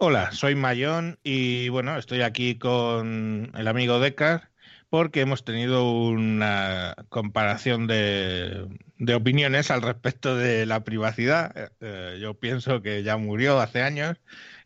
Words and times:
Hola, 0.00 0.30
soy 0.30 0.54
Mayón 0.54 1.18
y 1.24 1.70
bueno, 1.70 1.98
estoy 1.98 2.22
aquí 2.22 2.56
con 2.56 3.50
el 3.52 3.66
amigo 3.66 3.98
Decar 3.98 4.48
porque 4.90 5.22
hemos 5.22 5.44
tenido 5.44 5.90
una 5.90 6.94
comparación 7.08 7.88
de, 7.88 8.68
opiniones 9.12 9.72
al 9.72 9.82
respecto 9.82 10.36
de 10.36 10.66
la 10.66 10.84
privacidad. 10.84 11.72
Eh, 11.80 12.16
yo 12.20 12.34
pienso 12.34 12.80
que 12.80 13.02
ya 13.02 13.16
murió 13.16 13.58
hace 13.58 13.82
años, 13.82 14.18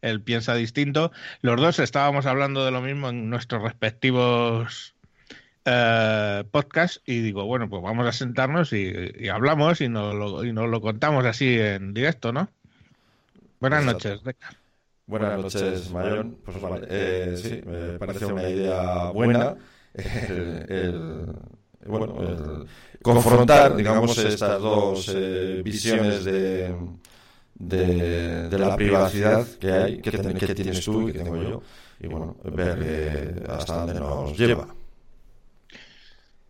él 0.02 0.20
piensa 0.20 0.54
distinto. 0.54 1.12
Los 1.40 1.58
dos 1.58 1.78
estábamos 1.78 2.26
hablando 2.26 2.66
de 2.66 2.70
lo 2.70 2.82
mismo 2.82 3.08
en 3.08 3.30
nuestros 3.30 3.62
respectivos 3.62 4.94
eh, 5.64 6.44
podcasts 6.50 7.00
y 7.06 7.20
digo, 7.20 7.46
bueno, 7.46 7.70
pues 7.70 7.82
vamos 7.82 8.06
a 8.06 8.12
sentarnos 8.12 8.74
y, 8.74 9.30
hablamos 9.30 9.80
y 9.80 9.88
nos, 9.88 10.14
lo, 10.14 10.44
y 10.44 10.52
nos 10.52 10.68
lo 10.68 10.82
contamos 10.82 11.24
así 11.24 11.58
en 11.58 11.94
directo, 11.94 12.34
¿no? 12.34 12.50
Buenas 13.60 13.82
noches, 13.82 14.22
Decar. 14.24 14.61
Buenas 15.06 15.40
noches, 15.40 15.90
Mayón. 15.90 16.38
Pues 16.44 16.60
vale, 16.60 16.86
eh, 16.88 17.36
sí, 17.36 17.60
me 17.66 17.98
parece 17.98 18.26
una 18.26 18.48
idea 18.48 19.10
buena. 19.10 19.56
el, 19.94 21.26
bueno, 21.86 22.16
el 22.22 22.66
confrontar, 23.02 23.76
digamos, 23.76 24.16
estas 24.18 24.60
dos 24.60 25.12
eh, 25.14 25.60
visiones 25.64 26.24
de, 26.24 26.74
de, 27.54 28.58
la 28.58 28.76
privacidad 28.76 29.46
que 29.58 29.72
hay, 29.72 30.00
que, 30.00 30.10
que, 30.10 30.54
tienes 30.54 30.84
tú 30.84 31.08
y 31.08 31.12
que 31.12 31.18
tengo 31.18 31.42
yo, 31.42 31.62
y 32.00 32.06
bueno, 32.06 32.36
ver 32.44 32.78
eh, 32.82 33.44
hasta 33.48 33.78
dónde 33.78 33.94
nos 33.94 34.38
lleva. 34.38 34.68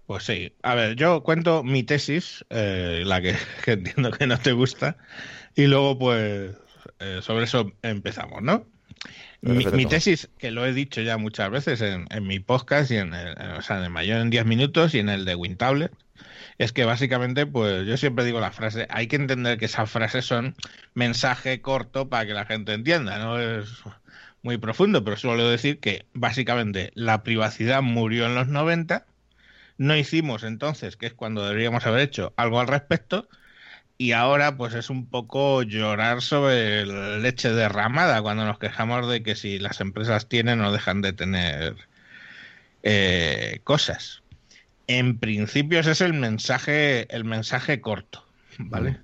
Pues 0.07 0.25
sí, 0.25 0.53
a 0.63 0.75
ver, 0.75 0.97
yo 0.97 1.23
cuento 1.23 1.63
mi 1.63 1.85
tesis, 1.85 2.45
eh, 2.51 3.03
la 3.07 3.23
que, 3.23 3.35
entiendo 3.67 4.11
que 4.11 4.27
no 4.27 4.39
te 4.39 4.53
gusta, 4.53 4.97
y 5.55 5.67
luego 5.67 5.99
pues 5.99 6.55
sobre 7.23 7.45
eso 7.45 7.73
empezamos, 7.83 8.43
¿no? 8.43 8.67
Mi, 9.41 9.87
tesis, 9.87 10.31
que 10.39 10.53
lo 10.53 10.65
he 10.65 10.73
dicho 10.73 11.01
ya 11.01 11.19
muchas 11.19 11.51
veces 11.51 11.81
en, 11.81 12.07
mi 12.25 12.39
podcast 12.39 12.93
y 12.93 12.97
en 12.97 13.13
el, 13.13 13.37
o 13.59 13.63
sea, 13.63 13.79
en 13.79 13.85
el 13.85 13.91
mayor 13.91 14.21
en 14.21 14.31
10 14.31 14.47
minutos 14.47 14.95
y 14.95 15.01
en 15.01 15.09
el 15.09 15.25
de 15.25 15.35
WinTablet, 15.35 15.93
es 16.59 16.73
que 16.73 16.85
básicamente, 16.85 17.45
pues 17.45 17.85
yo 17.85 17.97
siempre 17.97 18.25
digo 18.25 18.39
la 18.39 18.53
frase, 18.53 18.87
hay 18.89 19.09
que 19.09 19.17
entender 19.17 19.59
que 19.59 19.65
esas 19.65 19.91
frases 19.91 20.25
son 20.25 20.55
mensaje 20.95 21.61
corto 21.61 22.09
para 22.09 22.25
que 22.25 22.35
la 22.35 22.47
gente 22.47 22.73
entienda, 22.73 23.19
no 23.19 23.41
es 23.41 23.69
muy 24.43 24.59
profundo, 24.59 25.03
pero 25.03 25.17
suelo 25.17 25.49
decir 25.49 25.81
que 25.81 26.07
básicamente 26.13 26.93
la 26.95 27.25
privacidad 27.25 27.83
murió 27.83 28.27
en 28.27 28.37
los 28.37 28.47
90, 28.47 29.07
no 29.79 29.97
hicimos 29.97 30.45
entonces, 30.45 30.97
que 30.97 31.07
es 31.07 31.15
cuando 31.15 31.45
deberíamos 31.45 31.85
haber 31.87 32.01
hecho 32.01 32.33
algo 32.37 32.61
al 32.61 32.69
respecto, 32.69 33.29
y 34.03 34.11
ahora 34.11 34.57
pues 34.57 34.75
es 34.75 34.91
un 34.91 35.07
poco 35.07 35.63
llorar 35.63 36.23
sobre 36.23 36.85
leche 37.21 37.53
derramada 37.53 38.21
cuando 38.21 38.45
nos 38.45 38.59
quejamos 38.59 39.09
de 39.09 39.23
que 39.23 39.37
si 39.37 39.61
las 39.61 39.81
empresas 39.81 40.29
tienen 40.29 40.61
o 40.61 40.73
dejan 40.73 41.03
de 41.03 41.13
tener 41.13 41.77
eh, 42.83 43.61
cosas. 43.63 44.25
En 44.89 45.19
principio 45.19 45.79
ese 45.79 45.93
es 45.93 46.01
el 46.01 46.15
mensaje, 46.15 47.07
el 47.15 47.25
mensaje 47.25 47.81
corto, 47.81 48.27
¿vale? 48.59 48.99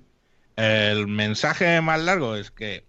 El 0.57 1.07
mensaje 1.07 1.79
más 1.79 2.01
largo 2.01 2.35
es 2.35 2.51
que, 2.51 2.83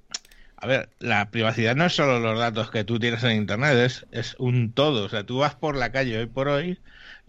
a 0.57 0.67
ver, 0.67 0.89
la 0.99 1.31
privacidad 1.31 1.77
no 1.77 1.87
es 1.87 1.95
solo 1.95 2.19
los 2.19 2.41
datos 2.41 2.73
que 2.73 2.83
tú 2.83 2.99
tienes 2.99 3.23
en 3.23 3.37
Internet, 3.37 3.77
es, 3.77 4.07
es 4.11 4.35
un 4.41 4.73
todo. 4.73 5.05
O 5.05 5.09
sea, 5.09 5.23
tú 5.23 5.39
vas 5.39 5.55
por 5.55 5.77
la 5.77 5.93
calle 5.93 6.19
hoy 6.19 6.27
por 6.27 6.49
hoy 6.49 6.77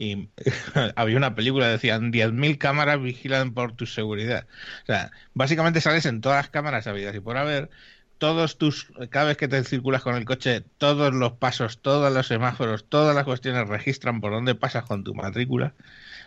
y 0.01 0.29
había 0.95 1.15
una 1.15 1.35
película 1.35 1.67
decían 1.67 2.11
10.000 2.11 2.57
cámaras 2.57 2.99
vigilan 2.99 3.53
por 3.53 3.73
tu 3.73 3.85
seguridad. 3.85 4.47
O 4.81 4.85
sea, 4.87 5.11
básicamente 5.35 5.79
sales 5.79 6.07
en 6.07 6.21
todas 6.21 6.39
las 6.39 6.49
cámaras 6.49 6.87
habidas 6.87 7.15
y 7.15 7.19
por 7.19 7.37
haber 7.37 7.69
todos 8.17 8.57
tus 8.57 8.87
cada 9.11 9.27
vez 9.27 9.37
que 9.37 9.47
te 9.47 9.63
circulas 9.63 10.01
con 10.01 10.15
el 10.15 10.25
coche, 10.25 10.63
todos 10.79 11.13
los 11.13 11.33
pasos, 11.33 11.83
todos 11.83 12.11
los 12.11 12.25
semáforos, 12.27 12.89
todas 12.89 13.15
las 13.15 13.25
cuestiones 13.25 13.67
registran 13.67 14.21
por 14.21 14.31
dónde 14.31 14.55
pasas 14.55 14.85
con 14.85 15.03
tu 15.03 15.13
matrícula. 15.13 15.75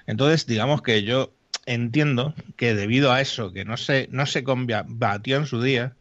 Entonces, 0.07 0.47
digamos 0.47 0.83
que 0.83 1.03
yo 1.03 1.35
entiendo 1.67 2.35
que 2.57 2.75
debido 2.77 3.13
a 3.13 3.21
eso 3.21 3.53
que 3.53 3.65
no 3.65 3.77
se 3.77 4.09
no 4.13 4.27
se 4.27 4.45
combatió 4.45 5.37
en 5.37 5.47
su 5.47 5.61
día, 5.61 5.97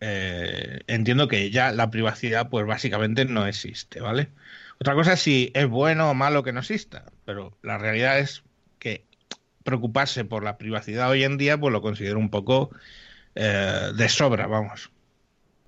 eh, 0.00 0.80
entiendo 0.86 1.26
que 1.28 1.50
ya 1.50 1.72
la 1.72 1.90
privacidad 1.90 2.50
pues 2.50 2.66
básicamente 2.66 3.24
no 3.24 3.46
existe, 3.46 4.00
¿vale? 4.00 4.28
Otra 4.80 4.94
cosa 4.94 5.14
es 5.14 5.20
si 5.20 5.50
es 5.54 5.68
bueno 5.68 6.10
o 6.10 6.14
malo 6.14 6.42
que 6.42 6.52
no 6.52 6.60
exista, 6.60 7.04
pero 7.24 7.56
la 7.62 7.78
realidad 7.78 8.18
es 8.18 8.42
que 8.78 9.04
preocuparse 9.62 10.24
por 10.24 10.44
la 10.44 10.58
privacidad 10.58 11.10
hoy 11.10 11.24
en 11.24 11.38
día, 11.38 11.58
pues 11.58 11.72
lo 11.72 11.80
considero 11.80 12.18
un 12.18 12.30
poco 12.30 12.70
eh, 13.34 13.90
de 13.96 14.08
sobra, 14.08 14.46
vamos. 14.46 14.90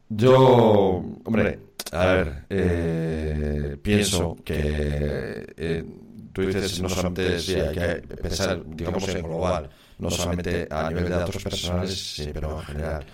Yo, 0.08 1.02
hombre, 1.24 1.58
a 1.92 2.06
ver, 2.06 2.44
eh, 2.48 3.76
pienso 3.82 4.36
que 4.44 5.46
eh, 5.56 5.84
tú 6.32 6.42
dices 6.42 6.80
no 6.80 6.88
solamente 6.88 7.40
si 7.40 7.54
hay 7.54 7.74
que 7.74 8.16
pensar, 8.16 8.62
digamos, 8.66 9.08
en 9.08 9.22
global, 9.22 9.70
no 9.98 10.10
solamente 10.10 10.68
a 10.70 10.88
nivel 10.88 11.04
de 11.04 11.10
datos 11.10 11.42
personales, 11.42 12.14
sí, 12.14 12.30
pero 12.32 12.60
en 12.60 12.66
general. 12.66 13.06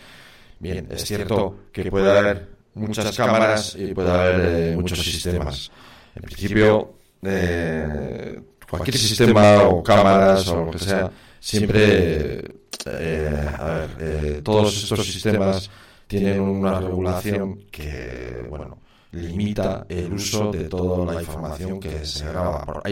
Bien, 0.59 0.87
es 0.91 1.05
cierto 1.05 1.65
que 1.73 1.91
puede 1.91 2.11
haber 2.11 2.49
muchas 2.75 3.17
cámaras 3.17 3.77
y 3.79 3.95
puede 3.95 4.11
haber 4.11 4.77
muchos 4.77 5.03
sistemas. 5.03 5.71
En 6.15 6.23
principio, 6.23 6.95
eh, 7.23 8.41
cualquier 8.69 8.97
sistema 8.97 9.63
o 9.63 9.83
cámaras 9.83 10.49
o 10.49 10.65
lo 10.65 10.71
que 10.71 10.79
sea, 10.79 11.11
siempre, 11.39 12.39
eh, 12.87 13.49
a 13.59 13.65
ver, 13.65 13.91
eh, 14.01 14.41
todos 14.43 14.83
estos 14.83 15.07
sistemas 15.07 15.71
tienen 16.07 16.41
una 16.41 16.81
regulación 16.81 17.65
que, 17.71 18.45
bueno, 18.49 18.79
limita 19.13 19.87
el 19.89 20.13
uso 20.13 20.51
de 20.51 20.65
toda 20.65 21.15
la 21.15 21.21
información 21.21 21.79
que 21.79 22.05
se 22.05 22.27
graba. 22.27 22.83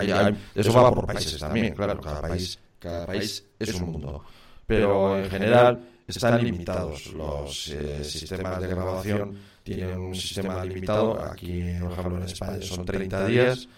eso 0.55 0.73
va 0.73 0.93
por 0.93 1.07
países 1.07 1.39
también, 1.39 1.75
claro, 1.75 2.01
cada 2.01 2.21
país, 2.23 2.59
cada 2.79 3.07
país 3.07 3.45
es 3.59 3.75
un 3.75 3.93
mundo. 3.93 4.25
Pero 4.67 5.19
en 5.19 5.29
general 5.29 5.81
están 6.07 6.43
limitados 6.43 7.13
los 7.13 7.65
sistemas 8.03 8.61
de 8.61 8.69
grabación 8.69 9.50
tienen 9.63 9.99
un 9.99 10.15
sistema 10.15 10.65
limitado. 10.65 11.21
Aquí, 11.23 11.63
por 11.81 11.93
ejemplo, 11.93 12.17
en 12.17 12.23
España 12.25 12.63
son 12.63 12.85
30 12.85 13.27
días. 13.27 13.69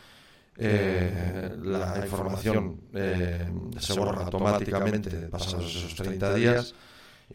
Eh, 0.58 1.50
la 1.62 1.98
información 2.02 2.78
eh, 2.92 3.50
se 3.78 3.98
borra 3.98 4.24
automáticamente 4.24 5.10
pasados 5.28 5.74
esos 5.74 5.94
30 5.94 6.34
días. 6.34 6.74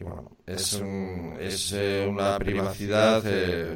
Y 0.00 0.04
bueno, 0.04 0.36
es, 0.46 0.80
es 1.40 1.72
eh, 1.72 2.06
una 2.08 2.38
privacidad, 2.38 3.22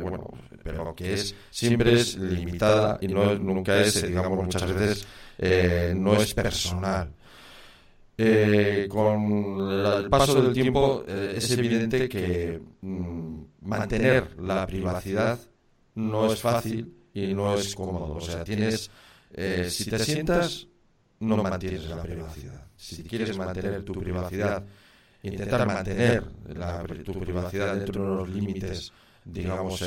bueno, 0.00 0.30
pero 0.62 0.94
que 0.94 1.14
es 1.14 1.34
siempre 1.50 1.94
es 1.94 2.16
limitada 2.16 2.98
y 3.00 3.08
no 3.08 3.34
nunca 3.34 3.80
es, 3.80 4.06
digamos, 4.06 4.44
muchas 4.44 4.72
veces 4.72 5.06
no 5.96 6.14
es 6.14 6.34
personal. 6.34 7.12
Eh, 8.24 8.86
con 8.88 9.68
el 9.68 10.08
paso 10.08 10.40
del 10.40 10.52
tiempo 10.52 11.04
eh, 11.08 11.34
es 11.36 11.50
evidente 11.50 12.08
que 12.08 12.60
mm, 12.80 13.40
mantener 13.62 14.40
la 14.40 14.64
privacidad 14.64 15.40
no 15.96 16.32
es 16.32 16.40
fácil 16.40 16.94
y 17.12 17.34
no 17.34 17.54
es 17.54 17.74
cómodo. 17.74 18.14
O 18.14 18.20
sea, 18.20 18.44
tienes, 18.44 18.90
eh, 19.32 19.66
si 19.68 19.90
te 19.90 19.98
sientas, 19.98 20.68
no 21.18 21.36
mantienes 21.38 21.88
la 21.88 22.02
privacidad. 22.02 22.66
Si 22.76 23.02
quieres 23.02 23.36
mantener 23.36 23.84
tu 23.84 23.94
privacidad, 23.94 24.62
intentar 25.22 25.66
mantener 25.66 26.24
tu 27.04 27.18
privacidad 27.18 27.74
dentro 27.74 28.04
de 28.04 28.10
unos 28.10 28.28
límites, 28.28 28.92
digamos, 29.24 29.84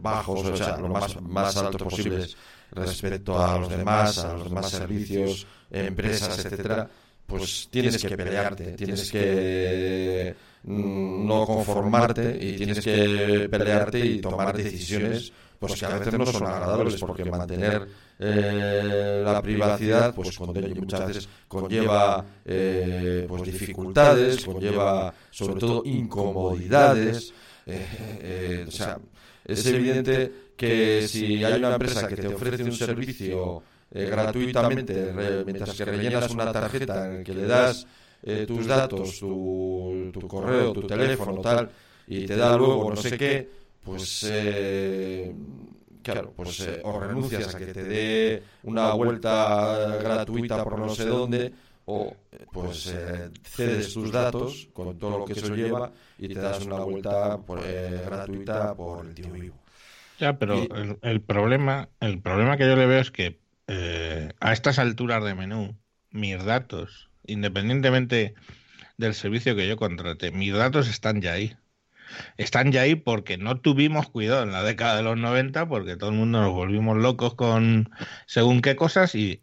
bajos, 0.00 0.44
o 0.44 0.56
sea, 0.56 0.76
lo 0.76 0.88
más, 0.88 1.20
más 1.22 1.56
altos 1.56 1.82
posibles 1.82 2.36
respecto 2.72 3.42
a 3.42 3.58
los 3.58 3.70
demás, 3.70 4.18
a 4.18 4.34
los 4.34 4.44
demás 4.44 4.70
servicios, 4.70 5.46
empresas, 5.70 6.44
etcétera 6.44 6.88
pues 7.26 7.68
tienes 7.70 8.02
que 8.02 8.16
pelearte, 8.16 8.72
tienes 8.72 9.10
que 9.10 10.34
no 10.64 11.44
conformarte 11.46 12.38
y 12.40 12.56
tienes 12.56 12.80
que 12.84 13.48
pelearte 13.50 13.98
y 14.04 14.20
tomar 14.20 14.56
decisiones 14.56 15.32
pues 15.58 15.74
que 15.74 15.86
a 15.86 15.98
veces 15.98 16.12
no 16.14 16.26
son 16.26 16.46
agradables 16.46 17.00
porque 17.00 17.24
mantener 17.24 17.88
eh, 18.18 19.22
la 19.24 19.40
privacidad 19.40 20.14
pues 20.14 20.38
muchas 20.40 21.06
veces 21.06 21.28
conlleva 21.48 22.24
eh, 22.44 23.24
pues 23.28 23.42
dificultades 23.42 24.44
conlleva 24.44 25.14
sobre 25.30 25.60
todo 25.60 25.82
incomodidades 25.84 27.32
eh, 27.66 28.64
o 28.66 28.70
sea 28.70 28.98
es 29.44 29.66
evidente 29.66 30.32
que 30.56 31.06
si 31.06 31.44
hay 31.44 31.58
una 31.58 31.72
empresa 31.72 32.08
que 32.08 32.16
te 32.16 32.28
ofrece 32.28 32.64
un 32.64 32.72
servicio 32.72 33.62
eh, 33.90 34.06
gratuitamente, 34.06 35.12
mientras 35.44 35.76
que 35.76 35.84
rellenas 35.84 36.30
una 36.30 36.52
tarjeta 36.52 37.14
en 37.14 37.24
que 37.24 37.34
le 37.34 37.46
das 37.46 37.86
eh, 38.22 38.44
tus 38.46 38.66
datos, 38.66 39.18
tu, 39.18 40.10
tu, 40.12 40.26
correo, 40.26 40.72
tu 40.72 40.86
teléfono, 40.86 41.40
tal, 41.40 41.70
y 42.06 42.26
te 42.26 42.36
da 42.36 42.56
luego 42.56 42.90
no 42.90 42.96
sé 42.96 43.16
qué, 43.16 43.48
pues 43.82 44.26
eh, 44.28 45.32
claro, 46.02 46.32
pues 46.34 46.60
eh, 46.60 46.80
o 46.82 47.00
renuncias 47.00 47.54
a 47.54 47.58
que 47.58 47.66
te 47.66 47.84
dé 47.84 48.42
una 48.64 48.92
vuelta 48.94 49.96
gratuita 50.00 50.64
por 50.64 50.78
no 50.78 50.88
sé 50.88 51.06
dónde, 51.06 51.52
o 51.86 52.14
pues 52.52 52.92
eh, 52.92 53.30
cedes 53.44 53.94
tus 53.94 54.10
datos 54.10 54.68
con 54.72 54.98
todo 54.98 55.20
lo 55.20 55.24
que 55.24 55.34
eso 55.34 55.54
lleva 55.54 55.92
y 56.18 56.28
te 56.28 56.34
das 56.34 56.64
una 56.64 56.80
vuelta 56.80 57.38
por, 57.38 57.60
eh, 57.62 58.02
gratuita 58.04 58.74
por 58.74 59.06
el 59.06 59.14
tío 59.14 59.30
vivo. 59.30 59.54
Ya, 60.18 60.38
pero 60.38 60.66
el, 61.02 61.20
problema, 61.20 61.88
el 62.00 62.20
problema 62.20 62.56
que 62.56 62.64
yo 62.64 62.74
le 62.74 62.86
veo 62.86 63.00
es 63.00 63.10
que 63.10 63.38
eh, 63.68 64.32
a 64.40 64.52
estas 64.52 64.78
alturas 64.78 65.24
de 65.24 65.34
menú, 65.34 65.76
mis 66.10 66.44
datos, 66.44 67.10
independientemente 67.26 68.34
del 68.96 69.14
servicio 69.14 69.56
que 69.56 69.68
yo 69.68 69.76
contrate, 69.76 70.30
mis 70.30 70.54
datos 70.54 70.88
están 70.88 71.20
ya 71.20 71.32
ahí. 71.32 71.56
Están 72.36 72.72
ya 72.72 72.82
ahí 72.82 72.94
porque 72.94 73.36
no 73.36 73.60
tuvimos 73.60 74.08
cuidado 74.08 74.44
en 74.44 74.52
la 74.52 74.62
década 74.62 74.96
de 74.96 75.02
los 75.02 75.16
90, 75.18 75.68
porque 75.68 75.96
todo 75.96 76.10
el 76.10 76.16
mundo 76.16 76.40
nos 76.40 76.52
volvimos 76.52 76.96
locos 76.96 77.34
con 77.34 77.90
según 78.26 78.62
qué 78.62 78.76
cosas 78.76 79.14
y, 79.14 79.42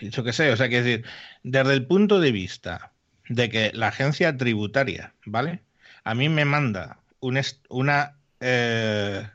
yo 0.00 0.24
qué 0.24 0.32
sé, 0.32 0.50
o 0.50 0.56
sea, 0.56 0.68
que 0.68 0.82
decir, 0.82 1.04
desde 1.42 1.74
el 1.74 1.86
punto 1.86 2.20
de 2.20 2.32
vista 2.32 2.92
de 3.28 3.50
que 3.50 3.70
la 3.74 3.88
agencia 3.88 4.36
tributaria, 4.36 5.14
¿vale? 5.26 5.62
A 6.04 6.14
mí 6.14 6.28
me 6.28 6.44
manda 6.44 7.00
una 7.20 8.16
eh, 8.40 9.28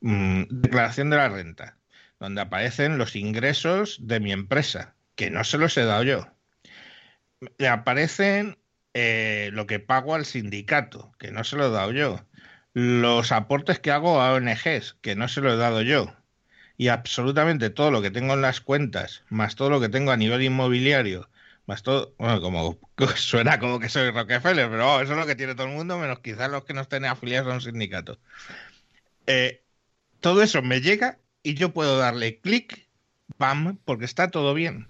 mm, 0.00 0.44
declaración 0.50 1.10
de 1.10 1.16
la 1.16 1.28
renta, 1.28 1.76
donde 2.20 2.42
aparecen 2.42 2.98
los 2.98 3.16
ingresos 3.16 3.98
de 4.02 4.20
mi 4.20 4.30
empresa, 4.32 4.94
que 5.16 5.30
no 5.30 5.42
se 5.42 5.58
los 5.58 5.76
he 5.76 5.84
dado 5.84 6.04
yo. 6.04 6.26
Me 7.58 7.66
aparecen 7.66 8.58
eh, 8.94 9.50
lo 9.52 9.66
que 9.66 9.80
pago 9.80 10.14
al 10.14 10.26
sindicato, 10.26 11.12
que 11.18 11.32
no 11.32 11.42
se 11.44 11.56
lo 11.56 11.66
he 11.66 11.70
dado 11.70 11.92
yo, 11.92 12.24
los 12.74 13.32
aportes 13.32 13.80
que 13.80 13.90
hago 13.90 14.20
a 14.20 14.34
ONGs, 14.34 14.98
que 15.00 15.16
no 15.16 15.28
se 15.28 15.40
lo 15.40 15.52
he 15.52 15.56
dado 15.56 15.82
yo, 15.82 16.14
y 16.76 16.88
absolutamente 16.88 17.70
todo 17.70 17.90
lo 17.90 18.02
que 18.02 18.10
tengo 18.10 18.34
en 18.34 18.42
las 18.42 18.60
cuentas, 18.60 19.24
más 19.30 19.56
todo 19.56 19.70
lo 19.70 19.80
que 19.80 19.88
tengo 19.88 20.12
a 20.12 20.16
nivel 20.16 20.42
inmobiliario, 20.42 21.30
más 21.66 21.82
todo, 21.82 22.14
bueno, 22.18 22.40
como 22.40 22.78
suena 23.16 23.58
como 23.58 23.80
que 23.80 23.88
soy 23.88 24.10
Rockefeller, 24.10 24.68
pero 24.70 25.00
eso 25.00 25.12
es 25.12 25.18
lo 25.18 25.26
que 25.26 25.36
tiene 25.36 25.54
todo 25.54 25.68
el 25.68 25.74
mundo, 25.74 25.98
menos 25.98 26.20
quizás 26.20 26.50
los 26.50 26.64
que 26.64 26.74
no 26.74 26.82
estén 26.82 27.06
afiliados 27.06 27.50
a 27.52 27.54
un 27.54 27.60
sindicato. 27.62 28.18
Eh, 29.26 29.62
todo 30.20 30.42
eso 30.42 30.62
me 30.62 30.80
llega 30.80 31.18
y 31.42 31.54
yo 31.54 31.72
puedo 31.72 31.98
darle 31.98 32.40
clic, 32.40 32.88
pam, 33.36 33.78
porque 33.84 34.04
está 34.04 34.30
todo 34.30 34.54
bien. 34.54 34.88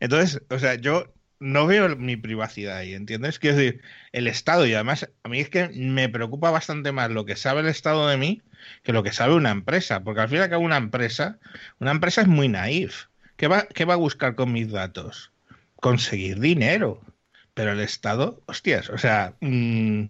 Entonces, 0.00 0.42
o 0.50 0.58
sea, 0.58 0.74
yo 0.74 1.12
no 1.38 1.66
veo 1.66 1.96
mi 1.96 2.16
privacidad 2.16 2.78
ahí, 2.78 2.94
¿entiendes? 2.94 3.38
Quiero 3.38 3.56
decir, 3.56 3.82
el 4.12 4.26
Estado, 4.26 4.66
y 4.66 4.74
además 4.74 5.10
a 5.22 5.28
mí 5.28 5.40
es 5.40 5.48
que 5.48 5.68
me 5.70 6.08
preocupa 6.08 6.50
bastante 6.50 6.92
más 6.92 7.10
lo 7.10 7.24
que 7.24 7.36
sabe 7.36 7.60
el 7.60 7.68
Estado 7.68 8.08
de 8.08 8.16
mí 8.16 8.42
que 8.82 8.92
lo 8.92 9.02
que 9.02 9.12
sabe 9.12 9.34
una 9.34 9.50
empresa, 9.50 10.02
porque 10.02 10.20
al 10.20 10.28
fin 10.28 10.38
y 10.38 10.40
al 10.42 10.50
cabo 10.50 10.64
una 10.64 10.76
empresa, 10.76 11.38
una 11.78 11.90
empresa 11.90 12.22
es 12.22 12.28
muy 12.28 12.48
naif. 12.48 13.06
¿Qué 13.36 13.48
va, 13.48 13.66
qué 13.66 13.84
va 13.84 13.94
a 13.94 13.96
buscar 13.96 14.34
con 14.34 14.52
mis 14.52 14.70
datos? 14.70 15.32
Conseguir 15.76 16.40
dinero. 16.40 17.00
Pero 17.54 17.72
el 17.72 17.80
Estado, 17.80 18.42
hostias, 18.46 18.90
o 18.90 18.98
sea, 18.98 19.34
mm, 19.40 20.04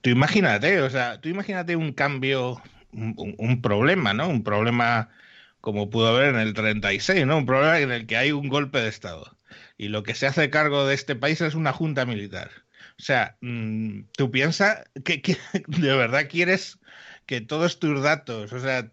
tú 0.00 0.10
imagínate, 0.10 0.80
o 0.82 0.90
sea, 0.90 1.20
tú 1.20 1.28
imagínate 1.28 1.76
un 1.76 1.92
cambio, 1.92 2.60
un, 2.92 3.62
problema, 3.62 4.14
¿no? 4.14 4.28
Un 4.28 4.42
problema 4.44 5.10
como 5.60 5.90
pudo 5.90 6.08
haber 6.08 6.34
en 6.34 6.40
el 6.40 6.54
36, 6.54 7.26
¿no? 7.26 7.38
Un 7.38 7.46
problema 7.46 7.80
en 7.80 7.90
el 7.92 8.06
que 8.06 8.16
hay 8.16 8.32
un 8.32 8.48
golpe 8.48 8.80
de 8.80 8.88
Estado 8.88 9.36
y 9.78 9.88
lo 9.88 10.02
que 10.02 10.14
se 10.14 10.26
hace 10.26 10.50
cargo 10.50 10.86
de 10.86 10.94
este 10.94 11.16
país 11.16 11.40
es 11.40 11.54
una 11.54 11.72
junta 11.72 12.04
militar. 12.06 12.50
O 12.98 13.02
sea, 13.02 13.36
mm, 13.40 14.02
tú 14.16 14.30
piensas 14.30 14.84
que, 15.04 15.22
de 15.68 15.96
verdad 15.96 16.28
quieres 16.28 16.78
que 17.26 17.40
todos 17.40 17.78
tus 17.80 18.02
datos, 18.02 18.52
o 18.52 18.60
sea, 18.60 18.90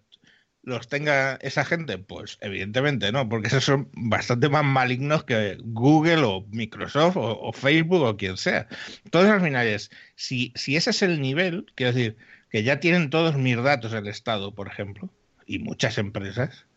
los 0.67 0.89
tenga 0.89 1.35
esa 1.41 1.65
gente? 1.65 1.97
Pues 1.97 2.37
evidentemente 2.41 3.11
no, 3.11 3.27
porque 3.29 3.47
esos 3.47 3.63
son 3.63 3.89
bastante 3.93 4.49
más 4.49 4.65
malignos 4.65 5.23
que 5.23 5.57
Google 5.61 6.23
o 6.23 6.45
Microsoft 6.51 7.15
o, 7.17 7.53
Facebook 7.53 8.01
o 8.03 8.17
quien 8.17 8.37
sea. 8.37 8.67
Entonces 9.05 9.31
al 9.31 9.41
final 9.41 9.65
es, 9.65 9.91
si, 10.15 10.51
si 10.55 10.75
ese 10.75 10.89
es 10.91 11.01
el 11.01 11.21
nivel, 11.21 11.65
quiero 11.75 11.93
decir, 11.93 12.17
que 12.49 12.63
ya 12.63 12.79
tienen 12.79 13.09
todos 13.09 13.35
mis 13.35 13.61
datos 13.61 13.93
el 13.93 14.07
Estado, 14.07 14.53
por 14.53 14.67
ejemplo, 14.67 15.09
y 15.45 15.59
muchas 15.59 15.97
empresas, 15.97 16.67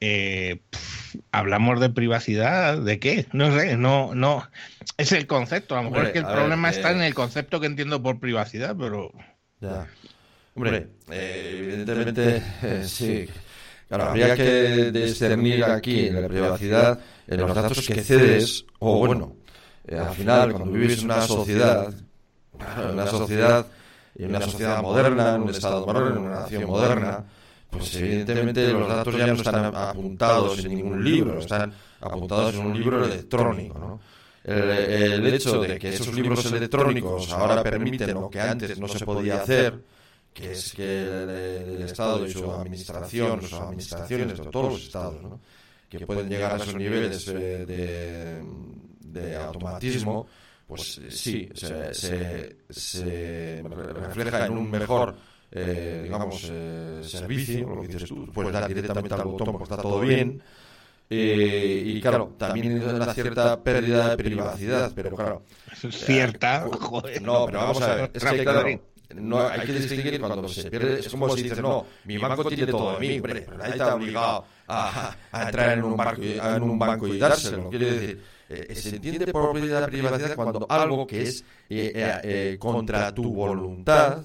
eh, 0.00 0.60
hablamos 1.32 1.80
de 1.80 1.88
privacidad, 1.88 2.78
¿de 2.78 2.98
qué? 2.98 3.26
No 3.32 3.56
sé, 3.58 3.76
no, 3.76 4.14
no. 4.14 4.48
Es 4.98 5.12
el 5.12 5.26
concepto. 5.26 5.76
A 5.76 5.82
lo 5.82 5.90
mejor 5.90 6.06
es 6.06 6.12
que 6.12 6.18
el 6.18 6.26
problema 6.26 6.70
está 6.70 6.90
en 6.90 7.00
eh, 7.00 7.06
el 7.06 7.14
concepto 7.14 7.60
que 7.60 7.66
entiendo 7.66 8.02
por 8.02 8.20
privacidad, 8.20 8.76
pero. 8.78 9.12
Ya. 9.60 9.86
Hombre, 10.54 10.88
eh, 11.10 11.56
evidentemente, 11.58 12.42
sí. 12.84 13.28
Claro, 13.88 14.04
habría 14.04 14.34
que 14.34 14.90
discernir 14.92 15.64
aquí 15.64 16.08
en 16.08 16.20
la 16.20 16.28
privacidad 16.28 17.00
en 17.26 17.40
los 17.40 17.54
datos 17.54 17.86
que 17.86 18.02
cedes, 18.02 18.66
o 18.78 18.98
bueno, 18.98 19.36
al 19.90 20.14
final, 20.14 20.52
cuando 20.52 20.72
vives 20.72 20.98
en 20.98 21.04
una 21.06 21.22
sociedad, 21.22 21.94
en 22.78 22.90
una 22.90 23.06
sociedad, 23.06 23.66
en 24.16 24.30
una 24.30 24.40
sociedad 24.40 24.82
moderna, 24.82 25.34
en 25.34 25.42
un 25.42 25.50
estado 25.50 25.86
moderno, 25.86 26.10
en 26.10 26.18
una 26.18 26.40
nación 26.40 26.66
moderna, 26.66 27.24
pues 27.70 27.94
evidentemente 27.96 28.72
los 28.72 28.88
datos 28.88 29.16
ya 29.16 29.26
no 29.26 29.34
están 29.34 29.74
apuntados 29.74 30.64
en 30.64 30.74
ningún 30.74 31.04
libro, 31.04 31.38
están 31.38 31.72
apuntados 32.00 32.54
en 32.54 32.66
un 32.66 32.78
libro 32.78 33.04
electrónico, 33.04 33.78
¿no? 33.78 34.00
El, 34.44 35.26
hecho 35.26 35.60
de 35.62 35.78
que 35.78 35.94
esos 35.94 36.12
libros 36.14 36.44
electrónicos 36.44 37.32
ahora 37.32 37.62
permiten 37.62 38.12
lo 38.12 38.28
que 38.28 38.40
antes 38.40 38.78
no 38.78 38.86
se 38.86 39.04
podía 39.04 39.42
hacer, 39.42 39.82
que 40.34 40.52
es 40.52 40.74
que 40.74 41.02
el, 41.02 41.82
Estado 41.82 42.26
y 42.26 42.30
su 42.30 42.50
administración, 42.50 43.40
sus 43.40 43.54
administraciones, 43.54 44.40
todos 44.50 44.72
los 44.72 44.82
Estados, 44.82 45.22
¿no? 45.22 45.40
que 45.88 46.06
pueden 46.06 46.28
llegar 46.28 46.52
a 46.52 46.56
esos 46.56 46.74
niveles 46.74 47.24
de, 47.26 48.42
de, 49.00 49.36
automatismo, 49.36 50.26
pues 50.66 51.00
sí, 51.10 51.48
se, 51.54 51.94
se, 51.94 52.56
se 52.70 53.62
refleja 53.62 54.46
en 54.46 54.52
un 54.52 54.70
mejor 54.70 55.14
eh, 55.56 56.00
digamos, 56.02 56.50
eh, 56.50 57.00
servicio, 57.04 57.68
lo 57.68 57.82
que 57.82 57.86
dices 57.86 58.08
tú, 58.08 58.26
puedes 58.32 58.52
dar 58.52 58.66
directamente 58.66 59.14
al 59.14 59.22
botón 59.22 59.52
porque 59.52 59.64
está 59.64 59.76
todo 59.76 60.00
bien. 60.00 60.42
Eh, 61.08 61.82
y 61.86 62.00
claro, 62.00 62.34
también 62.36 62.82
hay 62.82 62.94
una 62.94 63.14
cierta 63.14 63.62
pérdida 63.62 64.10
de 64.10 64.16
privacidad, 64.16 64.90
pero 64.94 65.14
claro. 65.14 65.42
Cierta, 65.90 66.66
joder. 66.80 67.22
No, 67.22 67.46
pero 67.46 67.58
vamos 67.58 67.82
a 67.82 67.94
ver, 67.94 68.10
es 68.12 68.24
que 68.24 68.42
claro, 68.42 68.80
no, 69.14 69.46
hay 69.46 69.60
que 69.60 69.72
distinguir 69.74 70.18
cuando 70.18 70.48
se 70.48 70.68
pierde, 70.68 70.98
es 70.98 71.08
como 71.08 71.28
si 71.36 71.44
dices, 71.44 71.60
no, 71.60 71.86
mi 72.04 72.18
banco 72.18 72.44
tiene 72.46 72.66
todo 72.66 72.94
de 72.94 72.98
mí, 72.98 73.16
hombre, 73.16 73.42
pero 73.42 73.58
nadie 73.58 73.72
está 73.72 73.94
obligado 73.94 74.44
a, 74.66 75.14
a 75.30 75.42
entrar 75.44 75.78
en 75.78 75.84
un, 75.84 75.96
banco, 75.96 76.20
en 76.20 76.62
un 76.62 76.78
banco 76.78 77.06
y 77.06 77.18
dárselo. 77.18 77.70
Quiere 77.70 77.92
decir, 77.92 78.22
eh, 78.48 78.74
se 78.74 78.96
entiende 78.96 79.26
por 79.32 79.54
de 79.58 79.86
privacidad 79.86 80.34
cuando 80.34 80.66
algo 80.68 81.06
que 81.06 81.22
es 81.22 81.44
eh, 81.68 82.20
eh, 82.22 82.56
contra 82.58 83.14
tu 83.14 83.32
voluntad 83.32 84.22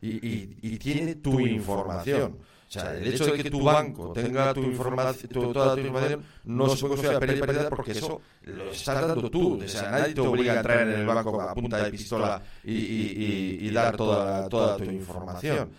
y, 0.00 0.56
y, 0.62 0.78
tiene 0.78 1.16
tu 1.16 1.38
información. 1.40 2.38
O 2.68 2.72
sea, 2.72 2.94
el 2.96 3.06
hecho 3.12 3.26
de 3.26 3.42
que 3.42 3.50
tu 3.50 3.62
banco 3.62 4.12
tenga 4.12 4.54
tu 4.54 4.62
información, 4.62 5.52
toda 5.52 5.74
tu 5.74 5.80
información, 5.80 6.24
no 6.44 6.68
se 6.68 6.80
puede 6.80 6.94
considerar 6.94 7.40
pérdida 7.40 7.68
porque 7.68 7.92
eso 7.92 8.20
lo 8.44 8.70
estás 8.70 9.06
dando 9.06 9.30
tú. 9.30 9.62
O 9.62 9.68
sea, 9.68 9.90
nadie 9.90 10.14
te 10.14 10.20
obliga 10.20 10.54
a 10.54 10.56
entrar 10.56 10.88
en 10.88 11.00
el 11.00 11.06
banco 11.06 11.40
a 11.40 11.54
punta 11.54 11.82
de 11.82 11.90
pistola 11.90 12.40
y, 12.64 12.72
y, 12.72 13.58
y 13.60 13.70
dar 13.70 13.96
toda, 13.96 14.48
toda 14.48 14.76
tu 14.76 14.84
información. 14.84 15.70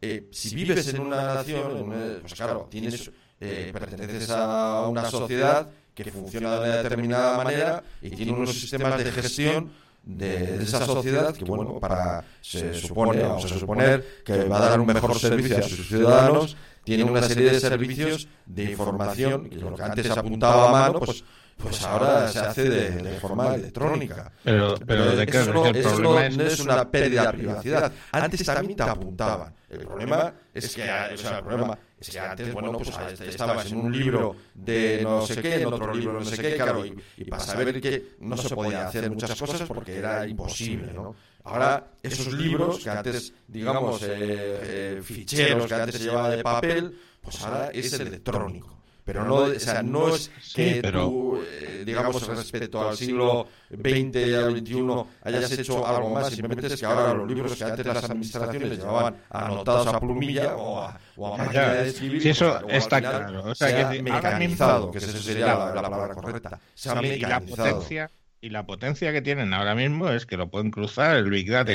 Eh, 0.00 0.28
si 0.30 0.54
vives 0.54 0.94
en 0.94 1.00
una 1.00 1.34
nación, 1.34 2.20
pues 2.20 2.34
claro, 2.34 2.68
tienes, 2.70 3.10
eh, 3.40 3.70
perteneces 3.72 4.30
a 4.30 4.88
una 4.88 5.10
sociedad 5.10 5.68
que 6.04 6.12
funciona 6.12 6.52
de 6.52 6.58
una 6.58 6.76
determinada 6.76 7.36
manera 7.36 7.82
y 8.00 8.10
tiene 8.10 8.32
unos 8.32 8.52
sistemas 8.52 9.02
de 9.02 9.10
gestión 9.10 9.70
de, 10.04 10.62
esa 10.62 10.86
sociedad 10.86 11.34
que, 11.34 11.44
bueno, 11.44 11.78
para, 11.80 12.24
se 12.40 12.72
supone, 12.74 13.22
vamos 13.22 13.44
a 13.44 13.58
suponer, 13.58 14.22
que 14.24 14.44
va 14.44 14.58
a 14.58 14.70
dar 14.70 14.80
un 14.80 14.86
mejor 14.86 15.18
servicio 15.18 15.58
a 15.58 15.62
sus 15.62 15.88
ciudadanos, 15.88 16.56
tiene 16.84 17.04
una 17.04 17.22
serie 17.22 17.50
de 17.50 17.60
servicios 17.60 18.28
de 18.46 18.70
información, 18.70 19.50
que 19.50 19.56
lo 19.56 19.74
que 19.74 19.82
antes 19.82 20.06
se 20.06 20.18
apuntaba 20.18 20.68
a 20.68 20.72
mano, 20.72 21.00
pues 21.00 21.24
pues 21.58 21.84
ahora 21.84 22.28
se 22.28 22.38
hace 22.38 22.70
de, 22.70 23.18
forma 23.18 23.56
electrónica. 23.56 24.30
Pero, 24.44 24.76
pero 24.86 25.16
de 25.16 25.24
eso, 25.24 25.52
no, 25.52 25.66
eso 25.66 26.20
es... 26.20 26.60
una 26.60 26.88
pérdida 26.88 27.32
de 27.32 27.38
privacidad. 27.38 27.92
Antes 28.12 28.44
también 28.44 28.76
te 28.76 28.84
apuntaban. 28.84 29.52
El 29.68 29.80
problema 29.80 30.32
es 30.54 30.76
que, 30.76 30.82
o 30.82 31.16
sea, 31.16 31.38
el 31.38 31.44
problema 31.44 31.76
es 32.00 32.10
que 32.10 32.18
antes, 32.18 32.52
bueno, 32.52 32.72
pues 32.72 32.90
estabas 33.20 33.70
en 33.70 33.78
un 33.78 33.92
libro 33.92 34.36
de 34.54 35.00
no 35.02 35.26
sé 35.26 35.42
qué, 35.42 35.62
en 35.62 35.66
otro 35.66 35.92
libro 35.94 36.12
no 36.14 36.24
sé 36.24 36.38
qué, 36.38 36.54
claro, 36.56 36.84
y, 36.84 37.24
para 37.24 37.42
saber 37.42 37.80
que 37.80 38.16
no 38.20 38.36
se 38.36 38.54
podía 38.54 38.86
hacer 38.86 39.10
muchas 39.10 39.38
cosas 39.38 39.68
porque 39.68 39.96
era 39.96 40.26
imposible, 40.26 40.92
¿no? 40.92 41.14
Ahora, 41.44 41.92
esos 42.02 42.32
libros 42.34 42.78
que 42.78 42.90
antes, 42.90 43.32
digamos, 43.46 44.02
eh, 44.02 44.08
eh, 44.10 45.00
ficheros 45.02 45.66
que 45.66 45.74
antes 45.74 45.96
se 45.96 46.04
llevaba 46.04 46.30
de 46.30 46.42
papel, 46.42 46.98
pues 47.22 47.42
ahora 47.42 47.70
es 47.72 47.92
electrónico. 47.92 48.77
Pero 49.08 49.24
no, 49.24 49.36
o 49.36 49.58
sea, 49.58 49.82
no 49.82 50.14
es 50.14 50.30
que 50.54 50.82
tú, 50.82 51.40
eh, 51.42 51.82
digamos, 51.86 52.26
respecto 52.26 52.86
al 52.86 52.94
siglo 52.94 53.48
XX 53.70 54.16
y 54.16 54.34
al 54.34 54.58
XXI 54.58 55.04
hayas 55.22 55.50
hecho 55.52 55.86
algo 55.86 56.10
más, 56.10 56.28
simplemente 56.28 56.66
es 56.66 56.78
que 56.78 56.84
ahora 56.84 57.14
los 57.14 57.26
libros 57.26 57.56
que 57.56 57.64
antes 57.64 57.86
las 57.86 58.04
administraciones 58.04 58.76
llevaban 58.76 59.16
anotados 59.30 59.86
a 59.86 59.98
plumilla 59.98 60.54
o 60.56 60.82
a, 60.82 61.00
máquina 61.38 61.72
de 61.72 61.88
escribir, 61.88 62.20
sí, 62.20 62.28
eso 62.28 62.68
está 62.68 63.00
claro. 63.00 63.44
O 63.44 63.54
sea, 63.54 63.90
que 63.90 64.02
mecanizado, 64.02 64.90
que 64.90 64.98
esa 64.98 65.16
sería 65.16 65.54
la, 65.54 65.72
palabra 65.72 66.14
correcta. 66.14 66.60
Se 66.74 66.90
ha 66.90 67.02
y 67.02 67.18
la 67.20 67.40
potencia 67.40 68.10
y 68.42 68.50
la 68.50 68.66
potencia 68.66 69.10
que 69.10 69.22
tienen 69.22 69.54
ahora 69.54 69.74
mismo 69.74 70.10
es 70.10 70.26
que 70.26 70.36
lo 70.36 70.50
pueden 70.50 70.70
cruzar 70.70 71.16
el 71.16 71.30
Big 71.30 71.50
Data. 71.50 71.72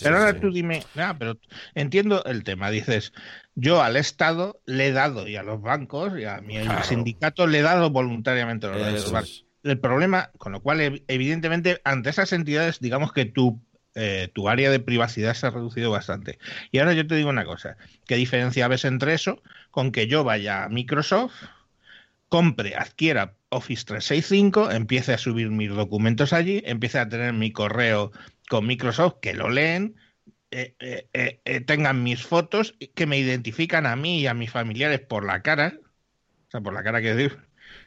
pero 0.00 0.16
ahora 0.16 0.40
tú 0.40 0.52
dime, 0.52 0.84
pero 1.18 1.36
entiendo 1.74 2.24
el 2.24 2.44
tema. 2.44 2.70
Dices, 2.70 3.12
yo 3.56 3.82
al 3.82 3.96
Estado 3.96 4.60
le 4.66 4.88
he 4.88 4.92
dado 4.92 5.26
y 5.26 5.36
a 5.36 5.42
los 5.42 5.60
bancos 5.60 6.12
y 6.18 6.24
a 6.24 6.40
mi 6.40 6.56
sindicato 6.84 7.46
le 7.46 7.58
he 7.58 7.62
dado 7.62 7.90
voluntariamente 7.90 8.68
los 8.68 9.42
El 9.64 9.80
problema, 9.80 10.30
con 10.38 10.52
lo 10.52 10.60
cual, 10.60 11.02
evidentemente, 11.08 11.80
ante 11.82 12.10
esas 12.10 12.32
entidades, 12.32 12.78
digamos 12.78 13.12
que 13.12 13.24
tu, 13.24 13.60
eh, 13.94 14.28
tu 14.32 14.48
área 14.48 14.70
de 14.70 14.78
privacidad 14.78 15.34
se 15.34 15.46
ha 15.46 15.50
reducido 15.50 15.90
bastante. 15.90 16.38
Y 16.70 16.78
ahora 16.78 16.92
yo 16.92 17.06
te 17.06 17.16
digo 17.16 17.30
una 17.30 17.44
cosa: 17.44 17.76
¿qué 18.06 18.14
diferencia 18.16 18.68
ves 18.68 18.84
entre 18.84 19.14
eso 19.14 19.42
con 19.70 19.90
que 19.90 20.06
yo 20.06 20.22
vaya 20.22 20.64
a 20.64 20.68
Microsoft? 20.68 21.34
compre, 22.28 22.74
adquiera 22.76 23.34
Office 23.48 23.84
365, 23.84 24.70
empiece 24.70 25.14
a 25.14 25.18
subir 25.18 25.50
mis 25.50 25.70
documentos 25.70 26.32
allí, 26.32 26.62
empiece 26.66 26.98
a 26.98 27.08
tener 27.08 27.32
mi 27.32 27.52
correo 27.52 28.12
con 28.48 28.66
Microsoft, 28.66 29.16
que 29.20 29.34
lo 29.34 29.48
leen, 29.48 29.96
eh, 30.50 30.74
eh, 30.80 31.40
eh, 31.44 31.60
tengan 31.60 32.02
mis 32.02 32.24
fotos 32.24 32.74
que 32.94 33.06
me 33.06 33.18
identifican 33.18 33.86
a 33.86 33.96
mí 33.96 34.20
y 34.20 34.26
a 34.26 34.34
mis 34.34 34.50
familiares 34.50 35.00
por 35.00 35.24
la 35.24 35.42
cara, 35.42 35.74
o 35.76 36.50
sea, 36.50 36.60
por 36.60 36.72
la 36.72 36.82
cara 36.82 37.02
que 37.02 37.14
digo, 37.14 37.36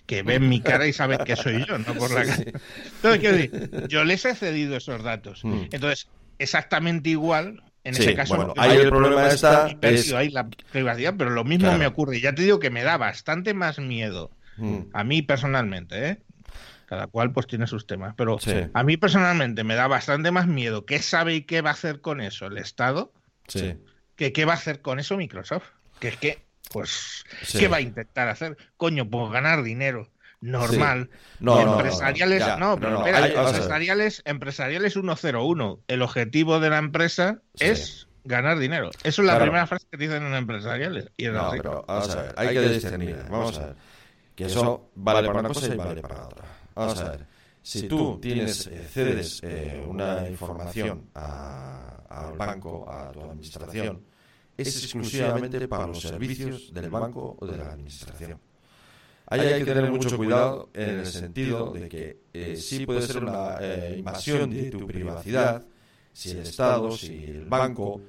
que 0.06 0.24
ven 0.24 0.50
mi 0.50 0.60
cara 0.62 0.86
y 0.86 0.94
saben 0.94 1.20
que 1.20 1.36
soy 1.36 1.66
yo, 1.66 1.78
no 1.78 1.94
por 1.94 2.12
la 2.12 2.26
cara. 2.26 2.44
Entonces, 2.44 3.20
quiero 3.20 3.38
decir, 3.38 3.88
yo 3.88 4.04
les 4.04 4.26
he 4.26 4.36
cedido 4.36 4.76
esos 4.76 5.04
datos. 5.04 5.44
Mm. 5.46 5.68
Entonces, 5.72 6.10
exactamente 6.38 7.12
igual, 7.12 7.64
en 7.84 7.96
ese 7.96 8.14
caso, 8.14 8.36
bueno, 8.36 8.54
ahí 8.58 8.78
el 8.78 8.90
problema 8.90 9.28
está 9.28 9.70
es... 9.82 10.12
la 10.34 10.50
privacidad, 10.72 11.16
pero 11.18 11.30
lo 11.30 11.46
mismo 11.46 11.78
me 11.78 11.88
ocurre. 11.88 12.20
Ya 12.20 12.36
te 12.36 12.42
digo 12.42 12.60
que 12.60 12.70
me 12.70 12.84
da 12.84 12.98
bastante 12.98 13.54
más 13.54 13.80
miedo 13.80 14.32
mm. 14.58 14.80
a 14.94 15.04
mí 15.04 15.22
personalmente, 15.22 16.10
¿eh? 16.10 16.18
Cada 16.90 17.06
cual 17.06 17.32
pues 17.32 17.46
tiene 17.46 17.68
sus 17.68 17.86
temas, 17.86 18.16
pero 18.18 18.40
a 18.74 18.84
mí 18.84 18.98
personalmente 18.98 19.64
me 19.64 19.76
da 19.76 19.86
bastante 19.86 20.32
más 20.32 20.48
miedo 20.48 20.88
qué 20.88 20.98
sabe 21.04 21.36
y 21.36 21.44
qué 21.44 21.62
va 21.62 21.70
a 21.70 21.74
hacer 21.74 22.02
con 22.02 22.20
eso 22.20 22.48
el 22.48 22.58
Estado, 22.58 23.14
que 23.46 24.34
qué 24.34 24.46
va 24.46 24.54
a 24.54 24.56
hacer 24.56 24.82
con 24.82 25.00
eso 25.00 25.16
Microsoft. 25.16 25.66
Que 26.00 26.08
es 26.08 26.18
que, 26.18 26.44
pues, 26.72 27.24
¿qué 27.52 27.68
va 27.68 27.78
a 27.78 27.82
intentar 27.82 28.28
hacer? 28.28 28.58
Coño, 28.76 29.08
pues 29.08 29.32
ganar 29.32 29.62
dinero 29.62 30.10
normal. 30.42 31.12
No, 31.40 31.62
empresariales, 31.62 32.44
no, 32.58 32.80
pero 32.80 33.06
empresariales, 33.06 34.24
empresariales 34.26 34.94
101. 34.94 35.82
El 35.88 36.02
objetivo 36.02 36.60
de 36.60 36.72
la 36.72 36.80
empresa 36.80 37.44
es 37.60 38.08
ganar 38.24 38.58
dinero. 38.58 38.90
Eso 39.04 39.22
es 39.22 39.28
la 39.28 39.38
primera 39.38 39.68
frase 39.68 39.86
que 39.92 39.98
dicen 39.98 40.24
en 40.26 40.34
empresariales. 40.34 41.12
Y 41.18 41.28
no, 41.28 41.52
pero 41.52 41.86
vamos 41.88 42.16
a 42.16 42.22
ver, 42.24 42.34
hay 42.36 42.56
que 42.56 42.62
discernir. 42.62 43.26
Vamos 43.30 43.60
a 43.60 43.66
ver. 43.68 43.76
Que 44.34 44.46
eso 44.46 44.90
vale 44.96 45.28
para 45.28 45.42
una 45.42 45.50
cosa 45.50 45.68
y 45.68 45.78
vale 45.78 46.02
para 46.02 46.26
otra. 46.26 46.46
Vamos 46.76 47.00
a 47.00 47.12
ver. 47.12 47.26
Si 47.62 47.88
tú 47.88 48.20
tienes, 48.22 48.68
eh, 48.68 48.88
cedes 48.90 49.42
eh, 49.44 49.86
una 49.88 50.28
información 50.28 51.10
al 51.14 52.38
banco, 52.38 52.90
a 52.90 53.12
tu 53.12 53.22
administración, 53.22 54.02
es 54.58 54.84
exclusivamente 54.84 55.68
para 55.68 55.88
los 55.88 56.02
servicios 56.02 56.74
del 56.74 56.90
banco 56.90 57.38
o 57.40 57.46
de 57.46 57.58
la 57.58 57.72
administración. 57.72 58.40
Ahí 59.28 59.42
hay 59.42 59.64
que 59.64 59.74
tener 59.74 59.92
mucho 59.92 60.18
cuidado 60.18 60.70
en 60.74 61.00
el 61.00 61.06
sentido 61.06 61.72
de 61.72 61.88
que 61.88 62.18
eh, 62.34 62.56
sí 62.56 62.86
puede 62.86 63.04
ser 63.04 63.24
una 63.24 63.58
eh, 63.62 63.96
invasión 64.00 64.50
de 64.50 64.72
tu 64.72 64.88
privacidad 64.88 65.64
si 66.12 66.32
el 66.32 66.40
Estado, 66.40 66.92
si 66.92 67.26
el 67.26 67.46
banco 67.46 68.02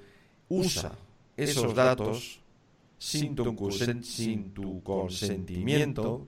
usa 0.49 0.93
esos 1.37 1.75
datos 1.75 2.40
sin 2.97 3.35
tu, 3.35 3.71
sin 4.02 4.52
tu 4.52 4.83
consentimiento 4.83 6.26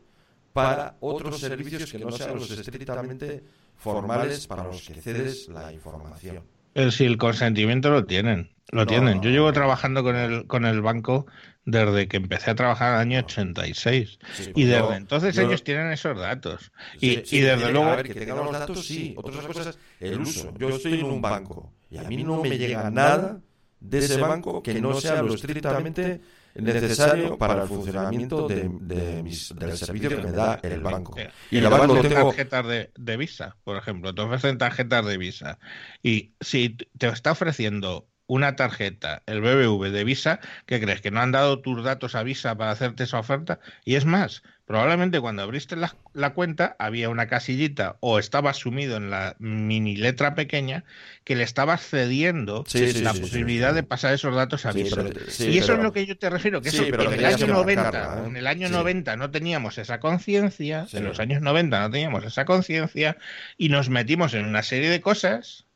para 0.52 0.97
otros 1.00 1.40
servicios 1.40 1.90
que 1.90 1.99
no 1.99 2.12
sean 2.12 2.37
los 2.37 2.50
estrictamente 2.50 3.42
formales 3.76 4.47
para 4.47 4.64
los 4.64 4.82
que 4.82 5.00
cedes 5.00 5.49
la 5.49 5.73
información. 5.73 6.42
si 6.90 7.04
el 7.04 7.18
consentimiento 7.18 7.90
lo 7.90 8.04
tienen, 8.04 8.50
lo 8.71 8.87
tienen. 8.87 9.21
Yo 9.23 9.30
llevo 9.30 9.52
trabajando 9.52 10.02
con 10.02 10.16
el, 10.16 10.47
con 10.47 10.64
el 10.64 10.80
banco 10.80 11.26
desde 11.64 12.09
que 12.09 12.16
empecé 12.16 12.50
a 12.50 12.54
trabajar 12.54 12.88
en 12.88 13.12
el 13.12 13.18
año 13.18 13.26
86. 13.26 14.18
y 14.54 14.64
desde 14.64 14.97
entonces 14.97 15.37
ellos 15.38 15.62
tienen 15.64 15.92
esos 15.92 16.18
datos. 16.18 16.73
y, 17.00 17.16
desde 17.16 17.73
luego... 17.73 17.90
A 17.90 17.97
ver, 17.97 18.09
que 18.09 18.21
tengan 18.21 18.38
los 18.38 18.52
datos, 18.52 18.85
sí. 18.85 19.14
Otras 19.16 19.47
cosas, 19.47 19.78
el 20.00 20.21
uso. 20.21 20.52
Yo 20.59 20.71
estoy 20.71 21.00
en 21.00 21.06
un 21.06 21.21
banco 21.21 21.73
y 21.90 21.99
a 21.99 22.02
mí 22.02 22.23
no 22.25 22.42
me 22.42 22.56
llega 22.59 22.90
nada 22.90 23.40
de 23.80 23.99
ese 23.99 24.16
banco 24.16 24.62
que 24.62 24.80
no 24.80 25.00
sea 25.00 25.23
lo 25.23 25.35
estrictamente 25.35 26.21
necesario 26.54 27.38
para 27.38 27.62
el 27.62 27.68
funcionamiento 27.68 28.49
de, 28.49 28.68
del 28.68 29.76
servicio 29.76 30.11
que 30.11 30.16
me 30.16 30.32
da 30.32 30.59
el 30.62 30.80
banco. 30.80 31.16
Y 31.50 31.61
la 31.61 31.68
banco 31.68 32.00
tengo... 32.00 32.28
tarjetas 32.28 32.66
de, 32.66 32.90
de 32.97 33.16
Visa, 33.16 33.56
por 33.64 33.76
ejemplo, 33.76 34.14
te 34.14 34.23
ofrecen 34.23 34.59
tarjetas 34.59 35.06
de 35.06 35.18
Visa. 35.18 35.59
Y 36.02 36.32
si 36.40 36.76
te 36.99 37.09
está 37.09 37.32
ofreciendo 37.32 38.09
una 38.26 38.56
tarjeta, 38.56 39.23
el 39.26 39.40
BBV 39.40 39.90
de 39.90 40.04
Visa, 40.04 40.40
¿qué 40.66 40.80
crees? 40.80 41.00
¿Que 41.00 41.11
no 41.11 41.21
han 41.21 41.32
dado 41.32 41.61
tus 41.61 41.85
datos 41.85 42.14
a 42.14 42.23
Visa 42.23 42.56
para 42.56 42.71
hacerte 42.71 43.04
esa 43.04 43.18
oferta? 43.18 43.61
Y 43.85 43.97
es 43.97 44.06
más, 44.06 44.42
probablemente 44.73 45.21
cuando 45.21 45.43
abriste 45.43 45.76
la, 45.76 46.31
cuenta 46.31 46.76
había 46.79 47.11
una 47.11 47.26
casillita 47.26 47.99
o 48.00 48.19
estaba 48.19 48.55
sumido 48.55 48.97
en 48.97 49.11
la 49.11 49.37
mini 49.38 49.97
letra 49.97 50.35
pequeña 50.35 50.85
que 51.25 51.37
le 51.37 51.43
estaba 51.43 51.76
cediendo 51.76 52.64
la 53.02 53.12
posibilidad 53.12 53.75
de 53.75 53.83
pasar 53.83 54.14
esos 54.14 54.35
datos 54.35 54.64
a 54.64 54.73
Visa. 54.73 55.05
y 55.41 55.59
eso 55.59 55.75
es 55.75 55.79
lo 55.79 55.93
que 55.93 56.07
yo 56.07 56.17
te 56.17 56.31
refiero, 56.31 56.62
que 56.62 56.71
eso, 56.71 56.85
en 56.85 57.12
el 57.12 57.23
año 57.26 57.49
90, 57.49 57.91
¿eh? 57.91 58.29
en 58.29 58.37
el 58.38 58.47
año 58.47 58.71
90 58.71 59.14
no 59.17 59.31
teníamos 59.31 59.76
esa 59.76 60.00
conciencia, 60.00 60.87
en 60.95 61.05
los 61.05 61.21
años 61.21 61.43
90 61.43 61.79
no 61.79 61.91
teníamos 61.91 62.25
esa 62.25 62.47
conciencia 62.47 63.19
y 63.59 63.69
nos 63.69 63.91
metimos 63.91 64.33
en 64.33 64.47
una 64.47 64.62
serie 64.62 64.88
de 64.88 65.02
cosas 65.02 65.67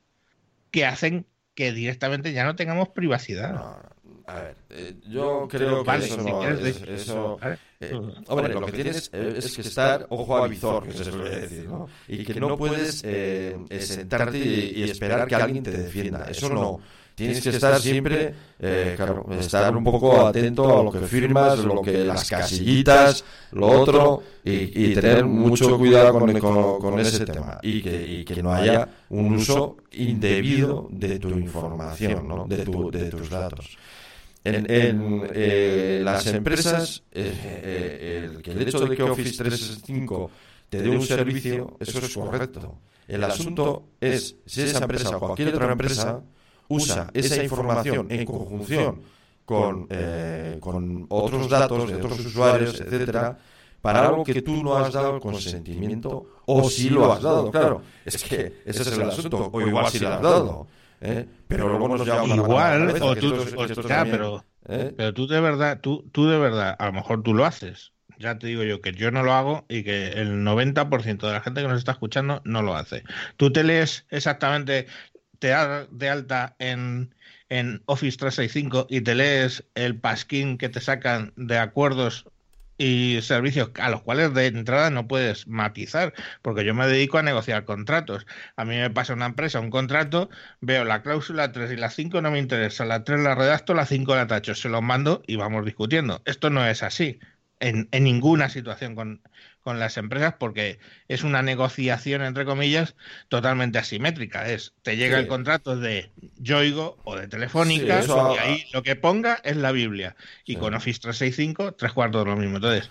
que 0.71 0.87
hacen 0.87 1.27
que 1.55 1.73
directamente 1.73 2.33
ya 2.33 2.45
no 2.45 2.57
tengamos 2.57 2.89
privacidad. 2.89 3.61
A 4.27 4.35
ver, 4.35 4.57
eh, 4.71 4.95
yo 5.09 5.47
creo 5.49 5.85
que 5.85 5.97
eso 5.97 6.17
no 6.17 6.49
es, 6.49 6.83
eso, 6.83 7.39
eh, 7.81 7.93
hombre, 8.27 8.53
lo 8.53 8.67
que 8.67 8.73
tienes 8.73 9.11
es 9.13 9.55
que 9.55 9.63
estar 9.63 10.07
ojo 10.11 10.37
a 10.37 10.49
visor, 10.49 10.85
que 10.85 10.93
se 10.93 11.05
suele 11.05 11.41
decir, 11.41 11.69
¿no? 11.69 11.87
Y 12.09 12.25
que 12.25 12.41
no 12.41 12.57
puedes 12.57 13.03
eh, 13.05 13.57
sentarte 13.79 14.39
y, 14.39 14.83
esperar 14.83 15.29
que 15.29 15.35
alguien 15.35 15.63
te 15.63 15.71
defienda. 15.71 16.27
Eso 16.29 16.49
no 16.49 16.81
tienes 17.17 17.43
que 17.43 17.49
estar 17.49 17.81
siempre, 17.81 18.35
eh, 18.61 18.93
claro, 18.95 19.27
estar 19.41 19.75
un 19.75 19.83
poco 19.83 20.27
atento 20.27 20.81
a 20.81 20.83
lo 20.85 20.93
que 20.93 21.01
firmas, 21.01 21.59
lo 21.61 21.81
que 21.81 22.05
las 22.05 22.29
casillitas, 22.29 23.25
lo 23.53 23.69
otro, 23.69 24.23
y, 24.45 24.95
tener 24.95 25.25
mucho 25.25 25.79
cuidado 25.79 26.13
con, 26.13 26.39
con, 26.79 27.01
ese 27.01 27.25
tema 27.25 27.59
y 27.63 27.83
que, 27.83 28.07
y 28.07 28.25
que, 28.25 28.43
no 28.43 28.53
haya 28.53 28.87
un 29.09 29.35
uso 29.35 29.79
indebido 29.93 30.89
de 30.91 31.19
tu 31.19 31.31
información, 31.31 32.29
¿no? 32.29 32.47
de, 32.47 32.59
tu, 32.59 32.91
de 32.91 33.07
tus 33.11 33.31
datos. 33.31 33.79
En, 34.47 34.71
en 34.71 35.31
eh, 35.33 36.01
las 36.05 36.27
empresas, 36.27 37.03
eh, 37.13 37.33
eh, 37.45 38.31
el, 38.45 38.51
el 38.51 38.69
hecho 38.69 38.81
de 38.87 38.97
que 38.97 39.03
Office 39.03 39.37
365 39.37 40.31
te 40.69 40.83
dé 40.83 40.91
un 40.91 41.03
servicio, 41.03 41.77
eso 41.81 41.99
es 41.99 42.15
correcto. 42.15 42.79
El 43.09 43.23
asunto 43.25 43.85
es 44.01 44.37
si 44.47 44.63
esa 44.63 44.79
empresa 44.79 45.17
o 45.17 45.21
cualquier 45.21 45.55
otra 45.55 45.73
empresa 45.73 46.21
usa 46.69 47.11
esa 47.15 47.43
información 47.43 48.07
en 48.11 48.25
conjunción 48.25 49.01
con, 49.45 49.87
eh, 49.91 50.59
con 50.61 51.07
otros 51.09 51.49
datos 51.49 51.89
de 51.89 51.95
otros 51.97 52.19
usuarios, 52.21 52.81
etcétera, 52.81 53.39
para 53.81 54.09
algo 54.09 54.25
que 54.25 54.43
tú 54.43 54.63
no 54.63 54.77
has 54.77 54.93
dado 54.93 55.21
consentimiento 55.21 56.27
o 56.47 56.69
si 56.69 56.91
lo 56.91 57.13
has 57.13 57.23
dado, 57.23 57.51
claro. 57.51 57.83
Es 58.05 58.23
que 58.25 58.63
ese 58.65 58.83
es 58.83 58.89
el 58.93 59.03
asunto, 59.03 59.49
o 59.53 59.61
igual 59.61 59.89
si 59.91 60.01
lo 60.01 60.09
has 60.09 60.23
dado. 60.23 60.67
¿Eh? 61.01 61.27
Pero 61.49 61.69
luego 61.69 61.89
nos 61.89 62.07
Igual, 62.29 63.03
o 63.03 63.17
tú, 63.17 63.35
pero, 63.87 64.45
¿eh? 64.69 64.93
pero 64.97 65.15
tú 65.15 65.27
de 65.27 65.41
verdad, 65.41 65.81
tú, 65.81 66.09
tú 66.13 66.29
de 66.29 66.39
verdad, 66.39 66.77
a 66.79 66.87
lo 66.87 66.93
mejor 66.93 67.23
tú 67.23 67.35
lo 67.35 67.45
haces. 67.45 67.93
Ya 68.19 68.39
te 68.39 68.47
digo 68.47 68.63
yo 68.63 68.81
que 68.81 68.93
yo 68.93 69.11
no 69.11 69.23
lo 69.23 69.33
hago 69.33 69.67
y 69.69 69.83
que 69.83 70.09
el 70.09 70.43
90% 70.43 71.27
de 71.27 71.33
la 71.33 71.43
gente 71.43 71.61
que 71.61 71.69
nos 71.69 71.79
está 71.79 71.93
escuchando 71.93 72.41
no 72.45 72.63
lo 72.63 72.75
hace. 72.75 73.03
Tú 73.37 73.53
te 73.53 73.63
lees 73.63 74.07
exactamente, 74.11 74.87
te 75.39 75.49
das 75.49 75.87
de 75.91 76.09
alta 76.09 76.57
en, 76.59 77.15
en 77.51 77.83
Office 77.85 78.17
365 78.17 78.87
y 78.89 79.03
te 79.03 79.15
lees 79.15 79.65
el 79.75 80.01
pasquín 80.01 80.57
que 80.57 80.71
te 80.71 80.81
sacan 80.81 81.35
de 81.37 81.59
acuerdos 81.59 82.27
y 82.79 83.21
servicios 83.23 83.71
a 83.81 83.91
los 83.91 84.03
cuales 84.03 84.35
de 84.35 84.47
entrada 84.47 84.91
no 84.91 85.07
puedes 85.09 85.47
matizar, 85.49 86.15
porque 86.43 86.65
yo 86.65 86.75
me 86.75 86.87
dedico 86.87 87.19
a 87.19 87.23
negociar 87.23 87.65
contratos. 87.65 88.27
A 88.57 88.65
mí 88.65 88.77
me 88.77 88.91
pasa 88.91 89.15
una 89.15 89.27
empresa 89.27 89.61
un 89.61 89.71
contrato, 89.71 90.29
veo 90.61 90.85
la 90.85 91.03
cláusula 91.03 91.53
3 91.53 91.73
y 91.73 91.77
la 91.77 91.91
5 91.91 92.21
no 92.23 92.31
me 92.31 92.39
interesa, 92.39 92.85
la 92.85 93.05
3 93.05 93.21
la 93.21 93.35
redacto, 93.35 93.75
la 93.75 93.87
5 93.87 94.15
la 94.15 94.27
tacho, 94.27 94.55
se 94.55 94.69
los 94.69 94.83
mando 94.83 95.23
y 95.27 95.37
vamos 95.37 95.65
discutiendo. 95.65 96.23
Esto 96.27 96.51
no 96.51 96.67
es 96.67 96.83
así. 96.83 97.19
en, 97.61 97.89
en 97.93 98.05
ninguna 98.05 98.49
situación 98.49 98.95
con, 98.95 99.23
con 99.67 99.81
las 99.81 99.97
empresas 99.97 100.35
porque 100.39 100.79
es 101.09 101.25
una 101.25 101.43
negociación, 101.43 102.23
entre 102.23 102.45
comillas, 102.45 102.95
totalmente 103.29 103.81
asimétrica. 103.81 104.49
Es, 104.49 104.75
te 104.83 104.97
llega 104.97 105.19
el 105.19 105.27
contrato 105.27 105.77
de 105.77 106.13
Yoigo 106.39 106.99
o 107.03 107.17
de 107.17 107.27
Telefónica 107.27 108.01
y 108.05 108.39
ahí 108.39 108.65
lo 108.73 108.85
que 108.85 108.95
ponga 108.95 109.41
es 109.43 109.57
la 109.57 109.73
Biblia. 109.73 110.15
Y 110.45 110.55
con 110.55 110.75
Office 110.75 111.01
365, 111.01 111.73
tres 111.73 111.93
cuartos 111.93 112.25
de 112.25 112.31
lo 112.31 112.37
mismo. 112.37 112.59
Entonces, 112.59 112.89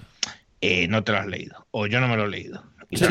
eh, 0.59 0.89
no 0.89 1.01
te 1.05 1.13
lo 1.13 1.19
has 1.19 1.27
leído. 1.27 1.65
O 1.71 1.87
yo 1.87 2.01
no 2.01 2.09
me 2.09 2.17
lo 2.17 2.25
he 2.25 2.29
leído. 2.29 2.61
Y, 2.89 3.01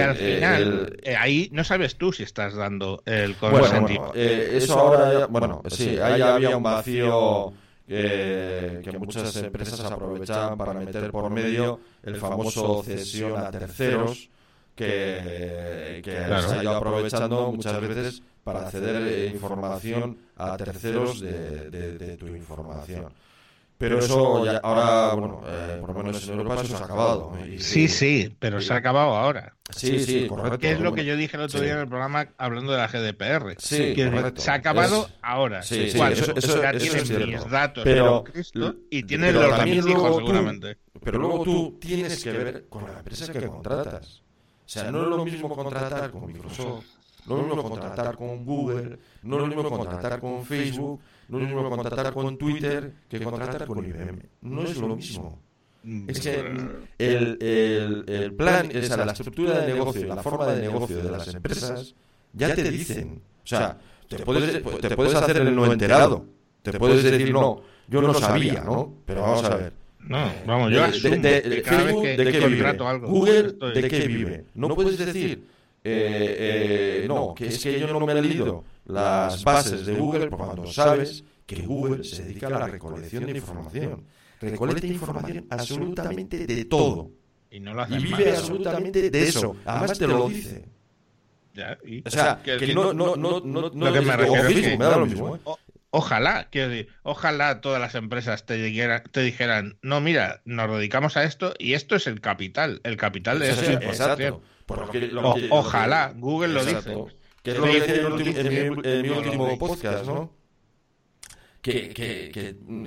al 0.00 0.16
final, 0.16 0.96
eh, 1.02 1.14
ahí 1.14 1.50
no 1.52 1.62
sabes 1.62 1.96
tú 1.96 2.10
si 2.10 2.22
estás 2.22 2.54
dando 2.54 3.02
el 3.04 3.34
consentimiento. 3.34 4.12
Eh, 4.14 4.52
eso 4.54 4.78
ahora, 4.78 5.26
bueno, 5.26 5.60
sí, 5.68 5.98
ahí 5.98 6.22
había 6.22 6.56
un 6.56 6.62
vacío 6.62 7.52
que, 7.86 8.96
muchas 8.98 9.36
empresas 9.36 9.80
aprovechan 9.80 10.56
para 10.58 10.74
meter 10.74 11.10
por 11.10 11.30
medio 11.30 11.80
el 12.02 12.16
famoso 12.16 12.82
cesión 12.82 13.36
a 13.36 13.50
terceros 13.50 14.28
que, 14.74 16.00
que 16.04 16.12
se 16.12 16.54
ha 16.54 16.62
ido 16.62 16.76
aprovechando 16.76 17.52
muchas 17.52 17.80
veces 17.80 18.22
para 18.44 18.70
ceder 18.70 19.34
información 19.34 20.18
a 20.36 20.56
terceros 20.56 21.20
de 21.20 22.16
tu 22.18 22.26
información. 22.26 23.12
Pero 23.78 23.98
eso 23.98 24.44
ya, 24.44 24.58
ahora, 24.62 25.14
bueno, 25.14 25.42
eh, 25.46 25.76
por 25.80 25.90
lo 25.90 26.02
menos 26.02 26.26
en 26.26 26.38
Europa 26.38 26.54
eso 26.54 26.66
se 26.66 26.82
ha 26.82 26.86
acabado. 26.86 27.32
sí, 27.58 27.88
sí, 27.88 28.34
pero 28.38 28.60
se 28.60 28.72
ha 28.72 28.76
acabado 28.76 29.14
ahora. 29.14 29.54
Sí, 29.70 29.98
sí, 29.98 30.26
correcto. 30.26 30.58
Que 30.58 30.72
es 30.72 30.80
lo 30.80 30.94
que 30.94 31.04
yo 31.04 31.16
dije 31.16 31.36
el 31.36 31.42
otro 31.42 31.60
día 31.60 31.72
en 31.72 31.80
el 31.80 31.88
programa 31.88 32.28
hablando 32.38 32.72
de 32.72 32.78
la 32.78 32.88
GDPR. 32.88 33.56
Sí, 33.58 33.94
correcto. 33.94 34.40
Se 34.40 34.50
ha 34.50 34.54
acabado 34.54 35.08
ahora. 35.20 35.62
Sí, 35.62 35.90
sí, 35.90 36.00
eso, 36.00 36.34
eso, 36.34 36.62
ya 36.62 36.72
tienes 36.72 37.10
mis 37.10 37.50
datos 37.50 37.84
pero, 37.84 38.24
Cristo 38.24 38.76
y 38.90 39.02
tienes 39.02 39.34
los 39.34 39.58
de 39.58 39.66
mis 39.66 39.86
hijos, 39.86 40.16
seguramente. 40.16 40.78
Pero 41.02 41.18
luego 41.18 41.44
tú 41.44 41.78
tienes 41.78 42.22
que 42.22 42.32
ver 42.32 42.66
con 42.68 42.84
la 42.84 42.98
empresa 42.98 43.32
que 43.32 43.46
contratas. 43.46 44.22
O 44.64 44.68
sea, 44.68 44.90
no 44.90 45.02
es 45.02 45.08
lo 45.08 45.24
mismo 45.24 45.54
contratar 45.54 46.10
con 46.10 46.26
Microsoft, 46.26 46.84
no 47.26 47.36
es 47.36 47.42
lo 47.42 47.54
mismo 47.54 47.70
contratar 47.70 48.16
con 48.16 48.44
Google, 48.44 48.98
no 49.22 49.36
es 49.36 49.42
lo 49.42 49.46
mismo 49.46 49.70
contratar 49.70 50.18
con 50.18 50.44
Facebook 50.44 51.00
no 51.28 51.38
es 51.38 51.50
lo 51.50 51.56
mismo 51.56 51.70
contratar 51.70 52.12
con 52.12 52.36
Twitter 52.36 52.92
que 53.08 53.20
contratar 53.20 53.66
con 53.66 53.84
IBM. 53.84 54.22
No 54.42 54.62
es 54.62 54.76
lo 54.76 54.96
mismo. 54.96 55.40
Es 56.08 56.20
que 56.20 56.40
el, 56.98 57.38
el, 57.40 58.04
el 58.08 58.34
plan, 58.34 58.68
o 58.74 58.82
sea, 58.82 59.04
la 59.04 59.12
estructura 59.12 59.60
de 59.60 59.72
negocio, 59.72 60.06
la 60.06 60.22
forma 60.22 60.46
de 60.46 60.62
negocio 60.62 60.96
de 60.96 61.10
las 61.10 61.32
empresas, 61.32 61.94
ya 62.32 62.54
te 62.54 62.70
dicen. 62.70 63.22
O 63.44 63.46
sea, 63.46 63.78
te 64.08 64.18
puedes, 64.18 64.62
te 64.80 64.96
puedes 64.96 65.14
hacer 65.14 65.36
el 65.38 65.54
no 65.54 65.70
enterado. 65.70 66.26
Te 66.62 66.78
puedes 66.78 67.04
decir, 67.04 67.32
no, 67.32 67.62
yo 67.88 68.02
no 68.02 68.14
sabía, 68.14 68.62
¿no? 68.64 68.94
Pero 69.04 69.22
vamos 69.22 69.44
a 69.44 69.56
ver. 69.56 69.72
No, 70.00 70.32
vamos, 70.46 70.72
yo 70.72 70.84
asumo 70.84 71.16
de, 71.16 71.40
de, 71.40 71.62
Facebook, 71.62 72.02
¿de 72.04 72.32
qué 72.32 72.46
vive? 72.46 72.66
Algo, 72.68 73.08
Google, 73.08 73.54
¿de 73.74 73.88
qué 73.88 74.06
vive? 74.06 74.44
No 74.54 74.68
puedes 74.68 74.98
decir, 74.98 75.44
eh, 75.88 77.02
eh, 77.02 77.04
no, 77.06 77.32
que 77.32 77.46
es 77.46 77.62
que 77.62 77.78
yo 77.78 77.86
no 77.86 78.00
me 78.04 78.12
he 78.12 78.20
leído 78.20 78.64
las 78.86 79.44
bases 79.44 79.86
de 79.86 79.94
Google 79.94 80.30
cuando 80.30 80.66
sabes 80.66 81.22
que 81.46 81.62
Google 81.62 82.02
se 82.02 82.24
dedica 82.24 82.48
a 82.48 82.50
la 82.50 82.66
recolección 82.66 83.24
de 83.26 83.32
información. 83.32 84.04
Recolecta 84.40 84.86
información 84.86 85.46
absolutamente 85.48 86.46
de 86.46 86.64
todo. 86.64 87.10
Y, 87.50 87.60
no 87.60 87.86
vive 87.86 88.36
absolutamente 88.36 89.10
de 89.10 89.22
eso. 89.22 89.56
Además 89.64 89.98
te 89.98 90.06
lo 90.06 90.28
dice. 90.28 90.64
Ya, 91.54 91.78
y... 91.84 92.06
O 92.06 92.10
sea, 92.10 92.42
que, 92.42 92.74
no, 92.74 92.92
no, 92.92 93.16
no, 93.16 93.40
no, 93.40 93.60
lo 93.70 93.92
que 93.92 94.00
me 94.00 94.16
refiero 94.16 94.78
me 94.78 94.84
da 94.84 94.96
lo 94.98 95.06
mismo. 95.06 95.36
¿eh? 95.36 95.40
Ojalá, 95.96 96.48
quiero 96.50 96.68
decir, 96.68 96.88
ojalá 97.02 97.62
todas 97.62 97.80
las 97.80 97.94
empresas 97.94 98.44
te, 98.44 98.56
te 99.10 99.20
dijeran, 99.22 99.78
no, 99.80 100.02
mira, 100.02 100.42
nos 100.44 100.70
dedicamos 100.76 101.16
a 101.16 101.24
esto 101.24 101.54
y 101.58 101.72
esto 101.72 101.96
es 101.96 102.06
el 102.06 102.20
capital, 102.20 102.80
el 102.84 102.98
capital 102.98 103.38
de 103.38 103.50
eso. 103.50 103.62
Exacto. 103.72 104.42
ojalá, 105.50 106.12
Google 106.14 106.52
lo 106.52 106.64
dice. 106.64 106.94
Que 107.42 107.52
es 107.52 107.58
lo 107.58 107.64
que 108.16 108.40
en, 108.84 109.02
mi, 109.02 109.08
último 109.08 109.58
podcast, 109.58 110.04
¿no? 110.04 110.32
Que, 111.62 111.88
que, 111.94 112.30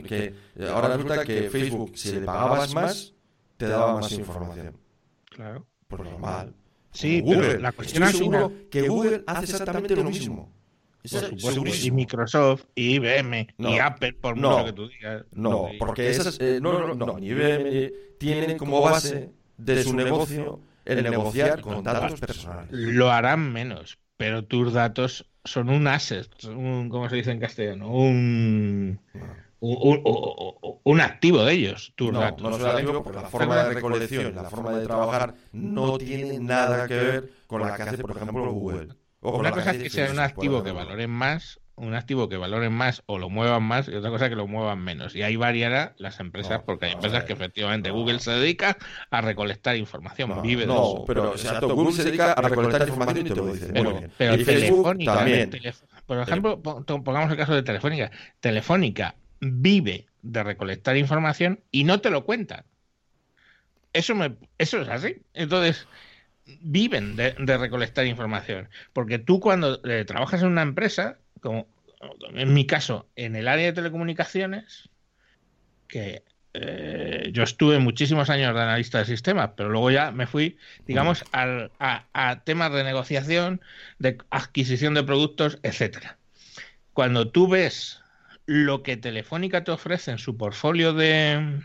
que, 0.08 0.34
ahora 0.70 0.90
resulta 0.90 1.26
que 1.26 1.50
Facebook, 1.50 1.98
si 1.98 2.12
le 2.12 2.22
pagabas 2.22 2.74
más, 2.74 3.14
te 3.58 3.68
daba 3.68 4.00
más 4.00 4.12
información. 4.12 4.78
Claro. 5.26 5.66
Por 5.88 6.06
normal. 6.06 6.54
Sí, 6.92 7.22
Google. 7.22 7.48
pero 7.48 7.60
la 7.60 7.72
cuestión 7.72 8.04
es 8.04 8.18
seguro 8.18 8.54
que 8.70 8.88
Google 8.88 9.24
hace 9.26 9.46
exactamente 9.46 9.96
lo 9.96 10.04
mismo. 10.04 10.59
Y 11.04 11.92
Microsoft, 11.92 12.66
y 12.76 12.96
IBM, 12.96 13.48
y 13.58 13.78
Apple, 13.80 14.14
por 14.14 14.36
mucho 14.36 14.66
que 14.66 14.74
tú 14.74 14.88
digas. 14.90 15.26
No, 15.32 15.70
porque 15.80 16.10
esas. 16.10 16.40
Eh, 16.40 16.60
no, 16.62 16.74
no, 16.74 16.94
no, 16.94 17.20
ni 17.20 17.28
IBM 17.28 17.92
tienen 18.18 18.58
como 18.58 18.82
base 18.82 19.32
de 19.58 19.84
su 19.84 19.96
negocio 19.96 20.60
el 20.86 21.04
negociar 21.04 21.62
con 21.62 21.84
datos 21.84 22.20
personales. 22.20 22.72
Lo 22.72 23.12
harán 23.12 23.52
menos, 23.52 24.00
pero 24.18 24.44
tus 24.44 24.74
datos 24.74 25.26
son 25.46 25.70
un 25.70 25.88
asset, 25.88 26.28
un, 26.46 26.90
¿cómo 26.90 27.10
se 27.10 27.16
dice 27.16 27.32
en 27.32 27.40
castellano? 27.40 27.90
Un, 27.92 29.00
un, 29.62 31.02
activo 31.02 31.44
de 31.44 31.54
ellos, 31.54 31.94
tus 31.96 32.12
no, 32.12 32.20
datos. 32.20 32.60
No 32.60 32.66
activo 32.66 33.04
porque 33.04 33.22
la 33.22 33.30
forma 33.30 33.64
de 33.64 33.74
recolección, 33.74 34.36
la 34.36 34.50
forma 34.50 34.78
de 34.78 34.86
trabajar 34.86 35.36
no 35.52 35.98
tiene 35.98 36.40
nada 36.40 36.88
que 36.88 36.96
ver 36.96 37.30
con 37.48 37.62
la 37.62 37.76
que 37.76 37.84
hace, 37.84 37.98
por 37.98 38.18
ejemplo, 38.18 38.52
Google. 38.52 38.90
Una 39.22 39.52
cosa 39.52 39.72
es 39.72 39.84
que 39.84 39.90
sea 39.90 40.12
un 40.12 40.20
activo 40.20 40.64
que 40.64 40.72
valoren 40.72 41.10
más 41.10 41.60
un 41.80 41.96
activo 41.96 42.30
que 42.30 42.38
valoren 42.38 42.74
más 42.74 43.04
o 43.06 43.18
lo 43.18 43.30
muevan 43.30 43.64
más 43.64 43.88
y 43.88 43.96
otra 43.96 44.10
cosa 44.10 44.30
que 44.30 44.36
lo 44.36 44.48
muevan 44.48 44.80
menos. 44.80 45.16
Y 45.16 45.24
ahí 45.24 45.36
variará 45.36 45.94
las 45.98 46.20
empresas, 46.20 46.62
porque 46.66 46.88
hay 46.88 46.92
empresas 46.94 47.24
que 47.24 47.34
efectivamente 47.34 47.90
Google 47.90 48.20
se 48.20 48.32
dedica 48.32 48.78
a 49.10 49.22
recolectar 49.22 49.76
información, 49.78 50.42
vive 50.42 50.66
de 50.66 50.74
eso. 50.74 51.06
pero 51.08 51.34
Google 51.74 51.94
se 51.94 52.04
dedica 52.04 52.34
a 52.34 52.42
recolectar 52.42 52.88
información 52.88 53.28
y 53.28 53.30
te 53.30 53.36
lo 53.36 53.54
dice. 53.54 53.70
Pero, 53.74 54.02
pero 54.18 54.44
Telefónica, 54.44 55.16
también. 55.16 55.52
por 56.06 56.20
ejemplo, 56.20 56.62
pongamos 56.62 57.32
el 57.32 57.38
caso 57.38 57.56
de 57.56 57.64
Telefónica. 57.64 58.12
Telefónica 58.40 59.16
vive 59.40 60.08
de 60.22 60.44
recolectar 60.44 60.98
información 60.98 61.62
y 61.72 61.86
no 61.86 62.02
te 62.02 62.10
lo 62.10 62.26
cuentan. 62.26 62.66
Eso, 63.94 64.14
me, 64.14 64.36
eso 64.58 64.82
es 64.82 64.90
así. 64.90 65.22
Entonces, 65.34 65.88
viven 66.62 67.16
de, 67.16 67.34
recolectar 67.58 68.06
información. 68.06 68.70
Porque 68.94 69.20
tú 69.20 69.40
cuando 69.40 69.80
eh, 69.84 70.06
trabajas 70.06 70.42
en 70.42 70.50
una 70.50 70.62
empresa, 70.62 71.18
como 71.42 71.68
en 72.34 72.54
mi 72.54 72.66
caso, 72.66 73.08
en 73.16 73.36
el 73.36 73.48
área 73.48 73.68
de 73.68 73.74
telecomunicaciones, 73.74 74.90
que 75.88 76.24
eh, 76.54 77.30
yo 77.32 77.44
estuve 77.44 77.80
muchísimos 77.80 78.30
años 78.30 78.54
de 78.56 78.62
analista 78.62 79.00
de 79.00 79.06
sistemas, 79.06 79.52
pero 79.56 79.70
luego 79.70 79.92
ya 79.92 80.12
me 80.12 80.28
fui, 80.28 80.58
digamos, 80.86 81.24
al, 81.32 81.72
a, 81.80 82.42
temas 82.44 82.74
de 82.74 82.84
negociación, 82.84 83.62
de 84.00 84.18
adquisición 84.30 84.94
de 84.94 85.04
productos, 85.04 85.60
etcétera. 85.64 86.18
Cuando 86.94 87.30
tú 87.30 87.48
ves 87.48 88.02
lo 88.46 88.82
que 88.82 88.98
Telefónica 88.98 89.64
te 89.64 89.72
ofrece 89.72 90.12
en 90.12 90.18
su 90.18 90.38
portfolio 90.38 90.94
de, 90.94 91.62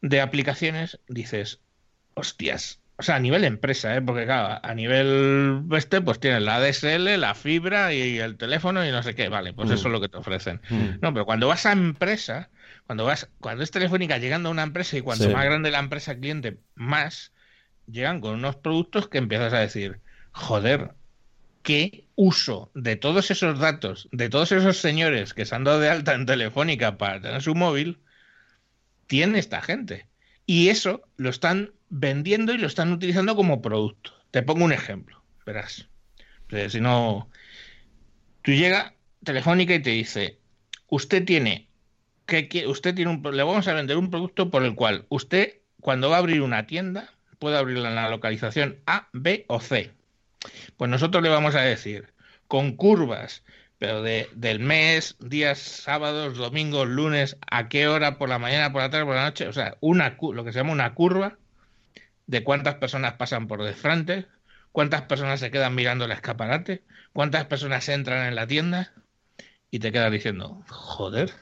de 0.00 0.20
aplicaciones, 0.20 0.98
dices, 1.08 1.60
hostias, 2.14 2.80
o 2.96 3.02
sea, 3.02 3.16
a 3.16 3.20
nivel 3.20 3.44
empresa, 3.44 3.96
¿eh? 3.96 4.02
porque 4.02 4.24
claro, 4.24 4.60
a 4.62 4.74
nivel 4.74 5.64
este, 5.72 6.00
pues 6.00 6.20
tienes 6.20 6.42
la 6.42 6.60
DSL, 6.60 7.18
la 7.18 7.34
fibra 7.34 7.92
y 7.92 8.18
el 8.18 8.36
teléfono 8.36 8.86
y 8.86 8.92
no 8.92 9.02
sé 9.02 9.14
qué, 9.14 9.28
vale, 9.28 9.52
pues 9.52 9.70
eso 9.70 9.88
es 9.88 9.92
lo 9.92 10.00
que 10.00 10.08
te 10.08 10.16
ofrecen. 10.16 10.60
No, 11.00 11.12
pero 11.12 11.24
cuando 11.24 11.48
vas 11.48 11.66
a 11.66 11.72
empresa, 11.72 12.50
cuando 12.86 13.04
vas, 13.04 13.28
cuando 13.40 13.64
es 13.64 13.72
telefónica 13.72 14.18
llegando 14.18 14.48
a 14.48 14.52
una 14.52 14.62
empresa 14.62 14.96
y 14.96 15.00
cuanto 15.00 15.28
más 15.30 15.44
grande 15.44 15.72
la 15.72 15.80
empresa 15.80 16.14
cliente, 16.16 16.58
más 16.76 17.32
llegan 17.86 18.20
con 18.20 18.34
unos 18.34 18.56
productos 18.56 19.08
que 19.08 19.18
empiezas 19.18 19.52
a 19.52 19.58
decir, 19.58 20.00
joder, 20.30 20.92
¿qué 21.62 22.06
uso 22.14 22.70
de 22.74 22.94
todos 22.94 23.30
esos 23.32 23.58
datos, 23.58 24.08
de 24.12 24.28
todos 24.28 24.52
esos 24.52 24.76
señores 24.76 25.34
que 25.34 25.46
se 25.46 25.54
han 25.54 25.64
dado 25.64 25.80
de 25.80 25.90
alta 25.90 26.14
en 26.14 26.26
telefónica 26.26 26.96
para 26.96 27.20
tener 27.20 27.42
su 27.42 27.56
móvil, 27.56 27.98
tiene 29.08 29.40
esta 29.40 29.62
gente? 29.62 30.06
Y 30.46 30.68
eso 30.68 31.02
lo 31.16 31.30
están 31.30 31.72
vendiendo 31.96 32.52
y 32.52 32.58
lo 32.58 32.66
están 32.66 32.92
utilizando 32.92 33.36
como 33.36 33.62
producto. 33.62 34.12
Te 34.32 34.42
pongo 34.42 34.64
un 34.64 34.72
ejemplo, 34.72 35.22
verás. 35.46 35.88
si 36.68 36.80
no, 36.80 37.28
tú 38.42 38.50
llega 38.50 38.94
Telefónica 39.22 39.74
y 39.74 39.82
te 39.82 39.90
dice, 39.90 40.38
usted 40.88 41.24
tiene, 41.24 41.68
que 42.26 42.66
usted 42.66 42.96
tiene 42.96 43.12
un, 43.12 43.22
le 43.36 43.42
vamos 43.44 43.68
a 43.68 43.74
vender 43.74 43.96
un 43.96 44.10
producto 44.10 44.50
por 44.50 44.64
el 44.64 44.74
cual 44.74 45.06
usted 45.08 45.60
cuando 45.80 46.10
va 46.10 46.16
a 46.16 46.18
abrir 46.18 46.42
una 46.42 46.66
tienda 46.66 47.12
puede 47.38 47.58
abrirla 47.58 47.90
en 47.90 47.94
la 47.94 48.10
localización 48.10 48.80
A, 48.86 49.08
B 49.12 49.44
o 49.46 49.60
C. 49.60 49.92
Pues 50.76 50.90
nosotros 50.90 51.22
le 51.22 51.28
vamos 51.28 51.54
a 51.54 51.60
decir, 51.60 52.12
con 52.48 52.72
curvas, 52.72 53.44
pero 53.78 54.02
de, 54.02 54.28
del 54.34 54.58
mes, 54.58 55.16
días, 55.20 55.60
sábados, 55.60 56.36
domingos, 56.36 56.88
lunes, 56.88 57.36
a 57.48 57.68
qué 57.68 57.86
hora, 57.86 58.18
por 58.18 58.28
la 58.28 58.40
mañana, 58.40 58.72
por 58.72 58.82
la 58.82 58.90
tarde, 58.90 59.04
por 59.04 59.14
la 59.14 59.26
noche, 59.26 59.46
o 59.46 59.52
sea, 59.52 59.76
una, 59.80 60.16
lo 60.20 60.44
que 60.44 60.52
se 60.52 60.58
llama 60.58 60.72
una 60.72 60.94
curva 60.94 61.38
de 62.26 62.44
cuántas 62.44 62.76
personas 62.76 63.14
pasan 63.14 63.46
por 63.46 63.62
de 63.62 63.74
frente, 63.74 64.26
cuántas 64.72 65.02
personas 65.02 65.40
se 65.40 65.50
quedan 65.50 65.74
mirando 65.74 66.04
el 66.04 66.12
escaparate, 66.12 66.82
cuántas 67.12 67.46
personas 67.46 67.88
entran 67.88 68.26
en 68.26 68.34
la 68.34 68.46
tienda 68.46 68.92
y 69.70 69.78
te 69.78 69.92
quedas 69.92 70.12
diciendo, 70.12 70.62
joder, 70.68 71.32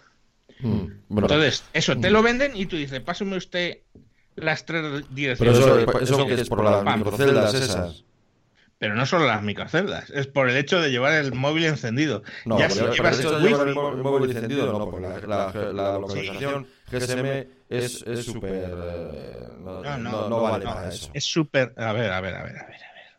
Mm, 0.63 1.19
Entonces, 1.19 1.65
eso, 1.73 1.97
te 1.99 2.11
lo 2.11 2.23
venden 2.23 2.57
y 2.57 2.67
tú 2.67 2.77
dices, 2.77 3.01
pásame 3.01 3.37
usted 3.37 3.79
las 4.37 4.65
tres 4.65 5.05
direcciones. 5.11 5.59
Pero 5.59 6.01
eso, 6.01 6.01
eso 6.01 6.27
que 6.27 6.35
es 6.35 6.49
por 6.49 6.65
las 6.65 6.85
microceldas 6.85 7.55
esas. 7.55 8.05
Pero 8.83 8.97
no 8.97 9.07
solo 9.07 9.29
las 9.29 9.45
microceldas, 9.45 10.11
es 10.11 10.27
por 10.27 10.51
el 10.51 10.57
hecho 10.57 10.81
de 10.81 10.91
llevar 10.91 11.13
el 11.13 11.33
móvil 11.33 11.67
encendido. 11.67 12.25
No, 12.45 12.59
ya 12.59 12.69
si 12.69 12.81
llevas 12.81 13.21
el, 13.21 13.41
llevar 13.41 13.73
móvil 13.75 14.29
encendido, 14.29 14.73
no, 14.77 14.91
porque 14.91 15.07
la, 15.29 15.53
la, 15.73 15.99
localización 16.01 16.67
GSM 16.91 17.47
es 17.69 18.05
súper. 18.25 18.51
Eh, 18.55 19.49
no, 19.61 19.85
no, 19.99 20.29
no, 20.29 20.43
vale 20.43 20.65
para 20.65 20.89
eso. 20.89 21.13
Es 21.15 21.23
súper. 21.23 21.73
A 21.77 21.93
ver, 21.93 22.11
a 22.11 22.21
ver, 22.21 22.35
a 22.35 22.43
ver, 22.43 22.59
a 22.59 22.67
ver. 22.67 22.77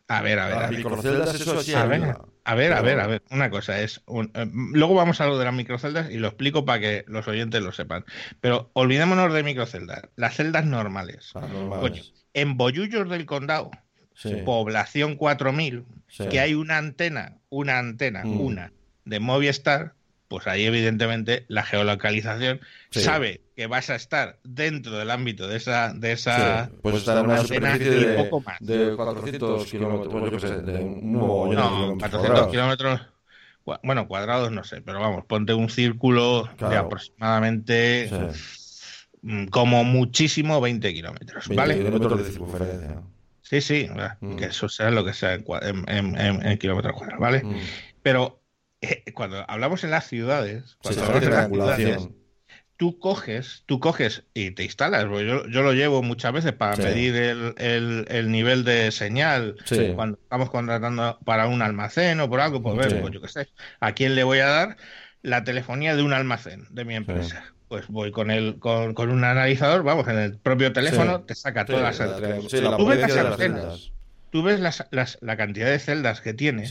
A 0.10 0.22
ver, 0.22 0.40
a 0.40 0.48
ver. 0.48 0.58
Las 0.58 0.72
microceldas, 0.72 1.34
eso 1.34 1.64
sí. 1.64 1.74
A 1.74 1.86
ver, 1.86 2.14
a 2.44 2.56
ver, 2.56 2.74
a 2.74 2.82
ver, 2.82 3.00
a 3.00 3.08
ver. 3.08 3.24
Una 3.32 3.50
cosa 3.50 3.80
es. 3.80 4.04
Eh, 4.34 4.52
luego 4.74 4.96
vamos 4.96 5.22
a 5.22 5.28
lo 5.28 5.40
de 5.40 5.46
las 5.46 5.54
microceldas 5.54 6.12
y 6.12 6.18
lo 6.18 6.28
explico 6.28 6.66
para 6.66 6.82
que 6.82 7.06
los 7.08 7.26
oyentes 7.30 7.62
lo 7.62 7.72
sepan. 7.72 8.04
Pero 8.42 8.70
olvidémonos 8.74 9.32
de 9.32 9.44
microceldas. 9.44 10.10
Las 10.18 10.36
celdas 10.36 10.66
normales. 10.66 11.32
Ah, 11.36 11.48
normales. 11.48 12.12
en 12.34 12.58
Bollullos 12.58 13.10
del 13.10 13.26
Condado 13.26 13.72
población 14.46 15.16
4000, 15.16 15.86
que 16.30 16.40
hay 16.40 16.54
una 16.54 16.78
antena, 16.78 17.38
una 17.50 17.80
antena, 17.80 18.24
mm. 18.24 18.42
una 18.42 18.74
de 19.06 19.20
Movistar, 19.20 19.94
pues 20.28 20.48
ahí 20.48 20.66
evidentemente 20.66 21.46
la 21.48 21.64
geolocalización 21.64 22.60
sabe 22.90 23.42
que 23.56 23.68
vas 23.68 23.90
a 23.92 23.96
estar 23.96 24.40
dentro 24.44 24.98
del 24.98 25.12
ámbito 25.12 25.48
de 25.48 25.58
esa 25.58 25.94
de 25.94 26.12
esa 26.12 26.72
pues 26.82 26.96
estar 26.96 27.20
en 27.20 27.26
una 27.26 27.38
superficie 27.44 27.92
de, 27.92 28.24
poco 28.24 28.42
más. 28.42 28.58
de 28.60 28.96
400 28.96 29.66
kilómetros, 29.66 30.66
de 30.66 30.80
un 30.80 31.14
no, 31.14 31.96
400 32.00 32.48
kilómetros 32.48 33.02
bueno, 33.84 34.08
cuadrados 34.08 34.52
no 34.52 34.64
sé, 34.64 34.82
pero 34.82 35.00
vamos, 35.00 35.24
ponte 35.26 35.54
un 35.54 35.70
círculo 35.70 36.50
de 36.60 36.76
aproximadamente 36.76 38.10
mm, 39.22 39.46
como 39.46 39.84
muchísimo 39.84 40.60
20 40.60 40.94
kilómetros, 40.94 41.48
¿vale? 41.50 41.78
kilómetros 41.78 42.18
de 42.18 42.32
circunferencia. 42.32 43.02
Sí, 43.44 43.62
sí, 43.62 43.90
mm. 44.22 44.38
que 44.38 44.46
eso 44.46 44.70
sea 44.70 44.90
lo 44.90 45.06
que 45.06 45.14
sea 45.14 45.34
en, 45.36 46.58
kilómetros 46.58 46.96
cuadrados, 46.96 47.20
¿vale? 47.20 47.44
Mm. 47.44 47.60
Pero 48.02 48.42
eh, 48.82 49.04
cuando 49.14 49.46
hablamos 49.48 49.84
en 49.84 49.92
las 49.92 50.08
ciudades, 50.08 50.78
cuando 50.82 51.04
hablamos 51.04 51.24
en 51.24 51.32
las 51.32 51.48
ciudades, 51.48 52.10
tú 52.78 53.00
coges, 53.00 53.64
tú 53.66 53.80
coges 53.80 54.24
y 54.34 54.52
te 54.52 54.64
instalas. 54.64 55.04
Yo, 55.04 55.48
yo 55.48 55.62
lo 55.62 55.74
llevo 55.74 56.02
muchas 56.02 56.34
veces 56.34 56.54
para 56.54 56.78
medir 56.78 57.16
el, 57.16 58.32
nivel 58.32 58.64
de 58.64 58.92
señal 58.92 59.58
cuando 59.96 60.18
estamos 60.22 60.50
contratando 60.50 61.20
para 61.26 61.48
un 61.48 61.62
almacén 61.62 62.20
o 62.22 62.30
por 62.30 62.40
algo, 62.40 62.64
pues 62.64 62.76
ver, 62.78 63.02
pues 63.02 63.14
yo 63.14 63.22
qué 63.22 63.28
sé, 63.28 63.48
a 63.80 63.92
quién 63.94 64.16
le 64.16 64.24
voy 64.24 64.40
a 64.40 64.48
dar 64.48 64.78
la 65.22 65.44
telefonía 65.44 65.96
de 65.96 66.04
un 66.04 66.14
almacén 66.14 66.68
de 66.72 66.86
mi 66.86 66.96
empresa 66.96 67.54
pues 67.74 67.88
voy 67.88 68.12
con 68.12 68.30
el 68.30 68.60
con, 68.60 68.94
con, 68.94 69.10
un 69.10 69.24
analizador, 69.24 69.82
vamos, 69.82 70.08
en 70.08 70.20
el 70.20 70.38
propio 70.38 70.72
teléfono 70.72 71.22
te 71.22 71.34
saca 71.34 71.66
todas 71.66 71.82
las 71.82 71.98
celdas. 71.98 72.48
tú 72.78 72.86
ves 72.86 73.00
las 73.00 73.36
celdas, 73.36 73.92
tú 74.30 74.44
ves 74.44 74.60
las, 74.60 75.18
la 75.22 75.38
cantidad 75.38 75.66
de 75.66 75.80
celdas 75.80 76.22
que 76.22 76.36
tienes, 76.36 76.70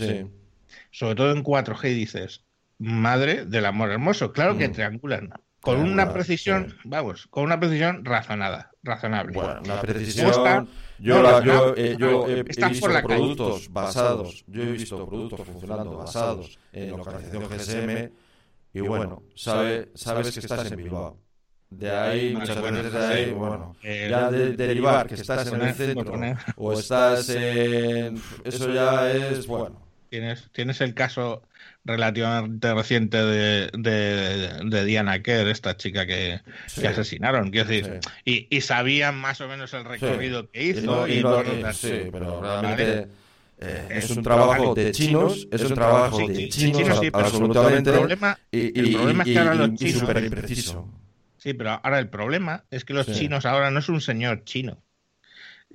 sobre 0.92 1.14
todo 1.16 1.32
en 1.32 1.42
4G, 1.42 1.90
y 1.90 1.94
dices, 1.94 2.44
madre 2.78 3.46
del 3.46 3.66
amor 3.66 3.90
hermoso, 3.90 4.32
claro 4.32 4.56
que 4.56 4.68
mm. 4.68 4.72
triangulan. 4.72 5.32
Con 5.60 5.80
una 5.80 6.12
precisión, 6.12 6.72
vamos, 6.84 7.26
con 7.26 7.42
una 7.42 7.58
precisión 7.58 8.04
razonada, 8.04 8.70
razonable. 8.84 9.32
Bueno, 9.32 9.60
una 9.64 9.80
precisión. 9.80 10.68
yo, 11.00 11.42
yo, 11.42 11.74
eh, 11.76 11.96
yo 11.98 12.28
he, 12.28 12.44
visto 12.44 12.68
productos 13.02 13.72
basados, 13.72 14.44
yo 14.46 14.62
he 14.62 14.70
visto 14.70 15.04
productos 15.04 15.48
funcionando 15.48 15.96
basados 15.96 16.60
en 16.72 16.90
localización 16.90 17.42
GSM 17.48 18.21
y 18.74 18.80
bueno, 18.80 19.22
sabe, 19.34 19.90
sabes 19.94 20.32
que 20.32 20.40
estás 20.40 20.70
en 20.70 20.76
Bilbao. 20.76 21.18
De 21.70 21.90
ahí, 21.90 22.34
muchas 22.34 22.60
veces 22.60 22.92
de 22.92 22.98
ahí, 22.98 23.30
bueno, 23.30 23.76
ya 23.82 24.30
de, 24.30 24.52
derivar 24.52 25.06
que 25.06 25.14
estás 25.14 25.50
en 25.50 25.62
el 25.62 25.74
centro 25.74 26.14
o 26.56 26.72
estás 26.74 27.30
en... 27.30 28.20
Eso 28.44 28.72
ya 28.72 29.10
es, 29.10 29.46
bueno. 29.46 29.80
Tienes, 30.10 30.50
tienes 30.52 30.82
el 30.82 30.92
caso 30.92 31.42
relativamente 31.84 32.74
reciente 32.74 33.16
de, 33.16 33.70
de, 33.72 34.84
Diana 34.84 35.22
Kerr, 35.22 35.48
esta 35.48 35.78
chica 35.78 36.06
que, 36.06 36.40
asesinaron, 36.86 37.50
quiero 37.50 37.70
decir, 37.70 38.00
y, 38.26 38.46
y, 38.54 38.60
sabían 38.60 39.16
más 39.16 39.40
o 39.40 39.48
menos 39.48 39.72
el 39.72 39.86
recorrido 39.86 40.50
que 40.50 40.64
hizo. 40.64 41.08
Y, 41.08 41.22
sí, 41.72 42.08
pero 42.12 42.42
realmente... 42.42 43.08
Eh, 43.64 43.86
es, 43.90 44.10
un, 44.10 44.24
trabajo 44.24 44.74
de 44.74 44.90
chinos, 44.90 45.46
es 45.52 45.62
un 45.62 45.74
trabajo 45.74 46.18
de 46.26 46.48
chinos, 46.48 47.00
absolutamente. 47.12 47.90
El 47.90 47.96
problema, 47.96 48.38
y, 48.50 48.80
el 48.80 48.92
problema 48.92 49.22
es 49.22 49.28
que 49.28 49.38
ahora 49.38 49.54
los 49.54 49.74
chinos. 49.74 50.22
impreciso. 50.24 50.88
Sí, 51.38 51.54
pero 51.54 51.80
ahora 51.82 52.00
el 52.00 52.08
problema 52.08 52.64
es 52.70 52.84
que 52.84 52.92
los 52.92 53.06
chinos 53.06 53.46
ahora 53.46 53.70
no 53.70 53.78
es 53.78 53.88
un 53.88 54.00
señor 54.00 54.42
chino 54.44 54.82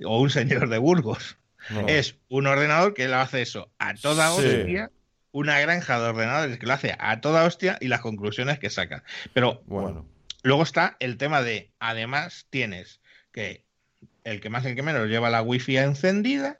o 0.04 0.20
un 0.20 0.28
señor 0.28 0.68
de 0.68 0.76
Burgos. 0.76 1.38
Es 1.86 2.16
un 2.28 2.46
ordenador 2.46 2.94
que 2.94 3.08
lo 3.08 3.16
hace 3.16 3.42
eso 3.42 3.70
a 3.78 3.94
toda 3.94 4.32
hostia, 4.32 4.90
una 5.32 5.58
granja 5.60 5.98
de 5.98 6.08
ordenadores 6.08 6.58
que 6.58 6.66
lo 6.66 6.74
hace 6.74 6.94
a 6.98 7.20
toda 7.20 7.44
hostia 7.44 7.78
y 7.80 7.88
las 7.88 8.00
conclusiones 8.00 8.58
que 8.58 8.70
saca. 8.70 9.02
Pero 9.32 9.62
bueno. 9.66 10.06
luego 10.42 10.62
está 10.62 10.96
el 11.00 11.16
tema 11.16 11.42
de, 11.42 11.70
además, 11.78 12.46
tienes 12.50 13.00
que 13.32 13.64
el 14.24 14.40
que 14.40 14.50
más 14.50 14.64
el 14.66 14.74
que 14.74 14.82
menos 14.82 15.08
lleva 15.08 15.30
la 15.30 15.42
wifi 15.42 15.78
encendida 15.78 16.58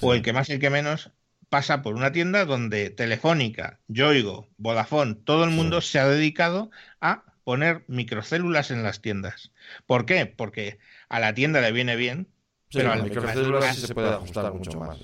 o 0.00 0.14
el 0.14 0.22
que 0.22 0.32
más 0.32 0.48
y 0.48 0.52
el 0.52 0.60
que 0.60 0.70
menos 0.70 1.10
pasa 1.52 1.82
por 1.82 1.94
una 1.94 2.12
tienda 2.12 2.46
donde 2.46 2.88
Telefónica, 2.88 3.78
Yoigo, 3.86 4.48
Vodafone, 4.56 5.16
todo 5.16 5.44
el 5.44 5.50
mundo 5.50 5.82
se 5.82 5.98
ha 5.98 6.08
dedicado 6.08 6.70
a 7.02 7.24
poner 7.44 7.84
microcélulas 7.88 8.70
en 8.70 8.82
las 8.82 9.02
tiendas. 9.02 9.52
¿Por 9.84 10.06
qué? 10.06 10.24
Porque 10.24 10.78
a 11.10 11.20
la 11.20 11.34
tienda 11.34 11.60
le 11.60 11.70
viene 11.72 11.94
bien, 11.96 12.26
pero 12.72 12.90
a 12.90 12.96
las 12.96 13.04
microcélulas 13.04 13.76
sí 13.76 13.86
se 13.86 13.94
puede 13.94 14.08
ajustar 14.08 14.50
mucho 14.54 14.78
más. 14.78 14.98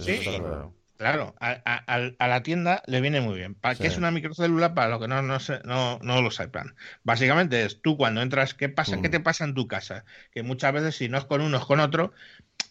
claro. 0.97 1.35
a, 1.39 2.27
la 2.27 2.43
tienda 2.43 2.83
le 2.87 3.03
viene 3.03 3.21
muy 3.21 3.37
bien. 3.37 3.55
¿Para 3.55 3.75
qué 3.75 3.87
es 3.87 3.99
una 3.99 4.11
microcélula? 4.11 4.75
Para 4.75 4.89
lo 4.89 5.01
que 5.01 5.09
no, 5.09 5.21
no, 5.21 5.37
no, 5.65 5.99
no 6.01 6.23
lo 6.23 6.31
sepan. 6.31 6.77
Básicamente 7.03 7.63
es 7.63 7.83
tú 7.83 7.99
cuando 7.99 8.23
entras, 8.23 8.55
¿qué 8.55 8.71
pasa? 8.71 9.03
¿Qué 9.03 9.09
mm. 9.09 9.13
te 9.13 9.21
pasa 9.21 9.45
en 9.45 9.53
tu 9.53 9.69
casa? 9.69 10.07
Que 10.33 10.43
muchas 10.43 10.73
veces 10.73 10.97
si 10.97 11.11
no 11.11 11.19
es 11.19 11.27
con 11.27 11.43
uno 11.43 11.59
es 11.59 11.65
con 11.67 11.81
otro, 11.81 12.15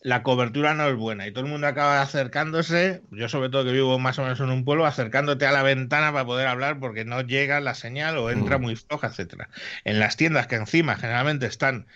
la 0.02 0.24
cobertura 0.24 0.74
no 0.74 0.88
es 0.88 0.96
buena 0.96 1.28
y 1.28 1.32
todo 1.32 1.44
el 1.44 1.52
mundo 1.52 1.68
acaba 1.68 2.02
acercándose, 2.02 3.02
yo 3.12 3.28
sobre 3.30 3.50
todo 3.50 3.66
que 3.66 3.72
vivo 3.72 4.00
más 4.00 4.18
o 4.20 4.24
menos 4.24 4.40
en 4.40 4.50
un 4.50 4.64
pueblo, 4.64 4.86
acercándote 4.86 5.46
a 5.46 5.52
la 5.52 5.64
ventana 5.64 6.12
para 6.12 6.26
poder 6.26 6.48
hablar 6.48 6.80
porque 6.80 7.04
no 7.04 7.22
llega 7.22 7.60
la 7.60 7.74
señal 7.74 8.18
o 8.18 8.30
entra 8.30 8.58
mm. 8.58 8.62
muy 8.62 8.76
floja, 8.76 9.08
etcétera. 9.08 9.50
En 9.84 10.00
las 10.00 10.16
tiendas 10.16 10.48
que 10.48 10.56
encima 10.56 10.96
generalmente 10.96 11.46
están 11.46 11.88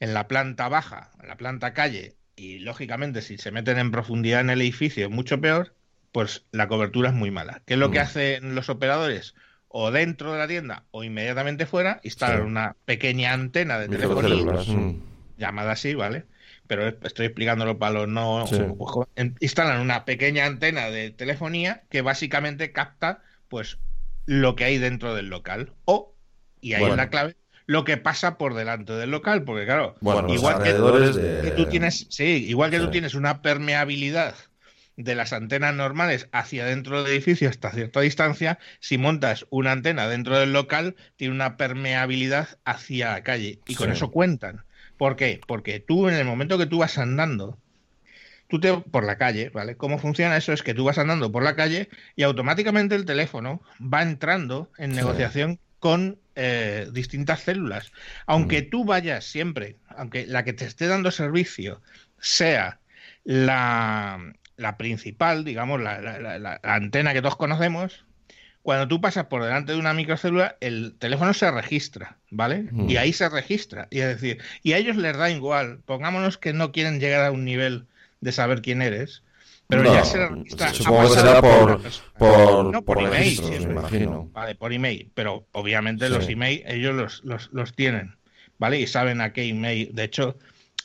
en 0.00 0.12
la 0.12 0.28
planta 0.28 0.68
baja, 0.68 1.12
en 1.22 1.28
la 1.28 1.36
planta 1.36 1.72
calle, 1.72 2.16
y 2.36 2.58
lógicamente 2.58 3.22
si 3.22 3.38
se 3.38 3.52
meten 3.52 3.78
en 3.78 3.90
profundidad 3.90 4.40
en 4.40 4.50
el 4.50 4.60
edificio 4.60 5.06
es 5.06 5.10
mucho 5.10 5.40
peor, 5.40 5.74
pues 6.12 6.44
la 6.50 6.68
cobertura 6.68 7.08
es 7.08 7.14
muy 7.14 7.30
mala. 7.30 7.62
¿Qué 7.64 7.74
es 7.74 7.80
lo 7.80 7.90
que 7.90 8.00
mm. 8.00 8.02
hacen 8.02 8.54
los 8.54 8.68
operadores? 8.68 9.34
O 9.68 9.90
dentro 9.90 10.32
de 10.32 10.38
la 10.38 10.46
tienda 10.46 10.84
o 10.90 11.02
inmediatamente 11.04 11.64
fuera, 11.66 12.00
instalar 12.02 12.42
una 12.42 12.76
pequeña 12.84 13.32
antena 13.32 13.78
de 13.78 13.88
telefonía, 13.88 14.36
mm. 14.36 15.02
llamada 15.38 15.72
así, 15.72 15.94
¿vale? 15.94 16.26
Pero 16.66 16.88
estoy 16.88 17.26
explicándolo 17.26 17.78
para 17.78 17.92
los 17.92 18.08
no. 18.08 18.44
Pues, 18.48 19.08
instalan 19.40 19.80
una 19.80 20.04
pequeña 20.04 20.46
antena 20.46 20.90
de 20.90 21.10
telefonía 21.10 21.82
que 21.90 22.02
básicamente 22.02 22.72
capta 22.72 23.22
pues 23.48 23.78
lo 24.26 24.56
que 24.56 24.64
hay 24.64 24.78
dentro 24.78 25.14
del 25.14 25.28
local. 25.28 25.72
O, 25.84 26.14
y 26.60 26.74
ahí 26.74 26.84
es 26.84 26.96
la 26.96 27.10
clave, 27.10 27.36
lo 27.66 27.84
que 27.84 27.96
pasa 27.96 28.38
por 28.38 28.54
delante 28.54 28.94
del 28.94 29.10
local. 29.10 29.44
Porque 29.44 29.64
claro, 29.66 29.96
igual 30.28 30.62
que, 30.62 31.52
tú 31.56 31.66
tienes, 31.66 32.06
sí, 32.10 32.46
igual 32.48 32.70
que 32.70 32.80
tú 32.80 32.90
tienes 32.90 33.14
una 33.14 33.42
permeabilidad 33.42 34.34
de 34.96 35.14
las 35.14 35.32
antenas 35.32 35.74
normales 35.74 36.28
hacia 36.32 36.64
dentro 36.64 37.02
del 37.02 37.12
edificio 37.12 37.48
hasta 37.48 37.72
cierta 37.72 38.00
distancia, 38.00 38.58
si 38.78 38.96
montas 38.96 39.44
una 39.50 39.72
antena 39.72 40.08
dentro 40.08 40.38
del 40.38 40.52
local, 40.52 40.94
tiene 41.16 41.34
una 41.34 41.56
permeabilidad 41.56 42.48
hacia 42.64 43.10
la 43.10 43.22
calle. 43.22 43.58
Y 43.66 43.74
con 43.74 43.90
eso 43.90 44.10
cuentan. 44.10 44.64
¿Por 44.96 45.16
qué? 45.16 45.40
Porque 45.46 45.80
tú 45.80 46.08
en 46.08 46.14
el 46.14 46.24
momento 46.24 46.58
que 46.58 46.66
tú 46.66 46.78
vas 46.78 46.98
andando, 46.98 47.58
tú 48.48 48.60
te 48.60 48.72
por 48.72 49.04
la 49.04 49.18
calle, 49.18 49.50
¿vale? 49.50 49.76
¿Cómo 49.76 49.98
funciona 49.98 50.36
eso? 50.36 50.52
Es 50.52 50.62
que 50.62 50.74
tú 50.74 50.84
vas 50.84 50.98
andando 50.98 51.32
por 51.32 51.42
la 51.42 51.56
calle 51.56 51.88
y 52.16 52.22
automáticamente 52.22 52.94
el 52.94 53.04
teléfono 53.04 53.62
va 53.80 54.02
entrando 54.02 54.70
en 54.78 54.92
negociación 54.92 55.58
con 55.80 56.18
eh, 56.36 56.88
distintas 56.92 57.40
células. 57.40 57.92
Aunque 58.26 58.62
mm. 58.62 58.70
tú 58.70 58.84
vayas 58.84 59.24
siempre, 59.24 59.76
aunque 59.88 60.26
la 60.26 60.44
que 60.44 60.52
te 60.52 60.64
esté 60.64 60.86
dando 60.86 61.10
servicio 61.10 61.82
sea 62.18 62.80
la, 63.24 64.34
principal, 64.78 65.44
digamos, 65.44 65.80
la, 65.80 66.60
antena 66.62 67.12
que 67.12 67.22
todos 67.22 67.36
conocemos, 67.36 68.03
cuando 68.64 68.88
tú 68.88 68.98
pasas 68.98 69.26
por 69.26 69.44
delante 69.44 69.72
de 69.72 69.78
una 69.78 69.92
microcélula, 69.92 70.56
el 70.60 70.94
teléfono 70.98 71.34
se 71.34 71.50
registra, 71.50 72.16
¿vale? 72.30 72.66
Mm. 72.72 72.88
Y 72.88 72.96
ahí 72.96 73.12
se 73.12 73.28
registra. 73.28 73.88
Y 73.90 74.00
es 74.00 74.08
decir, 74.08 74.38
y 74.62 74.72
a 74.72 74.78
ellos 74.78 74.96
les 74.96 75.14
da 75.18 75.30
igual, 75.30 75.80
pongámonos 75.84 76.38
que 76.38 76.54
no 76.54 76.72
quieren 76.72 76.98
llegar 76.98 77.26
a 77.26 77.30
un 77.30 77.44
nivel 77.44 77.84
de 78.22 78.32
saber 78.32 78.62
quién 78.62 78.80
eres, 78.80 79.22
Pero 79.68 79.84
ya 79.84 80.02
se 80.02 80.28
registra. 80.28 80.72
Supongo 80.72 81.02
que 81.02 81.20
será 81.20 81.42
por, 81.42 81.82
por, 82.16 82.64
no, 82.72 82.82
por, 82.82 83.02
email, 83.02 83.38
me 83.42 83.56
imagino. 83.56 84.30
Vale, 84.32 84.54
por 84.54 84.72
email. 84.72 85.10
Pero 85.12 85.46
obviamente 85.52 86.08
los 86.08 86.26
email 86.30 86.62
ellos 86.66 86.94
los, 86.94 87.22
los, 87.22 87.50
los 87.52 87.74
tienen, 87.74 88.16
¿vale? 88.56 88.80
Y 88.80 88.86
saben 88.86 89.20
a 89.20 89.34
qué 89.34 89.44
email. 89.44 89.94
De 89.94 90.04
hecho, 90.04 90.38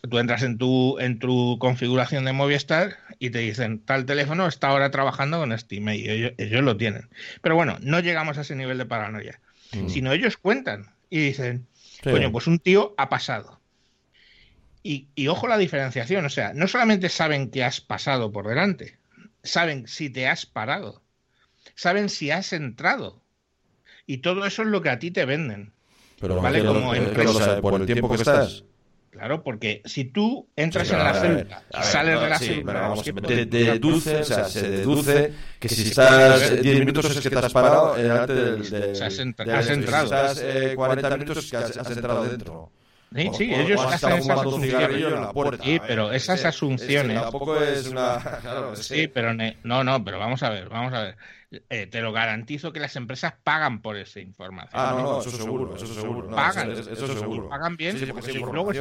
tú 0.08 0.20
entras 0.20 0.44
en 0.44 0.58
tu, 0.58 0.98
en 1.00 1.20
tu 1.20 1.58
configuración 1.60 2.26
de 2.26 2.34
Movistar 2.34 2.98
y 3.20 3.32
te 3.32 3.40
dicen, 3.40 3.80
tal 3.80 4.06
teléfono 4.06 4.48
está 4.48 4.70
ahora 4.70 4.92
trabajando 4.92 5.40
con 5.40 5.52
este 5.52 5.78
email. 5.78 6.34
Ellos, 6.38 6.64
lo 6.64 6.78
tienen. 6.78 7.10
Pero 7.42 7.56
bueno, 7.56 7.78
no 7.82 8.00
llegamos 8.00 8.38
a 8.38 8.42
ese 8.42 8.56
nivel 8.56 8.78
de 8.78 8.86
paranoia. 8.86 9.40
Mm. 9.74 9.90
Sino 9.90 10.14
ellos 10.14 10.38
cuentan 10.38 10.94
y 11.10 11.20
dicen, 11.20 11.68
coño, 12.04 12.32
pues 12.32 12.48
un 12.48 12.60
tío 12.60 12.94
ha 12.98 13.10
pasado. 13.10 13.60
Y, 14.82 15.08
y, 15.16 15.28
ojo 15.28 15.48
la 15.48 15.58
diferenciación, 15.58 16.26
o 16.26 16.30
sea, 16.30 16.54
no 16.54 16.68
solamente 16.68 17.10
saben 17.10 17.52
que 17.52 17.66
has 17.66 17.82
pasado 17.82 18.32
por 18.32 18.48
delante, 18.48 18.98
saben 19.44 19.88
si 19.88 20.10
te 20.10 20.28
has 20.28 20.46
parado, 20.46 21.02
saben 21.76 22.08
si 22.08 22.32
has 22.32 22.54
entrado. 22.54 23.22
Y 24.08 24.20
todo 24.20 24.46
eso 24.46 24.62
es 24.62 24.70
lo 24.70 24.82
que 24.82 24.90
a 24.90 24.98
ti 24.98 25.12
te 25.12 25.26
venden. 25.26 25.74
Pero, 26.20 26.42
¿vale? 26.42 26.64
Como 26.64 26.92
por 27.62 27.82
el 27.82 27.86
tiempo 27.86 28.10
que 28.10 28.16
estás. 28.16 28.64
Claro, 29.10 29.44
porque 29.44 29.82
si 29.86 30.06
tú 30.06 30.48
entras 30.56 30.92
en 30.92 31.00
la 31.00 31.14
célula 31.14 31.64
sales 31.82 32.22
de 32.22 32.30
la 32.30 32.40
célula... 32.40 32.96
deduce, 33.46 34.18
o 34.18 34.24
sea, 34.24 34.46
se 34.46 34.70
deduce 34.70 35.34
que 35.60 35.68
si 35.68 35.90
estás 35.90 36.62
10 36.62 36.80
minutos 36.80 37.06
es 37.16 37.22
que 37.22 37.30
te 37.30 37.38
has 37.38 37.52
parado 37.52 37.96
delante 37.96 38.34
del... 38.34 38.70
del 38.70 39.04
has, 39.04 39.20
entrado. 39.20 39.64
Si 39.64 40.44
estás 40.44 40.44
40 40.76 41.10
minutos 41.18 41.38
es 41.38 41.52
que 41.52 41.58
has 41.58 41.92
entrado 41.92 42.24
dentro. 42.24 42.72
Sí, 43.16 43.30
sí, 43.36 43.54
ellos 43.54 43.82
hacen 43.84 44.12
esas 44.14 44.40
asunciones. 44.40 45.04
Sí, 45.64 45.82
pero 45.88 46.12
esas 46.12 46.46
asunciones. 46.46 47.20
tampoco 47.20 47.62
es 47.62 47.88
una. 47.92 48.20
sí, 48.76 49.08
pero 49.08 49.34
no, 49.34 49.84
no, 49.84 50.04
pero 50.04 50.20
vamos 50.20 50.44
a 50.44 50.50
ver, 50.50 50.70
vamos 50.70 50.94
a 50.94 51.04
ver. 51.04 51.18
Eh, 51.52 51.88
te 51.88 52.00
lo 52.02 52.12
garantizo 52.12 52.72
que 52.72 52.80
las 52.80 52.96
empresas 52.96 53.34
pagan 53.44 53.82
por 53.82 53.98
esa 53.98 54.20
información. 54.20 54.70
Ah, 54.76 54.94
no, 54.96 55.02
no, 55.02 55.20
eso 55.20 55.32
seguro, 55.32 55.76
eso 55.76 55.88
seguro. 55.88 56.30
pagan, 56.30 56.70
eso, 56.70 57.08
seguro. 57.08 57.50
Pagan 57.50 57.76
bien, 57.76 57.98
sí, 57.98 58.06
porque 58.06 58.34
luego 58.34 58.72
es, 58.72 58.78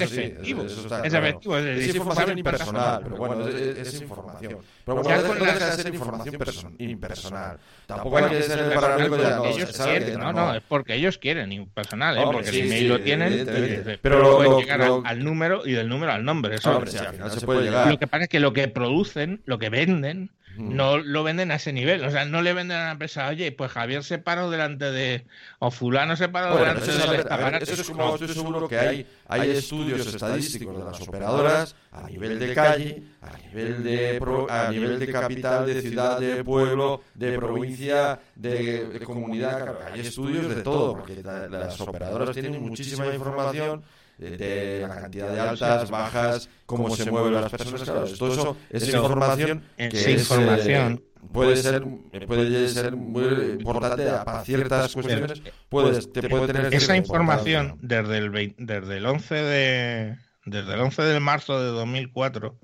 efectivo. 0.00 0.62
Es 0.62 1.12
efectivo. 1.12 1.58
Es, 1.58 1.96
información 1.96 2.38
impersonal, 2.38 3.00
pero 3.02 3.16
bueno, 3.16 3.48
es, 3.48 4.00
información. 4.00 4.58
Pero 4.84 5.02
bueno, 5.02 5.34
no 5.34 5.44
deja 5.46 5.66
de 5.66 5.82
ser 5.82 5.94
información 5.94 6.76
impersonal. 6.78 7.58
Tampoco 7.86 8.18
hay 8.18 8.30
que 8.30 8.42
ser 8.42 8.58
el 8.60 8.72
paranoico 8.72 9.16
de 9.16 9.50
ellos 9.50 9.76
quieren, 9.76 10.20
no, 10.20 10.32
no, 10.32 10.54
es 10.54 10.62
porque 10.62 10.94
ellos 10.94 11.18
quieren 11.18 11.50
impersonal, 11.50 12.18
¿eh? 12.18 12.22
porque 12.24 12.50
el 12.50 12.66
email 12.66 12.88
lo 12.88 13.00
tienen, 13.00 13.98
pero 14.00 14.36
pueden 14.36 14.58
llegar 14.58 14.80
al 15.04 15.24
número 15.24 15.66
y 15.66 15.72
del 15.72 15.88
número 15.88 16.12
al 16.12 16.24
nombre. 16.24 16.54
Eso, 16.54 16.72
Lo 16.72 17.98
que 17.98 18.06
pasa 18.06 18.22
es 18.24 18.28
que 18.28 18.38
lo 18.38 18.52
que 18.52 18.68
producen, 18.68 19.42
lo 19.44 19.58
que 19.58 19.70
venden, 19.70 20.30
no 20.58 20.98
lo 20.98 21.22
venden 21.22 21.50
a 21.50 21.56
ese 21.56 21.72
nivel. 21.72 22.04
O 22.04 22.10
sea, 22.10 22.24
no 22.24 22.42
le 22.42 22.52
venden 22.52 22.76
a 22.78 22.84
la 22.84 22.90
empresa, 22.92 23.28
oye, 23.28 23.52
pues 23.52 23.70
Javier 23.70 24.04
se 24.04 24.18
paró 24.18 24.50
delante 24.50 24.90
de. 24.90 25.26
O 25.58 25.70
Fulano 25.70 26.16
se 26.16 26.28
paró 26.28 26.56
delante 26.56 26.86
de. 26.86 27.62
eso 27.62 27.82
es 27.82 27.90
como 27.90 28.14
estoy 28.14 28.28
seguro 28.28 28.68
que 28.68 28.78
hay, 28.78 29.06
hay 29.28 29.50
estudios 29.50 30.06
estadísticos 30.06 30.78
de 30.78 30.84
las 30.84 31.00
operadoras 31.00 31.74
a 31.92 32.08
nivel 32.08 32.38
de 32.38 32.54
calle, 32.54 33.02
a 33.22 33.38
nivel 33.38 33.82
de, 33.82 34.46
a 34.50 34.70
nivel 34.70 34.98
de 34.98 35.12
capital, 35.12 35.66
de 35.66 35.80
ciudad, 35.80 36.20
de 36.20 36.44
pueblo, 36.44 37.02
de 37.14 37.36
provincia, 37.36 38.20
de, 38.34 39.00
comunidad. 39.04 39.76
Hay 39.92 40.00
estudios 40.00 40.54
de 40.54 40.62
todo, 40.62 40.98
porque 40.98 41.22
las 41.22 41.80
operadoras 41.80 42.32
tienen 42.32 42.62
muchísima 42.62 43.06
información 43.14 43.82
de, 44.18 44.84
la 44.88 45.00
cantidad 45.00 45.30
de 45.30 45.40
altas, 45.40 45.90
bajas, 45.90 46.48
cómo, 46.64 46.94
se 46.94 47.10
mueven 47.10 47.34
las 47.34 47.50
personas. 47.50 47.82
Claro, 47.82 48.06
todo 48.18 48.32
eso 48.32 48.56
es 48.70 48.88
información 48.88 49.62
que 49.76 49.86
es, 49.86 50.08
información. 50.08 51.02
puede 51.32 51.56
ser 51.56 51.84
puede 52.26 52.68
ser 52.68 52.96
muy 52.96 53.24
importante 53.58 54.04
para 54.24 54.44
ciertas 54.44 54.92
cuestiones. 54.92 55.42
Puedes, 55.68 56.12
te 56.12 56.28
puede 56.28 56.46
tener 56.46 56.74
esa 56.74 56.96
información 56.96 57.78
desde 57.80 58.18
el, 58.18 58.54
desde 58.58 58.96
el 58.96 59.06
11 59.06 59.34
de 59.34 60.16
desde 60.46 60.74
el 60.74 60.80
11 60.80 61.02
de 61.02 61.20
marzo 61.20 61.60
de 61.60 61.66
2004 61.70 62.56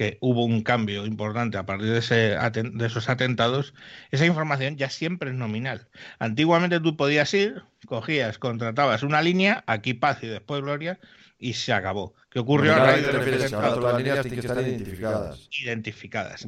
que 0.00 0.16
hubo 0.22 0.46
un 0.46 0.62
cambio 0.62 1.04
importante 1.04 1.58
a 1.58 1.66
partir 1.66 1.90
de, 1.90 1.98
ese, 1.98 2.14
de 2.14 2.86
esos 2.86 3.10
atentados, 3.10 3.74
esa 4.10 4.24
información 4.24 4.78
ya 4.78 4.88
siempre 4.88 5.28
es 5.28 5.36
nominal. 5.36 5.88
Antiguamente 6.18 6.80
tú 6.80 6.96
podías 6.96 7.34
ir, 7.34 7.64
cogías, 7.84 8.38
contratabas 8.38 9.02
una 9.02 9.20
línea, 9.20 9.62
aquí 9.66 9.92
paz 9.92 10.22
y 10.22 10.28
después 10.28 10.62
gloria, 10.62 10.98
y 11.38 11.52
se 11.52 11.74
acabó. 11.74 12.14
¿Qué 12.30 12.38
ocurrió 12.38 12.76
a 12.76 12.78
raíz 12.78 13.06
de 13.06 13.12
los 13.12 13.52
las 13.52 13.96
líneas 13.98 14.22
tienen 14.22 14.40
que 14.40 14.46
estar 14.46 14.66
identificadas. 14.66 15.48
Identificadas. 15.60 16.46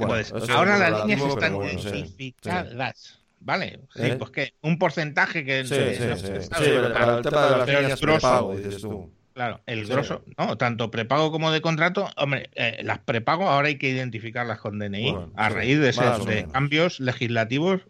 ahora 0.49 0.79
las 0.79 1.01
líneas 1.05 1.21
están 1.21 1.57
identificadas. 1.57 3.19
¿Vale? 3.41 3.81
Sí, 3.95 4.03
¿Eh? 4.03 4.17
pues 4.17 4.31
que 4.31 4.55
un 4.63 4.79
porcentaje 4.79 5.45
que... 5.45 5.67
Sí, 5.67 5.75
sí, 5.75 6.39
sí. 6.41 6.49
para 6.95 7.19
el 7.19 7.23
tema 7.23 7.47
de 7.51 7.59
las 7.59 7.69
líneas 7.69 8.01
prepago, 8.01 8.57
dices 8.57 8.81
tú. 8.81 9.13
Claro, 9.35 9.61
el 9.67 9.87
grosso, 9.87 10.25
no, 10.37 10.59
tanto 10.59 10.91
prepago 10.91 11.31
como 11.33 11.51
de 11.53 11.63
contrato, 11.63 12.11
hombre, 12.17 12.51
eh, 12.55 12.81
las 12.83 12.99
prepago 12.99 13.49
ahora 13.49 13.69
hay 13.69 13.79
que 13.79 13.89
identificarlas 13.89 14.59
con 14.59 14.79
DNI 14.79 15.17
a 15.37 15.49
raíz 15.49 15.79
de, 15.79 15.93
de 16.27 16.47
cambios 16.53 17.01
legislativos 17.01 17.81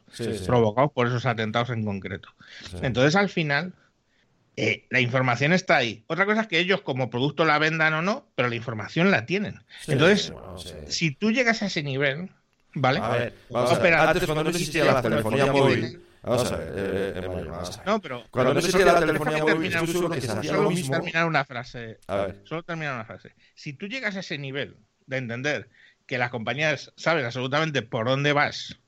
provocados 0.47 0.93
por 0.93 1.09
esos 1.09 1.27
atentados 1.27 1.71
en 1.71 1.85
concreto. 1.85 2.29
Entonces, 2.81 3.17
al 3.17 3.29
final, 3.29 3.75
eh, 4.57 4.85
la 4.91 5.01
información 5.01 5.53
está 5.53 5.77
ahí. 5.77 6.05
Otra 6.07 6.27
cosa 6.27 6.43
es 6.43 6.47
que 6.47 6.59
ellos 6.59 6.83
como 6.83 7.11
producto 7.11 7.45
la 7.45 7.59
vendan 7.59 7.95
o 7.95 8.03
no, 8.03 8.27
pero 8.35 8.49
la 8.49 8.55
información 8.55 9.11
la 9.11 9.27
tienen. 9.27 9.63
Entonces, 9.89 10.33
si 10.89 11.11
tú 11.11 11.33
llegas 11.33 11.63
a 11.63 11.67
ese 11.67 11.83
nivel, 11.83 12.31
¿vale? 12.75 13.01
A 13.01 13.09
ver, 13.09 13.35
antes 13.95 14.25
cuando 14.27 14.45
no 14.45 14.51
existía 14.51 14.85
la 14.85 15.03
telefonía 15.03 15.47
móvil 15.47 16.03
Vamos 16.23 16.53
a 16.53 16.57
ver, 16.57 16.73
eh, 16.77 17.13
eh, 17.17 17.83
No, 17.85 18.01
pero. 18.01 18.25
Cuando 18.31 18.55
no 18.55 18.61
existía 18.61 18.87
la 18.87 19.01
telefonía 19.01 19.45
móvil, 19.45 19.73
estoy 19.73 19.87
seguro 19.89 20.11
que 20.11 20.21
se 20.21 20.31
hacía 20.31 20.53
lo 20.53 20.71
mismo. 20.71 20.95
terminar 20.95 21.27
una 21.27 21.45
frase. 21.45 21.99
A 22.07 22.17
ver. 22.17 22.41
Solo 22.45 22.63
terminar 22.63 22.95
una 22.95 23.05
frase. 23.05 23.35
Si 23.55 23.73
tú 23.73 23.87
llegas 23.87 24.17
a 24.17 24.21
ese 24.21 24.39
nivel 24.39 24.77
de 25.07 25.17
entender 25.17 25.69
que 26.07 26.19
las 26.19 26.31
compañías 26.31 26.93
saben 26.97 27.25
absolutamente 27.25 27.83
por 27.83 28.07
dónde 28.07 28.33
vas, 28.33 28.79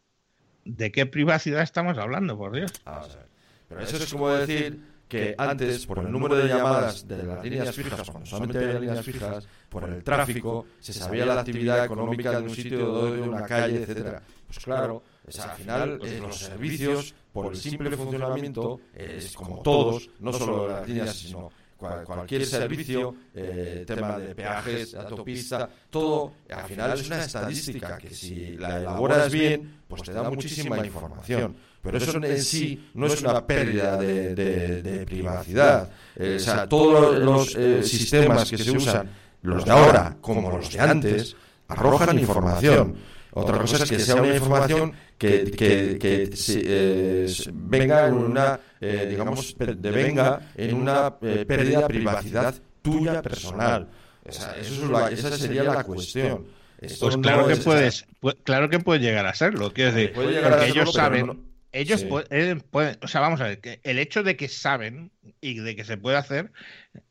¿de 0.64 0.92
qué 0.92 1.06
privacidad 1.06 1.62
estamos 1.62 1.98
hablando, 1.98 2.38
por 2.38 2.54
Dios? 2.54 2.72
Vamos 2.84 3.14
a 3.14 3.18
ver. 3.18 3.26
Pero 3.68 3.80
eso 3.80 3.96
es 3.96 4.12
como 4.12 4.28
decir 4.30 4.80
que 5.08 5.34
antes, 5.36 5.86
por 5.86 5.98
el 5.98 6.10
número 6.10 6.36
de 6.36 6.48
llamadas 6.48 7.06
de 7.06 7.22
las 7.22 7.44
líneas 7.44 7.74
fijas, 7.74 8.10
cuando 8.10 8.26
solamente 8.26 8.58
había 8.58 8.80
líneas 8.80 9.04
fijas, 9.04 9.48
por 9.68 9.88
el 9.88 10.02
tráfico, 10.02 10.66
se 10.80 10.92
sabía 10.92 11.26
la 11.26 11.40
actividad 11.40 11.84
económica 11.84 12.32
de 12.32 12.42
un 12.42 12.54
sitio, 12.54 13.12
de 13.12 13.22
una 13.22 13.44
calle, 13.44 13.82
etcétera. 13.82 14.22
Pues 14.46 14.58
claro, 14.64 15.02
al 15.42 15.50
final 15.56 15.98
eh, 16.04 16.18
los 16.20 16.38
servicios 16.38 17.14
por 17.34 17.52
el 17.52 17.58
simple 17.58 17.90
funcionamiento, 17.96 18.80
es 18.94 19.32
como 19.32 19.60
todos, 19.60 20.08
no 20.20 20.32
solo 20.32 20.68
las 20.68 20.86
líneas, 20.86 21.16
sino 21.16 21.50
cualquier 21.76 22.46
servicio, 22.46 23.12
eh, 23.34 23.82
tema 23.84 24.16
de 24.20 24.36
peajes, 24.36 24.94
autopista, 24.94 25.68
todo, 25.90 26.32
al 26.48 26.64
final 26.64 26.92
es 26.96 27.06
una 27.08 27.24
estadística 27.24 27.98
que 27.98 28.10
si 28.10 28.56
la 28.56 28.78
elaboras 28.78 29.32
bien, 29.32 29.80
pues 29.88 30.02
te 30.02 30.12
da 30.12 30.30
muchísima 30.30 30.86
información. 30.86 31.56
Pero 31.82 31.98
eso 31.98 32.24
en 32.24 32.40
sí 32.40 32.90
no 32.94 33.06
es 33.06 33.20
una 33.20 33.44
pérdida 33.44 33.96
de, 33.96 35.04
privacidad. 35.04 35.90
Eh, 36.14 36.36
o 36.36 36.38
sea, 36.38 36.68
todos 36.68 37.18
los 37.18 37.56
eh, 37.56 37.82
sistemas 37.82 38.48
que 38.48 38.58
se 38.58 38.70
usan, 38.70 39.10
los 39.42 39.64
de 39.64 39.72
ahora 39.72 40.16
como 40.20 40.50
los 40.50 40.72
de 40.72 40.78
antes, 40.78 41.36
arrojan 41.66 42.16
información. 42.16 42.94
Otra 43.36 43.58
cosa 43.58 43.82
es 43.82 43.90
que 43.90 43.98
sea 43.98 44.14
una 44.14 44.34
información 44.34 44.92
que, 45.18 45.50
que, 45.50 45.98
que 45.98 46.30
eh, 46.48 47.26
venga 47.52 48.06
en 48.06 48.14
una, 48.14 48.60
eh, 48.80 49.06
digamos, 49.10 49.56
devenga 49.58 50.52
en 50.54 50.74
una 50.74 51.16
eh, 51.20 51.44
pérdida 51.46 51.80
de 51.80 51.86
privacidad 51.88 52.54
tuya 52.80 53.20
personal. 53.22 53.88
Esa, 54.24 54.56
eso 54.56 55.08
es 55.08 55.18
esa 55.18 55.36
sería 55.36 55.64
la 55.64 55.82
cuestión. 55.82 56.46
pues 56.78 57.16
claro 57.16 57.48
que 57.48 57.56
puedes, 57.56 58.06
claro 58.44 58.70
que 58.70 58.78
puede 58.78 59.00
llegar 59.00 59.26
a 59.26 59.34
serlo, 59.34 59.72
quiero 59.72 59.92
decir, 59.92 60.12
porque 60.14 60.68
ellos 60.68 60.92
saben, 60.92 61.44
ellos 61.72 62.04
pueden, 62.04 62.62
o 63.02 63.08
sea, 63.08 63.20
vamos 63.20 63.40
a 63.40 63.48
ver, 63.48 63.60
que 63.60 63.80
el 63.82 63.98
hecho 63.98 64.22
de 64.22 64.36
que 64.36 64.48
saben 64.48 65.10
y 65.40 65.58
de 65.58 65.74
que 65.74 65.84
se 65.84 65.96
puede 65.96 66.18
hacer, 66.18 66.52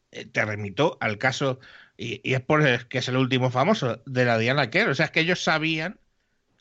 te 0.09 0.45
remito 0.45 0.97
al 1.01 1.17
caso, 1.17 1.59
y, 1.97 2.21
y 2.23 2.33
es 2.33 2.41
por 2.41 2.63
que 2.87 2.99
es 2.99 3.07
el 3.09 3.17
último 3.17 3.51
famoso, 3.51 4.01
de 4.05 4.23
la 4.23 4.37
Diana 4.37 4.69
Kerr, 4.69 4.89
o 4.89 4.95
sea, 4.95 5.07
es 5.07 5.11
que 5.11 5.19
ellos 5.19 5.43
sabían 5.43 5.99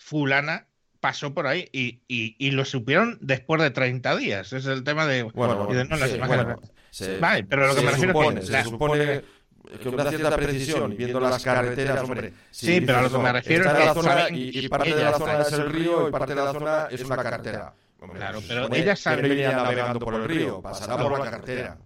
fulana 0.02 0.66
pasó 1.00 1.34
por 1.34 1.46
ahí 1.46 1.68
y, 1.72 2.00
y, 2.06 2.50
lo 2.52 2.64
supieron 2.64 3.18
después 3.20 3.60
de 3.60 3.70
30 3.70 4.16
días. 4.16 4.52
Es 4.52 4.66
el 4.66 4.84
tema 4.84 5.06
de... 5.06 5.24
Bueno, 5.24 5.66
vale, 7.20 7.44
pero 7.44 7.66
lo 7.66 7.74
que 7.74 7.80
me 7.80 7.90
refiero 7.90 8.30
es 8.30 8.34
que... 8.34 8.46
Se 8.46 8.64
supone 8.64 9.22
que 9.80 9.88
una 9.88 10.04
cierta 10.04 10.36
precisión, 10.36 10.96
viendo 10.96 11.18
las 11.18 11.42
carreteras, 11.42 12.02
hombre... 12.02 12.32
Sí, 12.50 12.80
pero 12.80 12.98
a 12.98 13.02
lo 13.02 13.10
que 13.10 13.18
me 13.18 13.32
refiero 13.32 13.64
es 13.64 13.72
que... 13.72 13.84
La 13.84 13.94
zona, 13.94 14.26
y, 14.30 14.68
parte 14.68 14.94
de 14.94 15.04
la 15.04 15.12
zona 15.18 15.42
es 15.42 15.52
el 15.52 15.72
río 15.72 16.08
y 16.08 16.12
parte 16.12 16.34
de 16.34 16.44
la 16.44 16.52
zona 16.52 16.88
es 16.90 17.04
una 17.04 17.16
carretera. 17.16 17.74
claro, 18.14 18.40
pero 18.46 18.72
ellas 18.72 19.00
saben... 19.00 19.24
Que 19.24 19.48
navegando 19.48 19.98
por 19.98 20.14
el 20.14 20.24
río, 20.24 20.60
pasará 20.60 20.96
por 20.96 21.18
la 21.18 21.30
carretera. 21.30 21.78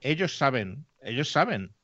Ellos 0.00 0.36
saben, 0.36 0.86
ellos 1.00 1.30
saben 1.30 1.74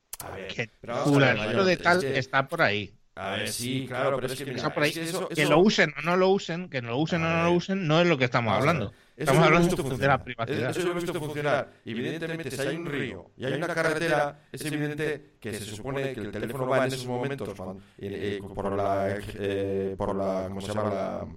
que 0.53 0.69
fulanito 1.03 1.63
de 1.63 1.77
tal 1.77 2.03
está 2.03 2.47
por 2.47 2.61
ahí 2.61 2.98
A 3.15 3.31
ver, 3.31 3.49
sí, 3.49 3.85
claro, 3.87 4.15
pero 4.19 4.31
es 4.31 4.39
que, 4.39 4.45
mira, 4.45 4.73
por 4.73 4.83
ahí, 4.83 4.91
es 4.91 4.95
que, 4.97 5.03
eso, 5.03 5.27
que 5.27 5.41
eso- 5.41 5.49
lo 5.51 5.59
usen 5.59 5.93
o 5.97 6.01
no 6.03 6.15
lo 6.15 6.29
usen, 6.29 6.69
que 6.69 6.81
lo 6.81 6.97
usen 6.97 7.21
o 7.23 7.27
no 7.29 7.43
lo 7.43 7.51
usen, 7.51 7.85
no 7.85 7.99
es 7.99 8.07
lo 8.07 8.17
que 8.17 8.23
estamos 8.25 8.53
hablando. 8.53 8.85
Eso 8.85 8.95
Estamos 9.17 9.43
hablando 9.43 9.67
de 9.75 9.83
funcionar. 9.83 10.19
la 10.19 10.23
privacidad. 10.23 10.69
Eso 10.69 10.79
lo 10.87 10.91
he 10.91 10.95
visto 10.95 11.13
funcionar. 11.19 11.69
Evidentemente, 11.83 12.49
si 12.51 12.61
hay 12.61 12.75
un 12.77 12.85
río 12.85 13.25
y 13.35 13.43
hay 13.45 13.53
una 13.53 13.67
carretera, 13.67 14.39
es 14.51 14.63
evidente 14.63 15.31
que 15.41 15.53
se 15.53 15.65
supone 15.65 16.13
que 16.13 16.21
el 16.21 16.31
teléfono 16.31 16.67
va 16.67 16.77
en 16.85 16.93
esos 16.93 17.05
momentos 17.05 17.53
cuando- 17.55 17.81
eh, 17.97 18.37
eh, 18.37 18.41
por 18.55 18.71
la, 18.73 19.17
eh, 19.35 19.95
por 19.97 20.15
la, 20.15 20.45
¿cómo 20.47 20.61
se 20.61 20.67
llama? 20.73 20.89
La, 20.89 21.27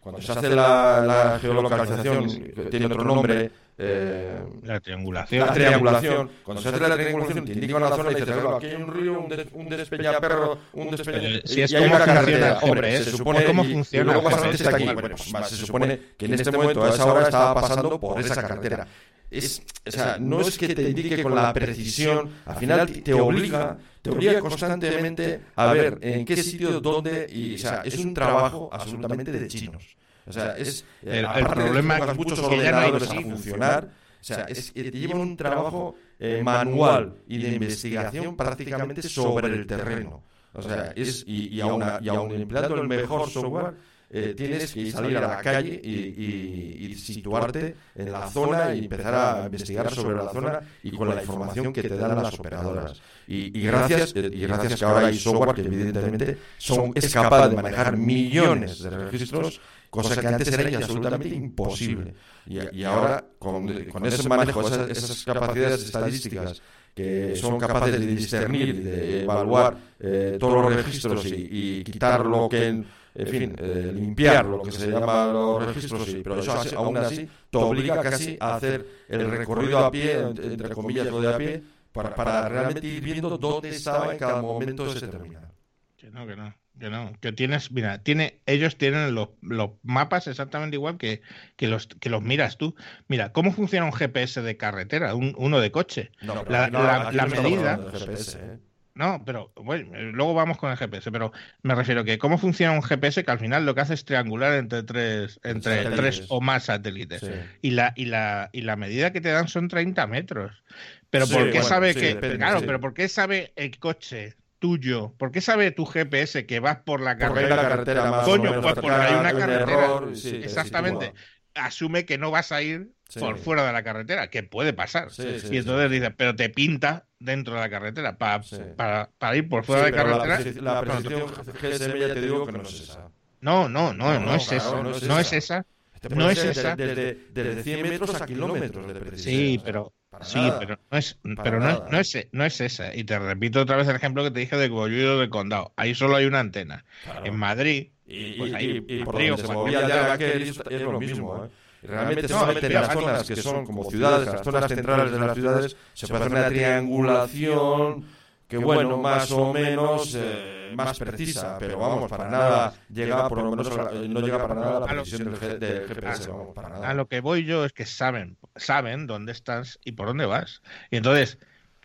cuando 0.00 0.20
se 0.20 0.32
hace 0.32 0.48
la, 0.48 1.00
la 1.06 1.38
geolocalización, 1.38 2.28
que 2.52 2.62
tiene 2.64 2.86
otro 2.86 3.04
nombre, 3.04 3.52
eh, 3.78 4.40
La 4.62 4.80
triangulación. 4.80 5.46
la 5.46 5.52
triangulación. 5.52 6.30
Cuando 6.44 6.62
se 6.62 6.68
hace 6.68 6.80
la 6.88 6.94
triangulación, 6.94 7.44
te 7.44 7.52
indica 7.52 7.76
una 7.76 7.88
zona 7.88 8.12
y 8.12 8.14
"Claro, 8.14 8.56
aquí 8.56 8.66
hay 8.66 8.74
un 8.74 8.94
río, 8.94 9.18
un, 9.20 9.28
des, 9.28 9.46
un 9.52 9.68
despeñaperro, 9.68 10.58
un 10.74 10.90
despeña... 10.90 11.18
Eh, 11.18 11.42
si 11.44 11.60
y 11.60 11.62
es 11.62 11.72
hay 11.74 11.82
como 11.88 11.96
una 11.96 12.04
funciona 12.04 12.58
Hombre, 12.62 13.02
se 13.02 13.10
supone... 13.10 13.44
¿cómo 13.44 13.64
y- 13.64 13.70
y 13.70 13.72
funciona 13.74 14.12
luego 14.12 14.30
GPS 14.30 14.54
está 14.64 14.76
aquí. 14.76 14.84
Bueno, 14.84 15.16
pues, 15.16 15.48
se 15.48 15.56
supone 15.56 16.00
que 16.16 16.26
en 16.26 16.34
este 16.34 16.50
momento, 16.52 16.84
a 16.84 16.90
esa 16.90 17.06
hora, 17.06 17.22
estaba 17.24 17.54
pasando 17.54 17.98
por 17.98 18.20
esa 18.20 18.40
carretera. 18.42 18.86
Es, 19.30 19.62
o 19.86 19.90
sea, 19.90 20.18
no 20.20 20.42
es 20.42 20.58
que 20.58 20.74
te 20.74 20.82
indique 20.90 21.22
con 21.22 21.34
la 21.34 21.52
precisión, 21.54 22.30
al 22.44 22.56
final 22.56 22.86
te- 22.86 23.00
te 23.00 23.14
obliga, 23.14 23.78
te 24.02 24.10
obliga 24.10 24.38
constantemente 24.40 25.40
a 25.56 25.72
ver 25.72 25.98
en 26.02 26.24
qué 26.26 26.36
sitio, 26.36 26.80
dónde, 26.80 27.26
y, 27.32 27.54
o 27.54 27.58
sea, 27.58 27.80
es 27.84 27.96
un 27.98 28.12
trabajo 28.12 28.68
absolutamente 28.70 29.32
de 29.32 29.48
chinos. 29.48 29.96
O 30.26 30.32
sea, 30.32 30.56
es 30.56 30.84
eh, 31.02 31.18
El- 31.20 31.24
el 31.26 31.32
de 31.34 31.40
que 31.42 31.44
problema 31.54 31.98
pongas 31.98 32.16
muchos 32.16 32.38
es 32.38 32.44
que 32.48 32.56
ya 32.58 32.70
no 32.72 32.78
ordenadores 32.78 33.10
a 33.10 33.14
funcionar, 33.22 33.88
o 34.20 34.24
sea, 34.24 34.44
es 34.44 34.70
que 34.70 34.90
te 34.90 34.98
lleva 34.98 35.14
un 35.18 35.36
trabajo 35.36 35.96
eh, 36.20 36.40
manual 36.44 37.14
y 37.26 37.38
de 37.38 37.48
investigación 37.54 38.36
prácticamente 38.36 39.02
sobre 39.02 39.48
el 39.48 39.66
terreno. 39.66 40.22
O 40.54 40.62
sea, 40.62 40.92
es, 40.94 41.24
y, 41.26 41.48
y 41.48 41.60
aun, 41.60 41.82
y 42.02 42.08
aun 42.08 42.30
empleando 42.32 42.74
el 42.76 42.86
mejor 42.86 43.28
software, 43.30 43.74
eh, 44.14 44.34
tienes 44.36 44.70
que 44.74 44.90
salir 44.92 45.16
a 45.16 45.22
la 45.22 45.38
calle 45.38 45.80
y, 45.82 45.90
y- 45.90 46.86
y 46.90 46.94
situarte 46.94 47.74
en 47.94 48.12
la 48.12 48.28
zona 48.28 48.74
y 48.74 48.80
empezar 48.80 49.14
a 49.14 49.46
investigar 49.46 49.90
sobre 49.94 50.16
la 50.16 50.28
zona 50.30 50.60
y 50.82 50.90
con 50.90 51.08
la 51.08 51.22
información 51.22 51.72
que 51.72 51.82
te 51.82 51.96
dan 51.96 52.22
las 52.22 52.38
operadoras. 52.38 53.00
Y, 53.26 53.58
y 53.58 53.62
gracias 53.62 54.12
eh, 54.14 54.30
y 54.30 54.40
gracias 54.40 54.78
que 54.78 54.84
ahora 54.84 55.06
hay 55.06 55.16
software 55.18 55.54
que 55.54 55.62
evidentemente 55.62 56.36
son, 56.58 56.92
es 56.94 57.10
capaz 57.14 57.48
de 57.48 57.56
manejar 57.56 57.96
millones 57.96 58.82
de 58.82 58.90
registros, 58.90 59.60
cosa 59.92 60.08
que 60.20 60.26
antes 60.26 60.48
era 60.48 60.62
absolutamente 60.78 61.28
imposible. 61.36 62.14
Y, 62.46 62.76
y 62.78 62.84
ahora, 62.84 63.24
con, 63.38 63.66
con 63.84 64.06
ese 64.06 64.28
manejo, 64.28 64.60
esas, 64.66 64.90
esas 64.90 65.24
capacidades 65.24 65.82
estadísticas 65.84 66.62
que 66.94 67.36
son 67.36 67.58
capaces 67.58 67.92
de 68.00 68.06
discernir 68.06 68.68
y 68.68 68.72
de 68.80 69.22
evaluar 69.22 69.76
eh, 70.00 70.36
todos 70.40 70.54
los 70.54 70.74
registros 70.76 71.24
y, 71.26 71.48
y 71.80 71.84
quitar 71.84 72.26
lo 72.26 72.48
que, 72.48 72.68
en, 72.68 72.86
en 73.14 73.26
fin, 73.26 73.54
eh, 73.58 73.92
limpiar 73.94 74.44
lo 74.46 74.62
que 74.62 74.72
se 74.72 74.90
llama 74.90 75.32
los 75.32 75.66
registros, 75.66 76.08
y- 76.08 76.22
pero 76.22 76.40
eso 76.40 76.52
así- 76.52 76.74
aún 76.74 76.96
así 76.96 77.28
te 77.50 77.58
obliga 77.58 78.02
casi 78.02 78.36
a 78.40 78.56
hacer 78.56 78.86
el 79.08 79.30
recorrido 79.30 79.78
a 79.78 79.90
pie, 79.90 80.20
entre 80.20 80.68
comillas, 80.70 81.06
lo 81.06 81.20
de 81.20 81.34
a 81.34 81.38
pie, 81.38 81.62
para, 81.92 82.14
para 82.14 82.48
realmente 82.48 82.86
ir 82.86 83.02
viendo 83.04 83.36
dónde 83.38 83.68
estaba 83.70 84.12
en 84.12 84.18
cada 84.18 84.42
momento 84.42 84.86
ese 84.86 85.06
terminal. 85.08 85.48
Que 85.96 86.10
no, 86.10 86.26
que 86.26 86.36
no, 86.36 86.54
que 86.82 86.90
no. 86.90 87.12
Que 87.20 87.32
tienes, 87.32 87.70
mira, 87.70 87.98
tiene, 88.02 88.40
ellos 88.46 88.76
tienen 88.76 89.14
los, 89.14 89.28
los 89.40 89.70
mapas 89.84 90.26
exactamente 90.26 90.76
igual 90.76 90.98
que, 90.98 91.22
que, 91.56 91.68
los, 91.68 91.86
que 91.86 92.10
los 92.10 92.22
miras 92.22 92.58
tú. 92.58 92.74
Mira, 93.08 93.32
¿cómo 93.32 93.52
funciona 93.52 93.86
un 93.86 93.92
GPS 93.92 94.42
de 94.42 94.56
carretera, 94.56 95.14
un, 95.14 95.32
uno 95.38 95.60
de 95.60 95.70
coche? 95.70 96.10
No, 96.22 96.34
pero 96.44 96.50
La- 96.50 96.70
no- 96.70 96.82
la- 96.82 97.12
la 97.12 97.26
medida- 97.26 97.78
GPS, 97.92 98.38
¿eh? 98.38 98.58
No, 98.94 99.22
pero 99.24 99.50
bueno, 99.56 99.96
eh, 99.96 100.10
luego 100.12 100.34
vamos 100.34 100.58
con 100.58 100.70
el 100.70 100.76
GPS, 100.76 101.10
pero 101.10 101.32
me 101.62 101.74
refiero 101.74 102.04
que 102.04 102.18
cómo 102.18 102.36
funciona 102.36 102.74
un 102.74 102.82
GPS 102.82 103.24
que 103.24 103.30
al 103.30 103.38
final 103.38 103.64
lo 103.64 103.74
que 103.74 103.80
hace 103.80 103.94
es 103.94 104.04
triangular 104.04 104.52
entre 104.52 104.82
tres, 104.82 105.40
entre 105.44 105.76
Satélites. 105.84 105.96
tres 106.18 106.26
o 106.28 106.42
más 106.42 106.64
satélites. 106.64 107.20
Sí. 107.20 107.30
Y 107.62 107.70
la, 107.70 107.94
y 107.96 108.04
la, 108.04 108.50
y 108.52 108.60
la 108.60 108.76
medida 108.76 109.10
que 109.10 109.22
te 109.22 109.30
dan 109.30 109.48
son 109.48 109.68
30 109.68 110.06
metros. 110.08 110.62
Pero 111.08 111.24
Sí, 111.24 111.32
¿por 111.32 111.44
qué 111.44 111.50
bueno, 111.52 111.68
sabe 111.68 111.94
sí, 111.94 112.00
que, 112.00 112.06
depende, 112.08 112.36
claro, 112.36 112.60
pero 112.66 112.80
¿por 112.80 112.92
qué 112.92 113.08
sabe 113.08 113.52
el 113.56 113.78
coche 113.78 114.34
tuyo? 114.62 115.12
¿Por 115.18 115.30
qué 115.30 115.42
sabe 115.42 115.70
tu 115.72 115.84
GPS 115.84 116.46
que 116.46 116.58
vas 116.60 116.78
por 116.78 117.02
la 117.02 117.18
carretera? 117.18 118.10
más 118.10 118.24
Coño, 118.24 118.44
menos 118.50 118.62
pues 118.62 118.74
porque 118.76 118.90
hay 118.90 119.14
una 119.14 119.32
un 119.34 119.38
carretera. 119.40 119.84
error, 119.84 120.16
sí, 120.16 120.30
te 120.30 120.44
Exactamente. 120.44 121.12
Asume 121.54 122.06
que 122.06 122.16
no 122.16 122.30
vas 122.30 122.50
a 122.50 122.62
ir 122.62 122.92
Sí. 123.10 123.20
por 123.20 123.36
fuera 123.36 123.66
de 123.66 123.72
la 123.74 123.82
carretera, 123.82 124.30
que 124.30 124.42
puede 124.42 124.72
pasar. 124.72 125.10
Sí, 125.10 125.22
y 125.50 125.58
entonces 125.58 125.90
dice, 125.90 126.10
pero 126.12 126.34
te 126.34 126.48
pinta 126.48 127.04
dentro 127.18 127.52
de 127.52 127.60
la 127.60 127.68
carretera 127.68 128.16
para, 128.16 128.40
para, 128.74 129.10
para 129.18 129.36
ir 129.36 129.46
por 129.50 129.64
fuera 129.66 129.84
de 129.84 129.92
carretera. 129.92 130.26
La, 130.26 130.40
preci- 130.40 130.60
la 130.62 130.80
precisión 130.80 131.22
GSM 131.60 131.98
ya 131.98 132.14
te 132.14 132.20
digo 132.22 132.46
que 132.46 132.52
no 132.52 132.62
es 132.62 132.80
esa. 132.80 133.10
No, 133.42 133.68
no, 133.68 133.92
no, 133.92 134.14
no, 134.14 134.20
No, 134.20 134.34
es 134.36 134.46
claro, 134.48 134.92
esa. 134.94 135.06
no 135.06 135.18
es 135.18 135.26
es, 135.26 135.32
esa. 135.44 135.58
esa. 135.58 135.66
Te 136.00 136.08
No 136.14 136.30
es 136.30 136.42
esa. 136.42 136.74
Desde, 136.74 136.94
desde, 136.94 137.18
desde 137.34 137.62
100 137.64 137.82
metros 137.88 138.20
a 138.20 138.24
kilómetros 138.24 138.86
de 138.86 138.94
precisión. 138.94 139.34
Sí, 139.34 139.60
pero 139.62 139.92
para 140.12 140.24
sí, 140.24 140.38
nada. 140.38 140.58
pero 140.60 140.78
no 140.90 140.98
es, 140.98 141.14
Para 141.22 141.42
pero 141.42 141.58
no, 141.60 141.84
no 141.90 141.98
es, 141.98 142.28
no 142.32 142.44
es 142.44 142.60
esa. 142.60 142.94
Y 142.94 143.02
te 143.04 143.18
repito 143.18 143.60
otra 143.62 143.76
vez 143.76 143.88
el 143.88 143.96
ejemplo 143.96 144.22
que 144.22 144.30
te 144.30 144.40
dije 144.40 144.56
de 144.56 144.68
Bolludo 144.68 145.18
del 145.18 145.30
Condado. 145.30 145.72
Ahí 145.76 145.94
solo 145.94 146.16
hay 146.16 146.26
una 146.26 146.38
antena. 146.40 146.84
Claro. 147.04 147.24
En 147.26 147.36
Madrid, 147.36 147.88
Y, 148.06 148.34
pues 148.34 148.52
y- 148.52 148.54
ahí, 148.54 148.84
y- 148.86 148.94
y 149.00 149.04
por 149.04 149.16
Río, 149.16 149.36
se 149.36 149.48
movía 149.48 149.88
ya 149.88 150.12
aquel 150.12 150.42
es, 150.42 150.62
es 150.70 150.82
lo 150.82 151.00
mismo. 151.00 151.44
¿eh? 151.46 151.48
Realmente 151.84 152.22
No, 152.22 152.28
solamente 152.28 152.66
en 152.68 152.74
las 152.74 152.92
zonas 152.92 153.26
que 153.26 153.36
son 153.36 153.64
como 153.66 153.90
ciudades, 153.90 154.28
las 154.28 154.42
zonas 154.44 154.68
centrales 154.68 155.10
de 155.10 155.18
las 155.18 155.34
ciudades, 155.34 155.76
se 155.94 156.06
puede 156.06 156.24
hacer 156.24 156.38
una 156.38 156.48
triangulación 156.48 158.04
que, 158.48 158.58
bueno, 158.58 158.98
más 158.98 159.30
o 159.32 159.52
menos 159.52 160.14
eh, 160.16 160.61
más 160.76 160.98
precisa, 160.98 161.56
pero 161.58 161.78
vamos, 161.78 162.10
para 162.10 162.28
nada 162.28 162.74
llega, 162.92 163.28
por 163.28 163.38
lo 163.42 163.50
menos, 163.50 163.70
a 163.70 163.82
la- 163.84 163.90
no 164.08 164.20
llega 164.20 164.40
para 164.40 164.54
nada 164.54 164.76
a 164.76 164.80
la 164.80 164.86
A 164.86 164.94
lo- 164.94 165.02
precisión 165.02 165.30
del, 165.32 165.40
G- 165.40 165.58
del 165.58 165.88
GPS, 165.88 166.24
a- 166.24 166.28
vamos, 166.28 166.54
para 166.54 166.68
nada. 166.70 166.88
a 166.88 166.94
lo 166.94 167.08
que 167.08 167.20
voy 167.20 167.44
yo 167.44 167.64
es 167.64 167.72
que 167.72 167.86
saben, 167.86 168.36
saben 168.56 169.06
dónde 169.06 169.32
estás 169.32 169.78
y 169.84 169.92
por 169.92 170.06
dónde 170.08 170.26
vas. 170.26 170.62
Y 170.90 170.96
entonces, 170.96 171.38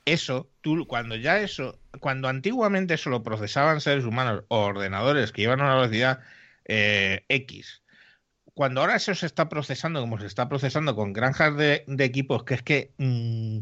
eso, 0.06 0.50
tú, 0.62 0.88
cuando 0.88 1.16
ya 1.16 1.40
eso, 1.42 1.80
cuando 2.00 2.28
antiguamente 2.30 2.94
eso 2.94 3.10
lo 3.10 3.24
procesaban 3.24 3.82
seres 3.82 4.06
humanos 4.06 4.44
o 4.48 4.60
ordenadores 4.66 5.32
que 5.32 5.42
iban 5.42 5.60
a 5.60 5.66
una 5.66 5.76
velocidad 5.76 6.20
eh, 6.66 7.26
X, 7.30 7.84
cuando 8.54 8.82
ahora 8.82 8.96
eso 8.96 9.14
se 9.14 9.26
está 9.26 9.50
procesando 9.50 10.00
como 10.02 10.20
se 10.20 10.26
está 10.26 10.50
procesando 10.50 10.96
con 10.96 11.14
granjas 11.14 11.56
de, 11.58 11.84
de 11.88 12.04
equipos 12.06 12.44
que 12.44 12.54
es 12.56 12.64
que 12.64 12.92
mm, 12.98 13.60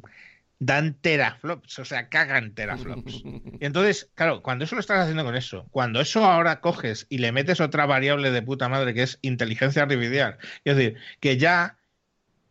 dan 0.60 1.00
teraflops, 1.02 1.80
o 1.80 1.86
sea, 1.86 2.10
cagan 2.10 2.54
teraflops. 2.56 3.26
Y 3.60 3.66
entonces, 3.66 4.12
claro, 4.16 4.42
cuando 4.44 4.66
eso 4.66 4.76
lo 4.76 4.82
estás 4.82 5.00
haciendo 5.02 5.24
con 5.26 5.36
eso, 5.36 5.68
cuando 5.72 6.02
eso 6.02 6.26
ahora 6.26 6.62
coges 6.62 7.08
y 7.10 7.20
le 7.20 7.32
metes 7.32 7.60
otra 7.62 7.86
variable 7.86 8.32
de 8.32 8.42
puta 8.42 8.70
madre 8.70 8.94
que 8.94 9.04
es 9.04 9.20
inteligencia 9.22 9.84
artificial, 9.84 10.38
es 10.64 10.76
decir, 10.76 10.98
que 11.20 11.38
ya 11.38 11.78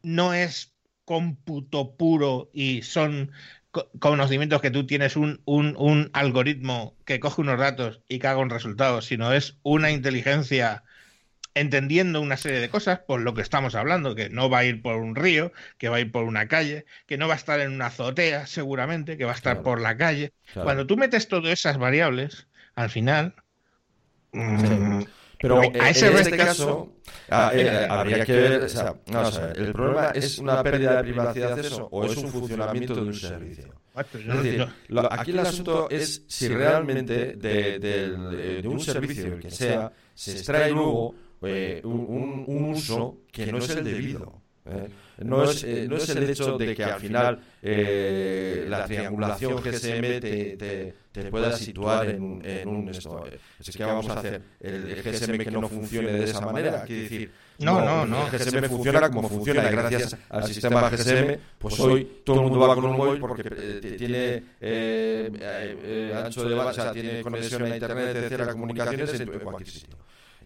no 0.03 0.35
es 0.35 0.75
cómputo 1.05 1.97
puro 1.97 2.51
y 2.53 2.83
son 2.83 3.33
co- 3.71 3.91
conocimientos 3.99 4.61
que 4.63 4.71
tú 4.71 4.87
tienes 4.87 5.17
un, 5.17 5.43
un, 5.45 5.77
un 5.79 6.11
algoritmo 6.13 6.97
que 7.05 7.21
coge 7.21 7.41
unos 7.43 7.59
datos 7.59 8.03
y 8.09 8.19
caga 8.19 8.39
un 8.41 8.51
resultado, 8.51 9.03
sino 9.03 9.33
es 9.33 9.59
una 9.63 9.91
inteligencia 9.91 10.85
entendiendo 11.55 12.21
una 12.21 12.37
serie 12.37 12.59
de 12.61 12.69
cosas, 12.69 12.99
por 13.01 13.21
lo 13.21 13.33
que 13.35 13.43
estamos 13.43 13.75
hablando, 13.75 14.15
que 14.15 14.29
no 14.29 14.51
va 14.51 14.59
a 14.59 14.65
ir 14.65 14.83
por 14.83 14.97
un 14.97 15.15
río, 15.15 15.53
que 15.79 15.89
va 15.89 15.97
a 15.97 16.01
ir 16.01 16.11
por 16.11 16.25
una 16.25 16.49
calle, 16.49 16.85
que 17.07 17.17
no 17.17 17.29
va 17.29 17.35
a 17.35 17.37
estar 17.37 17.61
en 17.61 17.73
una 17.73 17.87
azotea 17.87 18.47
seguramente, 18.47 19.17
que 19.17 19.25
va 19.25 19.33
a 19.33 19.37
estar 19.37 19.55
Claro. 19.55 19.65
por 19.65 19.81
la 19.81 19.97
calle. 19.97 20.33
Claro. 20.53 20.65
Cuando 20.67 20.87
tú 20.87 20.97
metes 20.97 21.29
todas 21.29 21.53
esas 21.53 21.79
variables, 21.79 22.47
al 22.75 22.91
final... 22.91 23.35
mm, 24.33 25.03
Pero 25.39 25.61
a 25.61 25.65
en, 25.67 25.77
ese 25.77 26.07
en 26.09 26.17
este 26.17 26.31
respecto- 26.31 26.37
caso, 26.45 26.93
ah, 27.31 27.51
eh, 27.55 27.87
habría 27.89 28.25
que 28.25 28.33
ver, 28.33 28.63
o 28.63 28.69
sea, 28.69 28.95
el 29.57 29.73
problema 29.73 30.09
es 30.15 30.39
una 30.39 30.63
pérdida 30.63 30.97
de 30.97 31.03
privacidad 31.03 31.59
eso 31.59 31.87
o 31.91 32.05
es 32.05 32.17
un 32.17 32.29
funcionamiento 32.29 32.95
de 32.95 33.01
un 33.03 33.15
servicio. 33.15 33.75
macho, 33.95 34.19
yo 34.19 34.21
Es 34.21 34.27
no- 34.27 34.43
decir, 34.43 34.59
yo- 34.59 34.69
lo- 34.89 35.13
aquí 35.13 35.31
el 35.33 35.39
asunto 35.41 35.89
es 35.91 36.25
si 36.27 36.49
realmente 36.49 37.35
de, 37.37 37.79
de 37.79 38.67
un 38.67 38.81
servicio, 38.81 39.35
el 39.35 39.41
que 39.41 39.51
sea, 39.51 39.93
se 40.15 40.33
extrae 40.33 40.71
luego 40.71 41.15
eh, 41.47 41.81
un, 41.85 42.45
uso 42.73 43.19
que 43.33 43.47
no 43.51 43.59
es 43.59 43.71
el 43.71 43.85
debido. 43.85 44.41
¿eh? 44.67 44.89
No, 45.19 45.45
es, 45.45 45.63
eh, 45.63 45.87
no 45.89 45.97
es 45.97 46.09
el 46.09 46.29
hecho 46.29 46.59
de 46.59 46.75
que 46.75 46.83
al 46.85 46.99
final 47.01 47.39
eh, 47.63 48.67
la 48.69 48.85
triangulación 48.85 49.63
GSM 49.63 50.01
te, 50.21 50.57
te, 50.57 50.95
te 51.13 51.25
pueda 51.31 51.53
situar 51.57 52.09
en 52.11 52.21
un, 52.23 52.45
en 52.45 52.69
un 52.69 52.89
esto. 52.89 53.25
eh, 53.27 53.39
Es 53.61 53.77
que 53.77 53.85
vamos 53.85 54.09
a 54.09 54.15
hacer 54.19 54.43
el 54.59 55.03
GSM 55.03 55.39
que 55.39 55.51
no 55.53 55.69
funcione 55.69 56.13
de 56.13 56.25
esa 56.25 56.41
manera. 56.41 56.83
Quiere 56.85 57.03
decir, 57.03 57.31
No, 57.61 57.81
no, 57.85 58.05
no. 58.07 58.27
GSM 58.29 58.65
funciona 58.69 59.09
como 59.09 59.29
funciona 59.29 59.69
y 59.69 59.73
gracias 59.73 60.17
al 60.31 60.45
sistema 60.49 60.91
GSM, 60.91 61.37
pues 61.59 61.79
hoy 61.79 62.23
todo 62.25 62.37
el 62.37 62.43
mundo 62.43 62.59
va 62.59 62.75
con 62.75 62.87
un 62.87 62.97
móvil 62.97 63.21
porque 63.21 63.43
eh, 63.57 63.95
tiene 63.97 64.19
eh, 64.27 64.43
eh, 64.61 65.31
eh, 65.41 66.23
ancho 66.25 66.49
de 66.49 66.55
banda, 66.57 66.73
o 66.73 66.75
sea, 66.75 66.93
tiene 66.93 67.23
conexión 67.23 67.63
a 67.63 67.69
internet, 67.75 68.17
etcétera, 68.17 68.51
comunicaciones 68.53 69.15
en, 69.21 69.33
en 69.33 69.39
cualquier 69.39 69.69
sitio. 69.71 69.97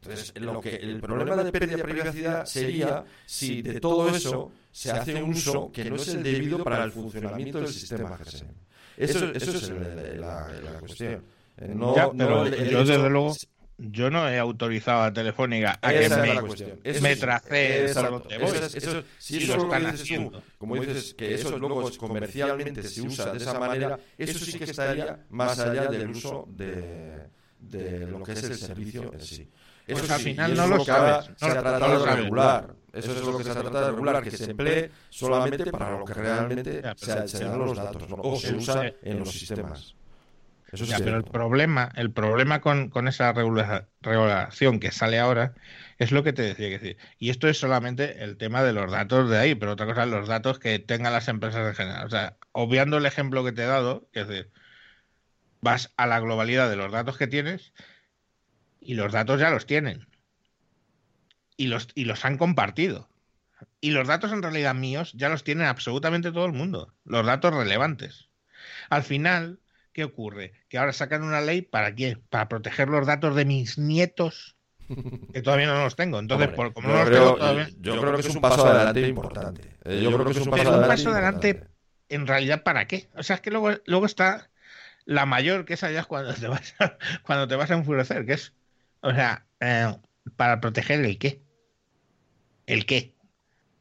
Entonces, 0.00 0.32
lo 0.40 0.60
que 0.60 0.76
el 0.76 1.00
problema 1.00 1.42
de 1.42 1.52
pérdida 1.52 1.76
de 1.76 1.84
privacidad 1.84 2.44
sería 2.46 3.04
si 3.26 3.62
de 3.62 3.80
todo 3.80 4.08
eso 4.14 4.52
se 4.70 4.90
hace 4.90 5.22
un 5.22 5.30
uso 5.30 5.70
que 5.72 5.84
no 5.90 5.96
es 5.96 6.08
el 6.08 6.22
debido 6.22 6.62
para 6.64 6.84
el 6.84 6.92
funcionamiento 6.92 7.58
del 7.58 7.72
sistema 7.72 8.16
GSM. 8.16 8.50
Eso, 8.96 9.30
eso 9.32 9.50
es 9.50 9.62
el- 9.64 10.20
la, 10.20 10.48
la 10.62 10.80
cuestión. 10.80 11.24
No, 11.66 11.94
pero 12.16 12.46
yo, 12.46 12.84
desde 12.84 13.08
luego, 13.10 13.34
yo 13.78 14.10
no 14.10 14.28
he 14.28 14.38
autorizado 14.38 15.02
a 15.02 15.12
Telefónica 15.12 15.78
a 15.82 15.92
que 15.92 16.08
me, 16.08 16.40
me 17.00 17.16
tracee 17.16 17.84
eso, 17.84 18.22
eso, 18.30 19.04
si 19.18 19.36
eso, 19.36 19.56
lo 19.56 19.74
dices 19.74 20.08
tú, 20.08 20.32
como 20.58 20.74
dices 20.76 21.14
que 21.14 21.34
eso 21.34 21.58
luego 21.58 21.90
comercialmente 21.98 22.82
se 22.84 23.02
usa 23.02 23.32
de 23.32 23.38
esa 23.38 23.58
manera, 23.58 23.98
eso 24.16 24.38
sí 24.44 24.58
que 24.58 24.64
estaría 24.64 25.18
más 25.30 25.58
allá 25.58 25.86
del 25.90 26.08
uso 26.10 26.44
de, 26.56 27.28
de 27.60 28.06
lo 28.06 28.22
que 28.24 28.32
es 28.32 28.42
el 28.44 28.56
servicio 28.56 29.12
en 29.12 29.20
sí. 29.20 29.48
Eso 29.88 30.00
pues 30.00 30.10
al 30.10 30.20
final 30.20 30.54
no 30.54 30.66
lo 30.66 30.84
sabes. 30.84 31.30
Se 31.36 31.46
ha 31.46 31.60
tratado 31.60 32.04
de 32.04 32.16
regular. 32.16 32.74
Eso 32.92 33.12
es 33.12 33.22
lo 33.22 33.38
que 33.38 33.44
se 33.44 33.50
ha 33.50 33.54
tratado 33.54 33.86
de 33.86 33.90
regular, 33.92 34.22
que 34.22 34.30
se 34.30 34.50
emplee 34.50 34.90
solamente 35.08 35.70
para 35.70 35.98
lo 35.98 36.04
que 36.04 36.14
realmente 36.14 36.82
se, 36.96 37.44
dan 37.44 37.58
los 37.58 37.76
datos 37.76 38.04
o 38.10 38.38
se 38.38 38.54
usa 38.54 38.92
en 39.02 39.18
los 39.20 39.32
sistemas. 39.32 39.94
Eso 40.70 40.84
ya, 40.84 40.98
pero 40.98 41.16
el 41.16 41.24
problema, 41.24 41.90
el 41.96 42.10
problema 42.10 42.60
con, 42.60 42.90
con 42.90 43.08
esa 43.08 43.32
regulación 43.32 44.80
que 44.80 44.92
sale 44.92 45.18
ahora 45.18 45.54
es 45.96 46.12
lo 46.12 46.22
que 46.22 46.34
te 46.34 46.42
decía 46.42 46.68
que 46.68 46.78
decir. 46.78 46.98
Y 47.18 47.30
esto 47.30 47.48
es 47.48 47.58
solamente 47.58 48.22
el 48.22 48.36
tema 48.36 48.62
de 48.62 48.74
los 48.74 48.90
datos 48.92 49.30
de 49.30 49.38
ahí, 49.38 49.54
pero 49.54 49.72
otra 49.72 49.86
cosa 49.86 50.02
es 50.04 50.10
los 50.10 50.28
datos 50.28 50.58
que 50.58 50.78
tengan 50.78 51.14
las 51.14 51.28
empresas 51.28 51.66
en 51.66 51.74
general. 51.74 52.06
O 52.06 52.10
sea, 52.10 52.36
obviando 52.52 52.98
el 52.98 53.06
ejemplo 53.06 53.42
que 53.42 53.52
te 53.52 53.62
he 53.62 53.66
dado, 53.66 54.06
que 54.12 54.20
es 54.20 54.28
decir, 54.28 54.50
vas 55.62 55.94
a 55.96 56.06
la 56.06 56.20
globalidad 56.20 56.68
de 56.68 56.76
los 56.76 56.92
datos 56.92 57.16
que 57.16 57.26
tienes 57.26 57.72
y 58.88 58.94
los 58.94 59.12
datos 59.12 59.38
ya 59.38 59.50
los 59.50 59.66
tienen. 59.66 60.08
Y 61.58 61.66
los, 61.66 61.88
y 61.94 62.06
los 62.06 62.24
han 62.24 62.38
compartido. 62.38 63.10
Y 63.82 63.90
los 63.90 64.08
datos 64.08 64.32
en 64.32 64.42
realidad 64.42 64.74
míos 64.74 65.12
ya 65.14 65.28
los 65.28 65.44
tiene 65.44 65.66
absolutamente 65.66 66.32
todo 66.32 66.46
el 66.46 66.54
mundo. 66.54 66.94
Los 67.04 67.26
datos 67.26 67.52
relevantes. 67.52 68.30
Al 68.88 69.02
final, 69.02 69.60
¿qué 69.92 70.04
ocurre? 70.04 70.54
Que 70.70 70.78
ahora 70.78 70.94
sacan 70.94 71.22
una 71.22 71.42
ley 71.42 71.60
para 71.60 71.94
qué? 71.94 72.16
Para 72.30 72.48
proteger 72.48 72.88
los 72.88 73.06
datos 73.06 73.36
de 73.36 73.44
mis 73.44 73.76
nietos, 73.76 74.56
que 75.34 75.42
todavía 75.42 75.66
no 75.66 75.84
los 75.84 75.94
tengo. 75.94 76.18
Entonces, 76.18 76.48
como 76.72 76.88
no 76.88 76.94
los 76.94 77.10
tengo 77.10 77.36
todavía... 77.36 77.68
Yo 77.80 78.00
creo 78.00 78.14
que 78.14 78.20
es 78.20 78.34
un 78.34 78.40
paso 78.40 78.66
adelante 78.66 79.06
importante. 79.06 79.76
Yo 79.84 80.10
creo 80.10 80.24
que 80.24 80.30
es 80.30 80.38
un 80.38 80.50
paso, 80.50 80.72
adelante, 80.72 81.10
adelante, 81.10 81.64
en 82.08 82.26
realidad, 82.26 82.62
¿para 82.62 82.86
qué? 82.86 83.10
O 83.16 83.22
sea, 83.22 83.36
es 83.36 83.42
que 83.42 83.50
luego, 83.50 83.72
luego 83.84 84.06
está 84.06 84.48
la 85.04 85.26
mayor, 85.26 85.66
que 85.66 85.74
es 85.74 85.84
allá 85.84 86.04
cuando 86.04 86.32
te 86.32 86.48
vas 86.48 86.74
a, 86.78 86.96
cuando 87.22 87.46
te 87.46 87.56
vas 87.56 87.70
a 87.70 87.74
enfurecer, 87.74 88.24
que 88.24 88.32
es, 88.32 88.54
o 89.00 89.12
sea, 89.12 89.46
eh, 89.60 89.94
para 90.36 90.60
proteger 90.60 91.04
el 91.04 91.18
qué. 91.18 91.42
¿El 92.66 92.86
qué? 92.86 93.14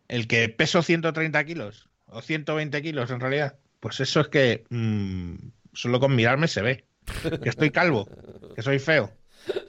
El 0.07 0.27
que 0.27 0.47
peso 0.49 0.81
130 0.81 1.43
kilos 1.45 1.89
o 2.05 2.21
120 2.21 2.81
kilos 2.81 3.11
en 3.11 3.19
realidad. 3.19 3.57
Pues 3.79 3.99
eso 3.99 4.21
es 4.21 4.27
que 4.29 4.65
mm, 4.69 5.35
solo 5.73 5.99
con 5.99 6.15
mirarme 6.15 6.47
se 6.47 6.61
ve. 6.61 6.85
Que 7.41 7.49
estoy 7.49 7.71
calvo, 7.71 8.09
que 8.53 8.61
soy 8.61 8.79
feo, 8.79 9.13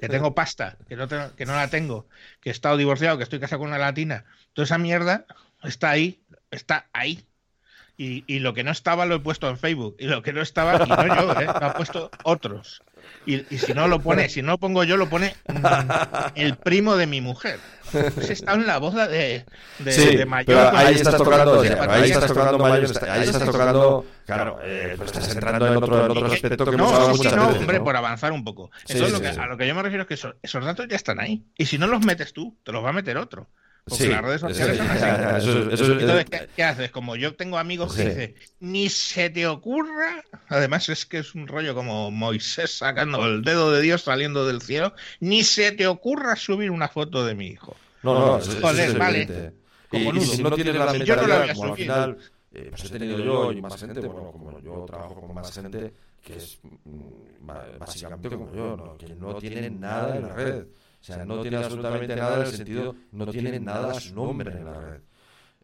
que 0.01 0.09
tengo 0.09 0.35
pasta, 0.35 0.77
que 0.89 0.97
no, 0.97 1.07
que 1.09 1.47
no 1.47 1.55
la 1.55 1.69
tengo, 1.69 2.09
que 2.41 2.51
he 2.51 2.53
estado 2.53 2.77
divorciado, 2.77 3.17
que 3.17 3.23
estoy 3.23 3.39
casado 3.39 3.61
con 3.61 3.69
una 3.69 3.79
latina. 3.79 4.25
Toda 4.55 4.65
esa 4.65 4.79
mierda 4.79 5.25
está 5.63 5.91
ahí, 5.91 6.21
está 6.51 6.89
ahí. 6.93 7.25
Y, 7.97 8.25
y, 8.27 8.39
lo 8.39 8.55
que 8.55 8.63
no 8.63 8.71
estaba 8.71 9.07
lo 9.07 9.17
he 9.17 9.21
puesto 9.21 9.49
en 9.49 9.59
Facebook. 9.59 9.97
Y 9.99 10.07
lo 10.07 10.23
que 10.23 10.33
no 10.33 10.41
estaba, 10.41 10.79
no 10.79 10.87
yo, 10.87 11.41
¿eh? 11.41 11.47
lo 11.47 11.53
ha 11.53 11.75
puesto 11.75 12.11
otros. 12.23 12.83
Y, 13.27 13.59
si 13.59 13.75
no 13.75 13.89
lo 13.89 14.01
pone, 14.01 14.29
si 14.29 14.41
no 14.41 14.53
lo 14.53 14.59
pongo 14.59 14.85
yo, 14.85 14.97
lo 14.97 15.09
pone 15.09 15.35
mm, 15.49 15.67
el 16.35 16.57
primo 16.57 16.97
de 16.97 17.07
mi 17.07 17.21
mujer. 17.21 17.61
Pues 17.91 18.31
está 18.31 18.55
en 18.55 18.67
la 18.67 18.79
boda 18.79 19.07
de, 19.07 19.45
de, 19.79 20.27
mayor. 20.27 20.75
ahí 20.75 20.95
estás 20.95 21.17
tocando, 21.17 21.61
ahí 21.61 22.11
estás 22.11 22.27
tocando 22.27 22.59
mayor, 22.59 23.09
ahí 23.09 23.23
estás 23.29 23.45
tocando, 23.45 24.07
claro, 24.27 24.59
eh, 24.63 24.95
pues 24.97 25.13
estás 25.13 25.35
entrando 25.35 25.67
en 25.67 25.77
otro, 25.77 26.05
en 26.05 26.11
otro 26.11 26.27
aspecto 26.27 26.71
que 26.71 26.77
no, 26.77 27.15
sí, 27.15 27.29
no, 27.35 27.49
hombre, 27.49 27.81
por 27.81 27.97
avanzar 27.97 28.33
un 28.33 28.45
poco. 28.45 28.71
Entonces, 28.89 29.39
a 29.39 29.47
lo 29.47 29.57
que 29.57 29.67
yo 29.67 29.75
me 29.75 29.83
refiero 29.83 30.07
es 30.09 30.21
que 30.21 30.33
esos 30.43 30.65
datos 30.65 30.87
ya 30.89 30.97
están 30.97 31.21
ahí. 31.21 31.45
Y 31.57 31.67
si 31.67 31.79
no 31.79 31.87
los 31.87 32.05
metes 32.05 32.33
tú, 32.33 32.57
te 32.63 32.73
los 32.73 32.85
va 32.85 32.91
a 32.91 32.93
meter 32.93 33.17
otro. 33.17 33.49
Porque 33.89 34.09
las 34.09 34.23
redes 34.23 34.41
sociales 34.41 34.77
son 34.77 34.91
así. 34.91 35.49
Entonces, 35.49 36.27
¿qué, 36.55 36.65
haces? 36.65 36.91
Como 36.91 37.17
yo 37.17 37.35
tengo 37.35 37.59
amigos 37.59 37.95
que 37.95 38.09
dicen, 38.09 38.35
ni 38.61 38.89
se 38.89 39.31
te 39.31 39.47
ocurra. 39.47 40.23
Además, 40.49 40.89
es 40.89 41.07
que 41.07 41.19
es 41.19 41.35
un 41.35 41.47
rollo 41.47 41.75
como 41.75 42.11
Moisés 42.11 42.77
sacando 42.77 43.27
el 43.27 43.43
dedo 43.43 43.73
de 43.73 43.83
Dios 43.83 44.03
saliendo 44.03 44.47
del 44.47 44.63
cielo. 44.63 44.95
Ni 45.21 45.45
se 45.45 45.73
te 45.73 45.87
ocurra 45.87 46.37
subir 46.37 46.71
una 46.71 46.89
foto 46.89 47.25
de 47.25 47.35
mi 47.35 47.49
hijo. 47.49 47.77
No, 48.03 48.15
no, 48.15 48.39
no. 48.39 48.61
Joder, 48.61 48.99
vale. 48.99 49.53
Y, 49.91 50.21
si 50.21 50.43
no 50.43 50.51
tienes 50.53 50.75
la 50.75 50.93
mentalidad, 50.93 51.55
como 51.55 51.65
al 51.73 51.77
final, 51.77 52.19
eh, 52.53 52.67
pues 52.71 52.85
he 52.85 52.89
tenido 52.91 53.19
yo 53.19 53.53
y 53.53 53.63
más 53.63 53.81
gente, 53.81 54.01
bueno, 54.01 54.31
como 54.33 54.61
yo 54.61 54.85
trabajo 54.87 55.21
con 55.21 55.35
más 55.35 55.53
gente 55.53 55.93
que 56.23 56.37
es 56.37 56.59
mm, 56.63 57.79
básicamente 57.79 58.29
como 58.29 58.55
yo, 58.55 58.77
¿no? 58.77 58.99
que 58.99 59.15
no 59.15 59.35
tienen 59.37 59.81
nada 59.81 60.17
en 60.17 60.23
la 60.23 60.35
red. 60.35 60.67
O 61.01 61.05
sea, 61.05 61.25
no 61.25 61.41
tiene 61.41 61.57
absolutamente 61.59 62.17
nada 62.17 62.37
en 62.37 62.41
el 62.43 62.47
sentido, 62.49 62.97
no 63.13 63.27
tiene 63.27 63.61
nada 63.61 63.93
a 63.93 63.95
su 63.95 64.15
nombre 64.15 64.53
en 64.53 64.65
la 64.65 64.81
red. 64.81 65.01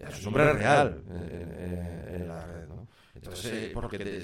A 0.05 0.11
su 0.11 0.25
nombre 0.25 0.53
real 0.53 1.03
en, 1.09 2.29
la 2.29 2.45
red, 2.47 2.69
¿no? 2.69 2.89
Entonces, 3.15 3.71
porque 3.73 4.23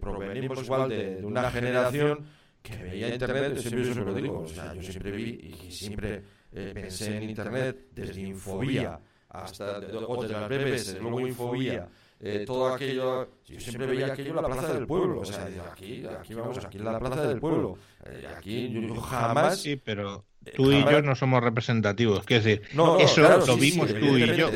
provenimos 0.00 0.62
igual 0.62 0.88
de, 0.88 1.24
una 1.24 1.50
generación 1.50 2.24
que 2.62 2.76
veía 2.76 3.08
Internet, 3.08 3.58
siempre, 3.58 3.84
yo 3.84 3.92
siempre 3.92 4.04
lo 4.04 4.14
digo, 4.14 4.40
o 4.40 4.48
sea, 4.48 4.74
yo 4.74 4.82
siempre 4.82 5.10
vi 5.12 5.54
y 5.64 5.70
siempre 5.70 6.22
eh, 6.52 6.72
pensé 6.74 7.16
en 7.16 7.22
Internet 7.24 7.88
desde 7.92 8.20
Infobía 8.22 8.98
hasta 9.28 9.78
o 9.78 10.22
desde 10.22 10.34
las 10.34 10.48
BBS, 10.48 11.00
luego 11.00 11.20
Infobía, 11.20 11.88
eh, 12.18 12.44
todo 12.46 12.74
aquello, 12.74 13.28
yo 13.44 13.60
siempre 13.60 13.86
veía 13.86 14.06
aquello 14.06 14.30
en 14.30 14.36
la 14.36 14.42
plaza 14.42 14.74
del 14.74 14.86
pueblo, 14.86 15.20
o 15.20 15.24
sea, 15.24 15.48
aquí, 15.70 16.04
aquí 16.06 16.34
vamos, 16.34 16.64
aquí 16.64 16.78
en 16.78 16.84
la 16.84 16.98
plaza 16.98 17.26
del 17.26 17.38
pueblo, 17.38 17.78
eh, 18.04 18.26
aquí 18.36 18.70
yo, 18.70 18.80
yo 18.80 19.00
jamás... 19.00 19.60
Sí, 19.60 19.76
pero 19.76 20.24
Tú 20.54 20.72
y 20.72 20.84
yo 20.84 21.02
no 21.02 21.14
somos 21.14 21.42
representativos. 21.42 22.24
Quiero 22.24 22.44
decir, 22.44 22.62
eso 23.00 23.46
lo 23.46 23.56
vimos 23.56 23.88
tú 23.88 24.18
y 24.18 24.36
yo. 24.36 24.50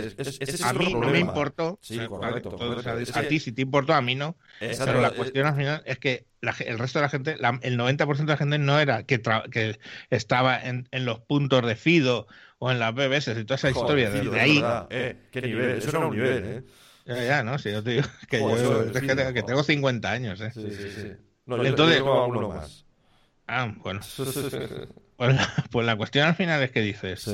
a 0.64 0.72
mí 0.72 0.95
no 0.95 1.09
me 1.09 1.18
importó. 1.18 1.78
a, 3.14 3.22
ti 3.22 3.41
sí 3.41 3.53
te 3.53 3.62
importó, 3.62 3.95
a 3.95 4.01
mí 4.01 4.14
no. 4.14 4.36
pero 4.59 5.01
la 5.01 5.11
cuestión 5.11 5.47
al 5.47 5.57
final 5.57 5.82
es 5.86 5.99
que 5.99 6.26
el 6.41 6.78
resto 6.78 6.99
de 6.99 7.03
la 7.03 7.09
gente, 7.09 7.36
el 7.62 7.78
90% 7.78 8.16
de 8.16 8.24
la 8.24 8.36
gente 8.36 8.59
no 8.59 8.78
era 8.78 9.05
que, 9.05 9.20
que 9.51 9.78
estaba 10.11 10.59
en, 10.61 10.88
en, 10.91 11.05
los 11.05 11.20
puntos 11.20 11.66
de 11.66 11.76
Fido 11.76 12.26
o 12.59 12.70
en 12.70 12.78
las 12.78 12.95
BBS 12.95 13.28
y 13.28 13.45
toda 13.45 13.57
esa 13.57 13.70
historia. 13.70 14.11
Desde 14.11 14.41
ahí. 14.41 14.62
Eh, 14.91 15.16
¿Qué 15.30 15.43
nivel? 15.43 15.78
Eso 15.78 15.91
era 15.91 15.99
un 16.01 16.14
nivel, 16.14 16.45
¿eh? 16.45 16.62
Ya, 17.07 17.24
ya, 17.24 17.43
¿no? 17.43 17.59
Si 17.59 17.70
yo 17.72 17.82
te 17.82 17.91
digo 17.91 18.07
que, 18.28 18.38
yo, 18.38 18.93
que, 19.32 19.43
tengo 19.43 19.62
50 19.62 20.11
años, 20.11 20.41
¿eh? 20.41 20.51
Sí, 20.53 20.70
sí, 20.70 20.91
sí. 20.95 21.12
No, 21.47 21.62
Entonces, 21.64 21.99
yo 21.99 22.05
tengo 22.05 22.26
uno 22.26 22.49
más. 22.51 22.86
Ah, 23.47 23.74
bueno. 23.78 24.01
Pues 25.21 25.35
la, 25.35 25.47
pues 25.71 25.85
la, 25.85 25.97
cuestión 25.97 26.27
al 26.27 26.35
final 26.35 26.62
es 26.62 26.71
que 26.71 26.81
dices, 26.81 27.29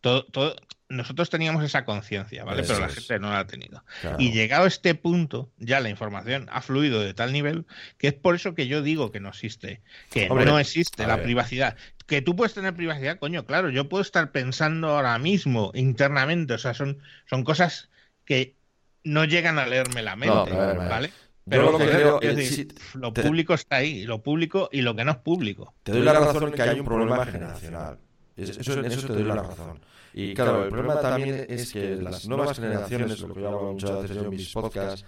todo, 0.00 0.24
todo, 0.24 0.56
nosotros 0.88 1.28
teníamos 1.28 1.62
esa 1.64 1.84
conciencia, 1.84 2.44
¿vale? 2.44 2.62
Pero 2.62 2.80
la 2.80 2.88
gente 2.88 3.18
no 3.18 3.28
la 3.30 3.40
ha 3.40 3.46
tenido. 3.46 3.84
Y 4.18 4.32
llegado 4.32 4.64
a 4.64 4.68
este 4.68 4.94
punto, 4.94 5.52
ya 5.58 5.80
la 5.80 5.90
información 5.90 6.48
ha 6.50 6.62
fluido 6.62 7.02
de 7.02 7.12
tal 7.12 7.30
nivel 7.30 7.66
que 7.98 8.08
es 8.08 8.14
por 8.14 8.34
eso 8.34 8.54
que 8.54 8.68
yo 8.68 8.80
digo 8.80 9.12
que 9.12 9.20
no 9.20 9.28
existe, 9.28 9.82
que 10.10 10.30
no 10.30 10.58
existe 10.58 11.06
la 11.06 11.22
privacidad. 11.22 11.76
Que 12.06 12.22
tú 12.22 12.34
puedes 12.36 12.54
tener 12.54 12.74
privacidad, 12.74 13.18
coño, 13.18 13.44
claro, 13.44 13.68
yo 13.68 13.90
puedo 13.90 14.00
estar 14.00 14.32
pensando 14.32 14.88
ahora 14.88 15.18
mismo 15.18 15.72
internamente, 15.74 16.54
o 16.54 16.58
sea, 16.58 16.72
son, 16.72 17.02
son 17.26 17.44
cosas 17.44 17.90
que 18.24 18.54
no 19.04 19.26
llegan 19.26 19.58
a 19.58 19.66
leerme 19.66 20.00
la 20.00 20.16
mente, 20.16 20.52
¿vale? 20.52 21.12
Pero 21.48 21.72
lo 21.72 21.78
que 21.78 21.86
creo 21.86 22.20
es 22.20 22.66
lo 22.94 23.12
público 23.12 23.54
está 23.54 23.76
ahí, 23.76 24.04
lo 24.04 24.22
público 24.22 24.68
y 24.70 24.80
lo 24.82 24.94
que 24.94 25.04
no 25.04 25.12
es 25.12 25.18
público. 25.18 25.74
Te 25.82 25.92
doy 25.92 26.02
la 26.02 26.12
razón 26.12 26.44
en 26.44 26.52
que 26.52 26.62
hay 26.62 26.80
un 26.80 26.86
problema 26.86 27.24
generacional. 27.26 27.98
Eso, 28.36 28.82
te 28.82 29.12
doy 29.12 29.24
la 29.24 29.36
razón. 29.36 29.80
Y 30.14 30.34
claro, 30.34 30.64
el 30.64 30.70
problema 30.70 31.00
también 31.00 31.46
es 31.48 31.72
que 31.72 31.96
las 31.96 32.28
nuevas 32.28 32.56
generaciones, 32.56 33.20
lo 33.20 33.34
que 33.34 33.40
yo 33.40 33.48
hablo 33.48 33.72
muchas 33.72 34.02
veces 34.02 34.16
en 34.16 34.30
mis 34.30 34.52
podcasts, 34.52 35.04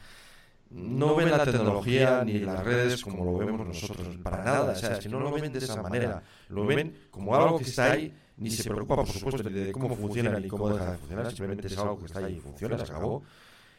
no 0.71 1.15
ven 1.15 1.31
la 1.31 1.45
tecnología 1.45 2.25
ni 2.25 2.41
las 2.41 2.65
redes 2.65 3.03
como 3.03 3.25
lo 3.25 3.39
vemos 3.39 3.67
nosotros, 3.67 4.17
para 4.23 4.43
nada. 4.43 4.73
O 4.73 4.75
sea, 4.75 4.95
es 4.95 4.99
que 5.01 5.09
no 5.09 5.21
lo 5.21 5.31
ven 5.31 5.53
de 5.53 5.59
esa 5.59 5.81
manera. 5.81 6.23
Lo 6.49 6.67
ven 6.67 6.97
como 7.11 7.35
algo 7.37 7.59
que 7.59 7.65
está 7.65 7.93
ahí, 7.93 8.13
ni 8.37 8.51
se 8.51 8.65
preocupa, 8.65 8.97
por 8.97 9.09
supuesto, 9.09 9.43
de 9.43 9.71
cómo 9.71 9.95
funciona 9.95 10.39
ni 10.41 10.49
cómo 10.49 10.69
deja 10.71 10.93
de 10.93 10.99
funcionar. 10.99 11.27
Simplemente 11.29 11.69
es 11.69 11.79
algo 11.79 11.99
que 11.99 12.07
está 12.07 12.19
ahí 12.21 12.35
y 12.35 12.41
funciona, 12.41 12.77
se 12.77 12.91
acabó 12.91 13.23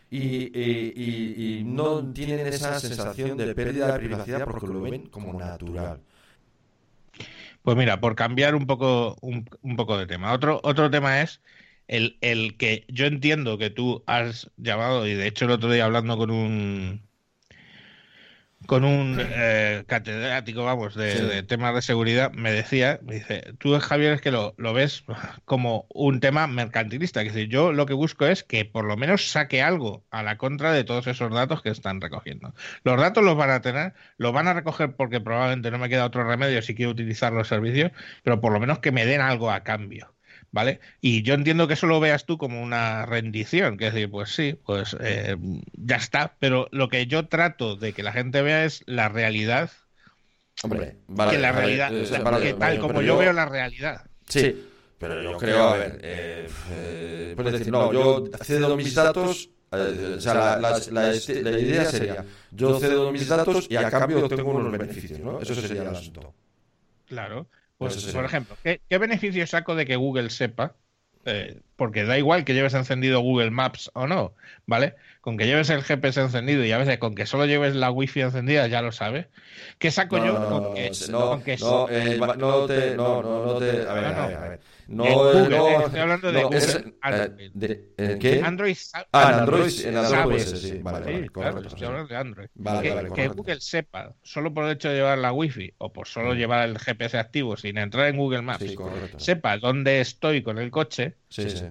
y, 0.10 1.64
no 1.66 2.12
tienen 2.14 2.48
esa 2.48 2.80
sensación 2.80 3.38
de 3.38 3.54
pérdida 3.56 3.94
de 3.94 4.00
privacidad 4.00 4.46
porque 4.46 4.68
lo 4.68 4.82
ven 4.82 5.08
como 5.08 5.40
natural. 5.40 6.00
Pues 7.64 7.76
mira, 7.78 8.00
por 8.00 8.16
cambiar 8.16 8.54
un 8.54 8.68
poco, 8.68 9.18
un, 9.22 9.76
poco 9.76 9.98
de 9.98 10.06
tema. 10.06 10.34
Otro, 10.34 10.60
otro 10.64 10.92
tema 10.92 11.22
es 11.22 11.42
el, 11.88 12.18
el, 12.22 12.58
que 12.58 12.86
yo 12.88 13.08
entiendo 13.08 13.58
que 13.58 13.72
tú 13.72 14.04
has 14.06 14.52
llamado, 14.58 15.08
y 15.08 15.16
de 15.16 15.26
hecho 15.28 15.46
el 15.46 15.52
otro 15.52 15.72
día 15.72 15.86
hablando 15.86 16.16
con 16.16 16.30
un 16.30 17.05
con 18.66 18.84
un 18.84 19.18
eh, 19.20 19.84
catedrático, 19.88 20.64
vamos, 20.64 20.96
de, 20.96 21.44
temas 21.44 21.76
de 21.76 21.82
seguridad, 21.82 22.32
me 22.32 22.52
decía, 22.52 23.00
me 23.04 23.16
dice, 23.16 23.54
tú 23.60 23.78
Javier 23.80 24.14
es 24.14 24.22
que 24.22 24.32
lo, 24.32 24.56
ves 24.74 25.04
como 25.46 25.86
un 25.90 26.20
tema 26.20 26.48
mercantilista, 26.48 27.22
que 27.24 27.30
dice, 27.30 27.48
yo 27.48 27.72
lo 27.72 27.86
que 27.86 27.94
busco 27.94 28.26
es 28.26 28.44
que 28.44 28.66
por 28.66 28.86
lo 28.86 28.98
menos 28.98 29.30
saque 29.30 29.62
algo 29.62 30.06
a 30.12 30.24
la 30.24 30.38
contra 30.38 30.72
de 30.74 30.84
todos 30.84 31.08
esos 31.08 31.32
datos 31.34 31.62
que 31.62 31.70
están 31.70 32.02
recogiendo. 32.02 32.54
Los 32.84 33.00
datos 33.00 33.24
los 33.24 33.36
van 33.36 33.52
a 33.52 33.62
tener, 33.62 33.94
los 34.18 34.34
van 34.34 34.48
a 34.48 34.54
recoger 34.54 34.96
porque 34.96 35.22
probablemente 35.22 35.72
no 35.72 35.78
me 35.78 35.90
queda 35.90 36.06
otro 36.06 36.28
remedio 36.28 36.62
si 36.62 36.76
quiero 36.76 36.92
utilizar 36.92 37.34
los 37.34 37.48
servicios, 37.48 37.92
pero 38.24 38.42
por 38.42 38.52
lo 38.52 38.60
menos 38.60 38.80
que 38.80 38.92
me 38.92 39.06
den 39.06 39.22
algo 39.22 39.52
a 39.52 39.64
cambio. 39.64 40.15
¿Vale? 40.56 40.80
Y 41.02 41.22
yo 41.22 41.34
entiendo 41.34 41.68
que 41.68 41.74
eso 41.74 41.86
lo 41.86 42.00
veas 42.00 42.26
tú 42.26 42.38
como 42.38 42.64
una 42.64 43.06
rendición, 43.06 43.76
que 43.76 43.88
es 43.88 43.94
decir, 43.94 44.10
pues 44.10 44.34
sí, 44.34 44.58
pues 44.66 44.96
eh, 45.02 45.36
ya 45.74 45.98
está, 45.98 46.38
pero 46.40 46.70
lo 46.72 46.88
que 46.88 47.08
yo 47.08 47.28
trato 47.28 47.76
de 47.76 47.92
que 47.92 48.04
la 48.04 48.14
gente 48.14 48.42
vea 48.42 48.64
es 48.64 48.82
la 48.86 49.10
realidad. 49.10 49.70
Hombre, 50.64 50.96
vale, 51.08 51.32
que 51.32 51.40
la 51.40 51.52
realidad, 51.52 51.92
que 52.42 52.54
tal 52.54 52.80
como 52.80 53.02
yo, 53.02 53.18
veo 53.18 53.34
la 53.34 53.46
realidad. 53.46 54.06
Sí, 54.30 54.66
pero 54.98 55.22
yo 55.22 55.38
creo, 55.38 55.68
a 55.68 55.78
ver, 55.78 56.00
eh, 56.02 56.48
eh, 56.72 57.34
puedes 57.36 57.52
decir, 57.52 57.74
no, 57.74 57.92
yo 57.92 58.24
cedo 58.42 58.78
mis 58.78 58.96
datos 58.96 59.50
o 59.72 60.22
sea, 60.22 60.58
la, 60.58 60.80
la, 60.90 61.16
idea 61.60 61.84
sería, 61.84 62.26
yo 62.52 62.80
cedo 62.80 63.12
mis 63.12 63.28
datos 63.28 63.68
y 63.70 63.76
a 63.76 63.92
cambio 63.92 64.30
tengo 64.30 64.52
unos 64.52 64.72
beneficios, 64.72 65.20
¿no? 65.20 65.42
Eso 65.42 65.54
sería 65.54 65.82
el 65.82 65.90
asunto. 65.90 66.34
Claro. 67.08 67.50
Pues, 67.78 68.06
por 68.14 68.26
ejemplo, 68.26 68.58
¿qué, 68.64 68.80
beneficio 68.98 69.46
saco 69.48 69.76
de 69.76 69.86
que 69.86 69.96
Google 69.96 70.30
sepa? 70.30 70.76
Eh, 71.26 71.60
porque 71.76 72.06
da 72.06 72.18
igual 72.18 72.46
que 72.46 72.54
lleves 72.54 72.74
encendido 72.74 73.20
Google 73.20 73.52
Maps 73.52 73.90
o 73.94 74.08
no, 74.08 74.34
¿vale? 74.66 74.96
Con 75.26 75.38
que 75.38 75.48
lleves 75.48 75.72
el 75.72 75.82
GPS 75.82 76.22
encendido 76.22 76.64
y 76.64 76.72
a 76.72 76.78
veces 76.78 77.00
con 77.00 77.16
que 77.16 77.26
solo 77.26 77.48
lleves 77.48 77.74
la 77.74 77.90
Wi-Fi 77.90 78.22
encendida 78.22 78.68
ya 78.68 78.84
lo 78.84 78.92
sabes. 78.92 79.26
¿Qué 79.80 79.90
saco 79.90 80.24
yo 80.24 80.36
con 80.36 80.76
que, 80.76 80.92
no, 81.10 81.40
no, 81.50 81.88
eh, 81.90 82.20
no, 82.38 82.66
te, 82.68 82.96
no, 82.96 83.24
no, 83.24 83.46
no 83.46 83.58
te, 83.58 83.72
a 83.88 83.94
ver, 83.96 84.06
a 84.06 84.28
ver, 84.28 84.36
a 84.36 84.50
ver. 84.50 84.60
No, 84.88 85.04
Google, 85.04 85.58
no, 85.58 85.86
estoy 85.88 86.00
hablando 86.00 86.32
de 86.32 86.44
Google. 86.44 86.58
Es, 86.60 86.80
Android. 87.02 87.52
De, 87.56 88.20
¿Qué? 88.20 88.42
Android. 88.44 88.78
Ah, 88.94 89.32
en 89.32 89.40
Android, 89.40 89.86
en 89.86 89.98
Android 89.98 90.24
puede 90.26 90.40
ser, 90.42 90.58
sí. 90.60 90.80
Vale, 90.84 91.06
sí, 91.08 91.12
vale, 91.12 91.30
claro, 91.32 91.60
estoy 91.60 91.88
hablando 91.88 92.08
de 92.08 92.18
Android. 92.18 92.48
Vale, 92.54 92.82
que, 92.84 92.94
vale, 92.94 93.12
que 93.12 93.28
Google 93.30 93.62
sepa, 93.62 94.14
solo 94.22 94.54
por 94.54 94.66
el 94.66 94.74
hecho 94.74 94.90
de 94.90 94.98
llevar 94.98 95.18
la 95.18 95.34
Wi-Fi 95.34 95.74
o 95.80 95.92
por 95.92 96.08
solo 96.08 96.36
llevar 96.36 96.70
el 96.70 96.78
GPS 96.78 97.18
activo 97.18 97.58
sin 97.58 97.80
entrar 97.80 98.10
en 98.10 98.18
Google 98.18 98.44
Maps, 98.44 98.64
sí, 98.64 98.76
sepa 99.18 99.58
dónde 99.58 100.02
estoy 100.02 100.44
con 100.44 100.60
el 100.60 100.70
coche. 100.70 101.16
Sí, 101.30 101.50
sí. 101.50 101.66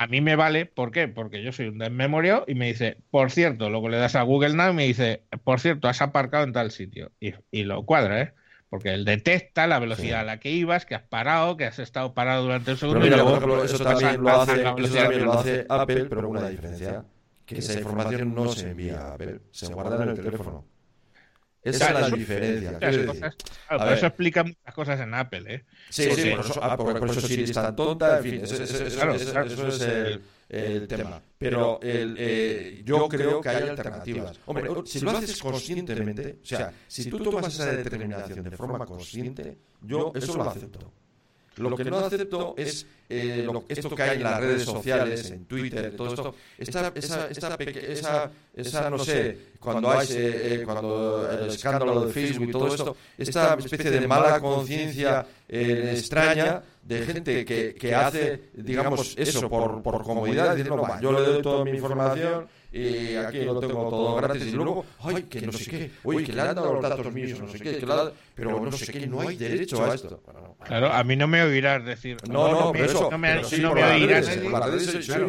A 0.00 0.06
mí 0.06 0.20
me 0.20 0.36
vale, 0.36 0.64
¿por 0.64 0.92
qué? 0.92 1.08
Porque 1.08 1.42
yo 1.42 1.50
soy 1.50 1.66
un 1.66 1.78
desmemoriado 1.78 2.44
y 2.46 2.54
me 2.54 2.68
dice, 2.68 2.98
por 3.10 3.32
cierto, 3.32 3.68
luego 3.68 3.88
le 3.88 3.96
das 3.96 4.14
a 4.14 4.22
Google 4.22 4.54
Now 4.54 4.70
y 4.70 4.74
me 4.74 4.84
dice, 4.84 5.24
por 5.42 5.58
cierto, 5.58 5.88
has 5.88 6.00
aparcado 6.00 6.44
en 6.44 6.52
tal 6.52 6.70
sitio. 6.70 7.10
Y, 7.18 7.34
y 7.50 7.64
lo 7.64 7.84
cuadra, 7.84 8.22
¿eh? 8.22 8.32
Porque 8.70 8.94
él 8.94 9.04
detecta 9.04 9.66
la 9.66 9.80
velocidad 9.80 10.20
a 10.20 10.22
la 10.22 10.38
que 10.38 10.52
ibas, 10.52 10.86
que 10.86 10.94
has 10.94 11.02
parado, 11.02 11.56
que 11.56 11.64
has 11.64 11.80
estado 11.80 12.14
parado 12.14 12.44
durante 12.44 12.70
un 12.70 12.76
segundo. 12.76 13.00
Pero 13.00 13.16
mira, 13.16 13.24
por 13.24 13.38
ejemplo, 13.38 13.64
eso 13.64 13.82
también, 13.82 14.22
lo 14.22 14.40
hace, 14.40 14.52
eso 14.52 14.94
también 14.94 15.24
lo 15.24 15.32
hace 15.32 15.66
Apple, 15.68 16.04
pero 16.04 16.22
con 16.22 16.36
una 16.36 16.48
diferencia. 16.48 17.04
Que 17.44 17.58
esa 17.58 17.80
información 17.80 18.32
no 18.36 18.52
se 18.52 18.70
envía 18.70 19.00
a 19.00 19.14
Apple, 19.14 19.40
se 19.50 19.66
guarda 19.66 20.00
en 20.04 20.10
el 20.10 20.14
teléfono. 20.14 20.64
Esa 21.68 21.86
es 21.86 22.10
la 22.10 22.16
diferencia. 22.16 22.78
Claro, 22.78 23.92
eso 23.92 24.06
explica 24.06 24.44
muchas 24.44 24.74
cosas 24.74 25.00
en 25.00 25.14
Apple, 25.14 25.54
¿eh? 25.54 25.64
Sí, 25.88 26.10
sí, 26.14 26.30
por 26.30 26.40
eso, 26.40 26.60
ah, 26.62 26.76
por, 26.76 27.10
eso 27.10 27.20
Siri 27.20 27.44
es 27.44 27.52
tan 27.52 27.74
tonta, 27.74 28.18
en 28.18 28.22
fin, 28.22 28.34
eso, 28.42 28.62
es 28.62 29.80
el, 29.82 30.22
el, 30.48 30.88
tema. 30.88 31.20
Pero 31.38 31.78
el, 31.82 32.16
eh, 32.18 32.82
yo 32.84 33.08
creo 33.08 33.40
que 33.40 33.48
hay 33.48 33.68
alternativas. 33.68 34.38
Hombre, 34.46 34.70
si 34.86 35.00
lo 35.00 35.10
haces 35.10 35.40
conscientemente, 35.40 36.38
o 36.42 36.46
sea, 36.46 36.72
si 36.86 37.10
tú 37.10 37.18
tomas 37.18 37.54
esa 37.54 37.72
determinación 37.72 38.42
de 38.42 38.56
forma 38.56 38.84
consciente, 38.86 39.58
yo 39.82 40.12
eso 40.14 40.36
lo 40.36 40.48
acepto. 40.48 40.92
Lo 41.56 41.76
que 41.76 41.84
no 41.84 41.98
acepto 41.98 42.54
es 42.56 42.86
eh, 43.10 43.42
lo, 43.44 43.64
esto 43.68 43.94
que 43.94 44.02
hay 44.02 44.16
en 44.18 44.22
las 44.22 44.40
redes 44.40 44.64
sociales, 44.64 45.30
en 45.30 45.46
Twitter, 45.46 45.94
todo 45.96 46.08
esto, 46.08 46.34
esta, 46.58 46.92
esa, 46.94 47.28
esa, 47.28 47.56
esa, 47.56 48.30
esa 48.54 48.90
no 48.90 48.98
sé, 48.98 49.38
cuando 49.58 49.90
hay 49.90 50.06
eh, 50.10 50.62
cuando 50.64 51.26
el 51.30 51.48
escándalo 51.48 52.04
de 52.04 52.12
Facebook 52.12 52.48
y 52.48 52.52
todo 52.52 52.74
esto, 52.74 52.96
esta 53.16 53.54
especie 53.54 53.90
de 53.90 54.06
mala 54.06 54.40
conciencia 54.40 55.26
eh, 55.48 55.94
extraña 55.96 56.62
de 56.82 57.02
gente 57.06 57.44
que, 57.44 57.74
que 57.74 57.94
hace, 57.94 58.50
digamos, 58.54 59.14
eso 59.16 59.48
por, 59.48 59.82
por 59.82 60.02
comodidad, 60.02 60.54
diciendo, 60.54 60.76
no, 60.76 61.00
yo 61.00 61.12
le 61.12 61.20
doy 61.20 61.42
toda 61.42 61.64
mi 61.64 61.70
información 61.70 62.46
y 62.70 63.14
aquí 63.16 63.40
lo 63.44 63.58
tengo 63.60 63.88
todo 63.88 64.16
gratis 64.16 64.46
y 64.46 64.50
luego, 64.52 64.84
ay, 65.00 65.22
que 65.22 65.40
no 65.40 65.52
sé 65.52 65.70
qué, 65.70 65.90
oye, 66.04 66.24
que 66.24 66.32
le 66.32 66.40
han 66.42 66.54
dado 66.54 66.74
los 66.74 66.82
datos 66.82 67.12
míos, 67.12 67.40
no 67.40 67.48
sé 67.48 67.58
qué, 67.58 67.78
que 67.78 67.86
pero 68.34 68.60
no 68.60 68.72
sé 68.72 68.92
qué, 68.92 69.06
no 69.06 69.20
hay 69.20 69.36
derecho 69.36 69.82
a 69.84 69.94
esto. 69.94 70.22
Claro, 70.64 70.92
a 70.92 71.04
mí 71.04 71.16
no 71.16 71.26
me 71.28 71.42
oirás 71.42 71.84
decir. 71.84 72.16
No, 72.28 72.50
no, 72.50 72.72
pero 72.72 72.84
eso, 72.84 72.97
no 73.10 73.18
me, 73.18 73.42
no 73.58 73.74
me 73.74 73.84
oirás 73.84 74.36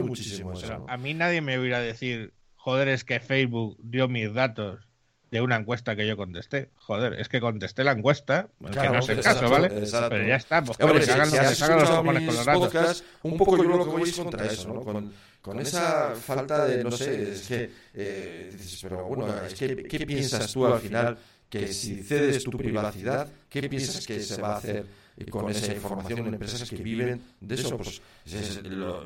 muchísimo 0.04 0.54
eso. 0.54 0.86
A 0.88 0.98
mí 0.98 1.14
nadie 1.14 1.42
me 1.42 1.58
oirá 1.58 1.80
decir, 1.80 2.34
joder, 2.56 2.88
es 2.90 3.04
que 3.04 3.20
Facebook 3.20 3.78
dio 3.82 4.08
mis 4.08 4.34
datos 4.34 4.90
de 5.32 5.42
una 5.42 5.58
encuesta 5.58 5.96
que 5.96 6.08
yo 6.08 6.18
contesté. 6.18 6.72
Joder, 6.76 7.14
es 7.14 7.30
que 7.30 7.40
contesté 7.40 7.84
la 7.84 7.92
encuesta, 7.92 8.50
que 8.72 8.90
no 8.90 9.00
es 9.00 9.10
el 9.10 9.22
caso, 9.22 9.50
¿vale? 9.50 9.70
Pero 9.70 10.28
ya 10.28 10.36
está, 10.36 10.64
pues 10.64 10.80
Hombre, 10.80 11.06
que 11.06 11.12
hagan, 11.12 11.30
si, 11.30 11.38
hagan 11.38 11.80
los 11.80 11.90
cojones 11.90 12.26
con 12.26 12.36
los 12.36 12.46
datos. 12.46 13.04
un 13.24 13.38
poco 13.38 13.58
yo 13.58 13.64
lo 13.64 13.86
que 13.86 13.92
voy 13.92 14.10
es 14.10 14.16
contra 14.16 14.46
eso, 14.46 14.74
¿no? 14.74 14.82
Con, 14.82 15.14
con 15.42 15.60
esa 15.60 16.16
falta 16.16 16.66
de, 16.66 16.84
no 16.84 16.92
sé, 16.92 17.32
es 17.32 17.48
que, 17.48 17.72
eh, 17.94 18.50
dices, 18.52 18.80
pero 18.82 19.06
bueno, 19.06 19.28
es 19.44 19.54
que, 19.54 19.84
¿qué 19.84 20.06
piensas 20.06 20.52
tú 20.52 20.66
al 20.66 20.80
final? 20.80 21.18
Que 21.50 21.68
si 21.68 22.04
cedes 22.04 22.44
tu 22.44 22.52
privacidad, 22.52 23.28
¿qué 23.50 23.68
piensas 23.70 24.06
que 24.06 24.20
se 24.20 24.42
va 24.42 24.54
a 24.54 24.58
hacer 24.58 24.86
con 25.30 25.50
esa 25.50 25.74
información 25.74 26.20
en 26.20 26.34
empresas 26.34 26.70
que 26.70 26.78
viven 26.78 27.22
de 27.40 27.56
eso? 27.56 27.78
Pues 27.78 28.02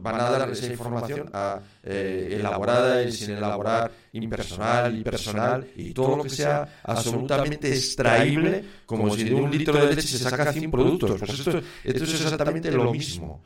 van 0.01 0.15
a 0.15 0.29
dar 0.29 0.49
esa 0.51 0.67
información 0.67 1.29
a, 1.33 1.59
eh, 1.83 2.37
elaborada 2.39 3.03
y 3.03 3.11
sin 3.11 3.31
elaborar, 3.31 3.91
impersonal 4.11 4.97
y 4.97 5.03
personal, 5.03 5.67
y 5.75 5.93
todo 5.93 6.17
lo 6.17 6.23
que 6.23 6.29
sea 6.29 6.67
absolutamente 6.83 7.69
extraíble, 7.69 8.63
como 8.85 9.15
si 9.15 9.23
de 9.23 9.33
un 9.33 9.51
litro 9.51 9.73
de 9.73 9.95
leche 9.95 10.07
se 10.07 10.19
saca 10.19 10.51
100 10.51 10.71
productos. 10.71 11.19
Pues 11.19 11.39
esto, 11.39 11.61
esto 11.83 12.03
es 12.03 12.13
exactamente 12.13 12.71
lo 12.71 12.91
mismo. 12.91 13.41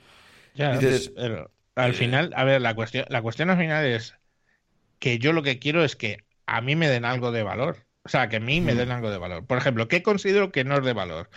Ya, 0.54 0.78
dices, 0.78 1.12
al 1.76 1.94
final, 1.94 2.34
a 2.36 2.44
ver, 2.44 2.62
la 2.62 2.74
cuestión, 2.74 3.06
la 3.10 3.22
cuestión 3.22 3.52
al 3.52 3.58
final 3.58 3.86
es 3.86 4.16
que 5.00 5.20
yo 5.20 5.34
lo 5.34 5.44
que 5.44 5.60
quiero 5.60 5.84
es 5.84 5.96
que 5.96 6.26
a 6.46 6.62
mí 6.62 6.76
me 6.76 6.90
den 6.90 7.06
algo 7.06 7.32
de 7.32 7.44
valor. 7.44 7.87
O 8.08 8.10
sea, 8.10 8.30
que 8.30 8.38
a 8.38 8.40
mí 8.40 8.62
me 8.62 8.74
den 8.74 8.90
algo 8.90 9.12
de 9.12 9.18
valor. 9.18 9.46
Por 9.46 9.58
ejemplo, 9.58 9.90
¿qué 9.90 10.02
considero 10.02 10.54
que 10.54 10.64
no 10.64 10.78
es 10.78 10.86
de 10.86 10.94
valor? 10.94 11.30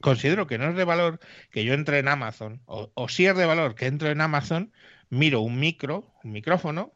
Considero 0.00 0.46
que 0.46 0.56
no 0.56 0.68
es 0.70 0.76
de 0.76 0.84
valor 0.84 1.18
que 1.50 1.64
yo 1.64 1.74
entre 1.74 1.98
en 1.98 2.06
Amazon, 2.06 2.62
o, 2.66 2.92
o 2.94 3.08
si 3.08 3.26
es 3.26 3.36
de 3.36 3.44
valor 3.44 3.74
que 3.74 3.86
entro 3.86 4.08
en 4.08 4.20
Amazon, 4.20 4.72
miro 5.10 5.40
un 5.40 5.58
micro, 5.58 6.14
un 6.22 6.30
micrófono, 6.30 6.94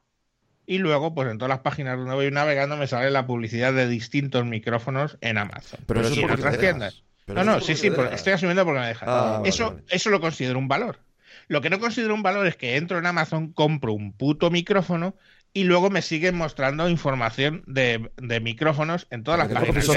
y 0.64 0.78
luego, 0.78 1.12
pues 1.12 1.28
en 1.28 1.38
todas 1.38 1.48
las 1.48 1.58
páginas 1.58 1.98
donde 1.98 2.14
voy 2.14 2.30
navegando 2.30 2.76
me 2.76 2.86
sale 2.86 3.10
la 3.10 3.26
publicidad 3.26 3.72
de 3.72 3.88
distintos 3.88 4.44
micrófonos 4.44 5.18
en 5.22 5.38
Amazon. 5.38 5.80
Pero 5.88 6.02
eso 6.02 6.14
y 6.14 6.22
en 6.22 6.30
otras 6.30 6.58
tiendas. 6.58 7.02
No, 7.26 7.42
no, 7.42 7.60
sí, 7.60 7.74
sí, 7.74 7.90
estoy 8.12 8.32
asumiendo 8.32 8.64
porque 8.64 8.80
me 8.80 8.86
deja. 8.86 9.06
Ah, 9.08 9.42
eso, 9.44 9.80
eso 9.88 10.10
lo 10.10 10.20
considero 10.20 10.60
un 10.60 10.68
valor. 10.68 11.00
Lo 11.48 11.60
que 11.60 11.70
no 11.70 11.80
considero 11.80 12.14
un 12.14 12.22
valor 12.22 12.46
es 12.46 12.56
que 12.56 12.76
entro 12.76 12.98
en 12.98 13.06
Amazon, 13.06 13.52
compro 13.52 13.92
un 13.92 14.12
puto 14.12 14.50
micrófono 14.50 15.16
y 15.56 15.64
luego 15.64 15.88
me 15.88 16.02
siguen 16.02 16.36
mostrando 16.36 16.86
información 16.86 17.64
de, 17.66 18.10
micrófonos 18.42 19.06
en 19.08 19.24
todas 19.24 19.38
las 19.38 19.48
páginas. 19.48 19.88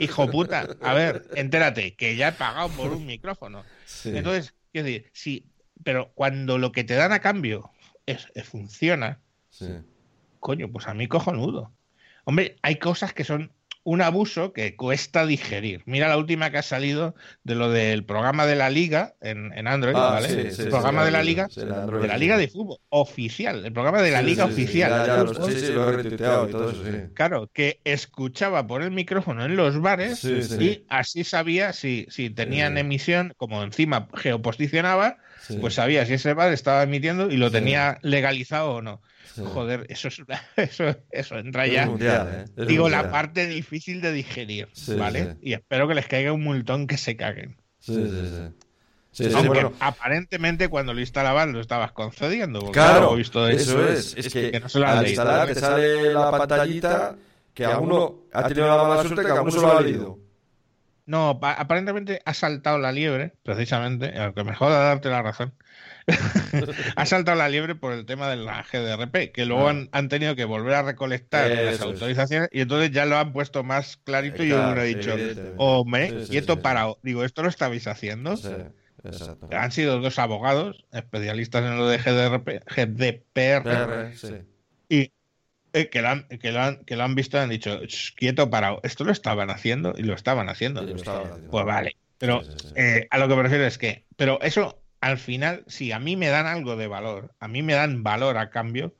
Hijo 0.00 0.28
puta, 0.28 0.66
a 0.82 0.94
ver, 0.94 1.28
entérate, 1.36 1.94
que 1.94 2.16
ya 2.16 2.30
he 2.30 2.32
pagado 2.32 2.70
por 2.70 2.90
un 2.90 3.06
micrófono. 3.06 3.62
Entonces, 4.04 4.52
quiero 4.72 4.86
decir, 4.88 5.08
sí, 5.12 5.46
pero 5.84 6.10
cuando 6.14 6.58
lo 6.58 6.72
que 6.72 6.82
te 6.82 6.94
dan 6.94 7.12
a 7.12 7.20
cambio 7.20 7.70
es, 8.04 8.26
funciona, 8.42 9.20
coño, 10.40 10.72
pues 10.72 10.88
a 10.88 10.94
mí 10.94 11.06
cojonudo. 11.06 11.72
Hombre, 12.24 12.56
hay 12.62 12.80
cosas 12.80 13.12
que 13.12 13.22
son 13.22 13.52
un 13.86 14.02
abuso 14.02 14.52
que 14.52 14.74
cuesta 14.74 15.24
digerir. 15.26 15.82
Mira 15.86 16.08
la 16.08 16.18
última 16.18 16.50
que 16.50 16.58
ha 16.58 16.62
salido 16.62 17.14
de 17.44 17.54
lo 17.54 17.70
del 17.70 18.04
programa 18.04 18.44
de 18.44 18.56
la 18.56 18.68
liga 18.68 19.14
en, 19.20 19.52
Android, 19.68 19.94
ah, 19.94 20.10
¿vale? 20.10 20.48
el 20.48 20.68
programa 20.68 21.04
de 21.04 21.12
la 21.12 21.22
liga, 21.22 21.46
de 21.54 22.08
la 22.08 22.18
liga 22.18 22.36
de 22.36 22.48
fútbol 22.48 22.78
oficial, 22.88 23.64
el 23.64 23.72
programa 23.72 24.02
de 24.02 24.10
la 24.10 24.22
liga 24.22 24.44
oficial. 24.44 24.90
Claro, 27.14 27.48
que 27.52 27.80
escuchaba 27.84 28.66
por 28.66 28.82
el 28.82 28.90
micrófono 28.90 29.44
en 29.44 29.54
los 29.54 29.80
bares 29.80 30.24
y 30.24 30.84
así 30.88 31.22
sabía 31.22 31.72
si, 31.72 32.08
si 32.10 32.28
tenían 32.28 32.78
emisión, 32.78 33.34
como 33.36 33.62
encima 33.62 34.08
geoposicionaba, 34.14 35.18
pues 35.60 35.74
sabía 35.74 36.04
si 36.06 36.14
ese 36.14 36.34
bar 36.34 36.52
estaba 36.52 36.82
emitiendo 36.82 37.30
y 37.30 37.36
lo 37.36 37.52
tenía 37.52 37.98
legalizado 38.02 38.72
o 38.72 38.82
no. 38.82 39.00
Joder, 39.34 39.86
eso 39.88 40.08
es 40.08 40.22
eso, 40.56 40.96
eso 41.10 41.38
entra 41.38 41.66
ya. 41.66 41.88
¿eh? 42.00 42.44
Digo, 42.66 42.88
la 42.88 43.10
parte 43.10 43.46
difícil 43.46 44.00
de 44.00 44.12
digerir, 44.12 44.68
¿vale? 44.98 45.36
Y 45.42 45.52
espero 45.54 45.88
que 45.88 45.94
les 45.94 46.06
caiga 46.06 46.32
un 46.32 46.44
multón 46.44 46.86
que 46.86 46.96
se 46.96 47.16
caguen. 47.16 47.56
Sí, 47.78 47.94
sí, 47.94 48.30
sí. 48.30 48.52
Aunque 49.34 49.70
aparentemente 49.80 50.68
cuando 50.68 50.92
lo 50.92 51.00
instalaban 51.00 51.52
lo 51.52 51.60
estabas 51.60 51.92
concediendo. 51.92 52.60
Claro, 52.70 53.14
visto 53.14 53.48
eso 53.48 53.88
es. 53.88 54.14
Es 54.16 54.32
que, 54.32 54.60
al 54.84 55.06
instalar 55.06 55.48
te 55.48 55.54
sale 55.54 56.12
la 56.12 56.30
pantallita 56.30 57.16
que 57.54 57.64
a 57.64 57.78
uno 57.78 58.26
ha 58.32 58.46
tenido 58.46 58.66
la 58.68 58.76
mala 58.76 59.02
suerte 59.02 59.24
que 59.24 59.30
a 59.30 59.40
uno 59.40 59.50
se 59.50 59.60
lo 59.60 59.76
ha 59.76 59.80
leído. 59.80 60.18
No, 61.06 61.38
aparentemente 61.40 62.20
ha 62.24 62.34
saltado 62.34 62.78
la 62.78 62.90
liebre, 62.90 63.32
precisamente, 63.44 64.18
aunque 64.18 64.42
me 64.42 64.56
joda 64.56 64.80
darte 64.80 65.08
la 65.08 65.22
razón. 65.22 65.54
ha 66.96 67.06
saltado 67.06 67.36
la 67.36 67.48
liebre 67.48 67.74
por 67.74 67.92
el 67.92 68.06
tema 68.06 68.28
de 68.28 68.36
la 68.36 68.62
GDRP, 68.62 69.32
que 69.32 69.44
luego 69.44 69.68
ah. 69.68 69.86
han, 69.90 70.08
tenido 70.08 70.36
que 70.36 70.44
volver 70.44 70.74
a 70.74 70.82
recolectar 70.82 71.50
las 71.50 71.80
autorizaciones 71.80 72.48
y 72.52 72.60
entonces 72.60 72.92
ya 72.92 73.06
lo 73.06 73.16
han 73.16 73.32
puesto 73.32 73.64
más 73.64 73.96
clarito 73.98 74.44
y 74.44 74.48
yo 74.48 74.56
hubiera 74.62 74.84
dicho, 74.84 75.14
hombre, 75.56 76.26
quieto 76.28 76.60
parado. 76.60 76.98
Digo, 77.02 77.24
¿esto 77.24 77.42
lo 77.42 77.48
estabais 77.48 77.86
haciendo? 77.86 78.36
Han 79.50 79.72
sido 79.72 80.00
dos 80.00 80.18
abogados 80.18 80.84
especialistas 80.92 81.64
en 81.64 81.76
lo 81.76 81.88
de 81.88 81.98
GDRP, 81.98 82.62
GDPR, 82.66 84.12
y 84.88 85.12
eh, 85.72 85.88
que, 85.90 86.00
lo 86.00 86.08
han, 86.08 86.28
que, 86.28 86.52
lo 86.52 86.60
han, 86.60 86.84
que 86.84 86.96
lo 86.96 87.04
han 87.04 87.14
visto 87.14 87.36
y 87.36 87.40
han 87.40 87.50
dicho, 87.50 87.80
quieto, 88.16 88.48
parado. 88.48 88.80
Esto 88.82 89.04
lo 89.04 89.12
estaban 89.12 89.50
haciendo 89.50 89.94
y 89.96 90.02
lo 90.02 90.14
estaban 90.14 90.48
haciendo. 90.48 90.86
Pues 91.50 91.66
vale. 91.66 91.96
Pero 92.18 92.42
eh, 92.74 93.06
a 93.10 93.18
lo 93.18 93.28
que 93.28 93.36
me 93.36 93.42
refiero 93.42 93.66
es 93.66 93.76
que, 93.76 94.04
pero 94.16 94.40
eso 94.40 94.80
al 95.06 95.18
final, 95.18 95.64
si 95.66 95.92
a 95.92 95.98
mí 95.98 96.16
me 96.16 96.28
dan 96.28 96.46
algo 96.46 96.76
de 96.76 96.86
valor, 96.86 97.34
a 97.38 97.48
mí 97.48 97.62
me 97.62 97.74
dan 97.74 98.02
valor 98.02 98.38
a 98.38 98.50
cambio, 98.50 98.94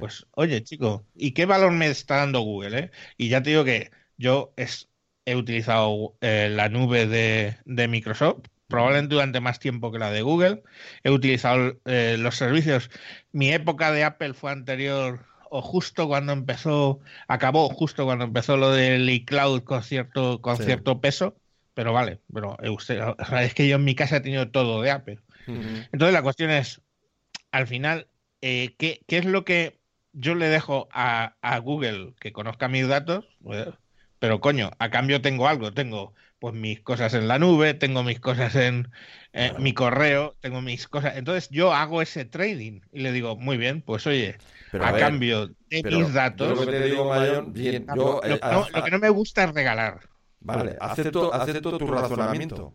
pues 0.00 0.26
oye, 0.32 0.62
chico, 0.64 1.06
¿y 1.14 1.32
qué 1.32 1.46
valor 1.46 1.72
me 1.72 1.86
está 1.88 2.16
dando 2.16 2.40
Google? 2.40 2.78
Eh? 2.78 2.90
Y 3.16 3.28
ya 3.28 3.42
te 3.42 3.50
digo 3.50 3.64
que 3.64 3.90
yo 4.16 4.52
es, 4.56 4.88
he 5.24 5.36
utilizado 5.36 6.16
la 6.20 6.68
nube 6.68 7.06
de, 7.06 7.58
de 7.64 7.88
Microsoft 7.88 8.46
probablemente 8.66 9.14
durante 9.14 9.40
más 9.40 9.58
tiempo 9.60 9.90
que 9.90 9.98
la 9.98 10.10
de 10.10 10.22
Google. 10.22 10.62
He 11.02 11.10
utilizado 11.10 11.78
los 11.84 12.36
servicios. 12.36 12.90
Mi 13.32 13.52
época 13.52 13.92
de 13.92 14.04
Apple 14.04 14.34
fue 14.34 14.52
anterior 14.52 15.24
o 15.50 15.62
justo 15.62 16.08
cuando 16.08 16.32
empezó, 16.32 17.00
acabó 17.26 17.68
justo 17.70 18.04
cuando 18.04 18.24
empezó 18.24 18.56
lo 18.56 18.70
del 18.72 19.08
iCloud 19.08 19.62
con 19.62 19.82
cierto, 19.82 20.40
con 20.40 20.56
cierto 20.56 21.00
peso, 21.00 21.36
pero 21.74 21.92
vale, 21.92 22.20
pero 22.32 22.56
usted, 22.72 23.00
es 23.40 23.54
que 23.54 23.68
yo 23.68 23.76
en 23.76 23.84
mi 23.84 23.94
casa 23.94 24.16
he 24.16 24.20
tenido 24.20 24.50
todo 24.50 24.82
de 24.82 24.90
Apple. 24.90 25.20
Entonces 25.46 26.12
la 26.12 26.22
cuestión 26.22 26.50
es, 26.50 26.82
al 27.52 27.66
final, 27.66 28.08
eh, 28.42 28.74
¿qué, 28.78 29.00
es 29.08 29.24
lo 29.24 29.44
que 29.44 29.78
yo 30.12 30.34
le 30.34 30.48
dejo 30.48 30.88
a, 30.92 31.34
Google 31.62 32.14
que 32.20 32.32
conozca 32.32 32.68
mis 32.68 32.86
datos? 32.86 33.26
Pues, 33.42 33.68
pero 34.18 34.40
coño, 34.40 34.70
a 34.78 34.90
cambio 34.90 35.22
tengo 35.22 35.48
algo, 35.48 35.72
tengo 35.72 36.14
pues 36.38 36.54
mis 36.54 36.80
cosas 36.80 37.14
en 37.14 37.26
la 37.26 37.38
nube, 37.38 37.74
tengo 37.74 38.04
mis 38.04 38.20
cosas 38.20 38.54
en 38.54 38.88
mi 39.58 39.72
correo, 39.74 40.36
tengo 40.40 40.60
mis 40.60 40.86
cosas. 40.86 41.16
Entonces 41.16 41.48
yo 41.50 41.72
hago 41.72 42.02
ese 42.02 42.24
trading 42.24 42.80
y 42.92 43.00
le 43.00 43.12
digo, 43.12 43.36
muy 43.36 43.56
bien, 43.56 43.82
pues 43.82 44.06
oye, 44.06 44.36
a, 44.72 44.92
cambio 44.92 45.48
de 45.68 45.82
mis 45.82 46.12
datos. 46.12 46.58
Lo 46.58 46.66
que 46.66 46.88
lo, 47.94 48.84
que 48.84 48.90
no 48.90 48.98
me 48.98 49.10
gusta 49.10 49.44
es 49.44 49.54
regalar. 49.54 50.00
Vale, 50.40 50.76
acepto, 50.80 51.34
acepto 51.34 51.78
tu 51.78 51.86
razonamiento. 51.86 52.72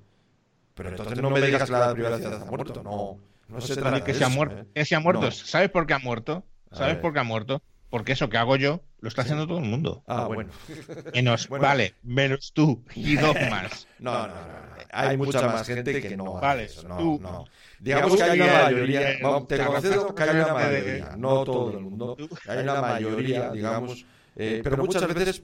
Pero 0.74 0.90
entonces 0.90 1.22
no 1.22 1.30
me 1.30 1.42
digas 1.42 1.66
que 1.66 1.72
la 1.72 1.94
privacidad 1.94 2.42
ha 2.42 2.46
muerto. 2.46 2.84
No, 2.84 3.20
no 3.48 3.62
se 3.62 3.76
trata 3.76 4.04
que 4.04 4.14
se 4.14 4.24
ha 4.24 4.30
muerto. 4.30 4.66
¿eh? 4.74 4.96
ha 4.96 5.00
muerto. 5.00 5.32
¿Sabes 5.32 5.70
por 5.70 5.86
qué 5.86 5.94
ha 5.94 6.00
muerto? 6.00 6.44
¿Sabes 6.72 6.98
por 6.98 7.14
qué 7.14 7.20
ha 7.20 7.24
muerto? 7.24 7.62
Porque 7.90 8.14
eso 8.14 8.28
que 8.28 8.38
hago 8.38 8.56
yo 8.56 8.82
lo 9.02 9.08
está 9.08 9.22
haciendo 9.22 9.46
todo 9.46 9.60
el 9.60 9.66
mundo. 9.66 10.04
Ah, 10.08 10.26
bueno. 10.26 10.50
Menos, 11.14 11.48
Vale, 11.48 11.94
menos 12.02 12.52
tú 12.52 12.84
y 12.96 13.18
dos 13.18 13.36
más. 13.52 13.88
No, 14.00 14.28
no, 14.28 14.34
no. 14.34 14.74
Hay, 14.92 15.16
mucha 15.16 15.46
más 15.46 15.68
gente 15.68 16.02
que 16.02 16.18
no. 16.18 16.34
Vale, 16.34 16.70
no, 16.88 16.98
tú. 16.98 17.20
No. 17.22 17.46
Digamos 17.80 18.16
que 18.16 18.24
hay 18.24 18.40
una 18.40 18.64
mayoría. 18.64 19.18
te 19.48 19.66
concedo 19.66 20.16
que 20.16 20.24
hay 20.24 20.30
una 20.38 20.54
mayoría. 20.54 21.16
No 21.18 21.44
todo 21.44 21.72
el 21.72 21.80
mundo. 21.82 22.18
Hay 22.48 22.58
una 22.60 22.82
mayoría, 22.82 23.52
digamos. 23.52 24.06
Eh, 24.36 24.62
pero 24.64 24.78
muchas 24.78 25.06
veces 25.14 25.44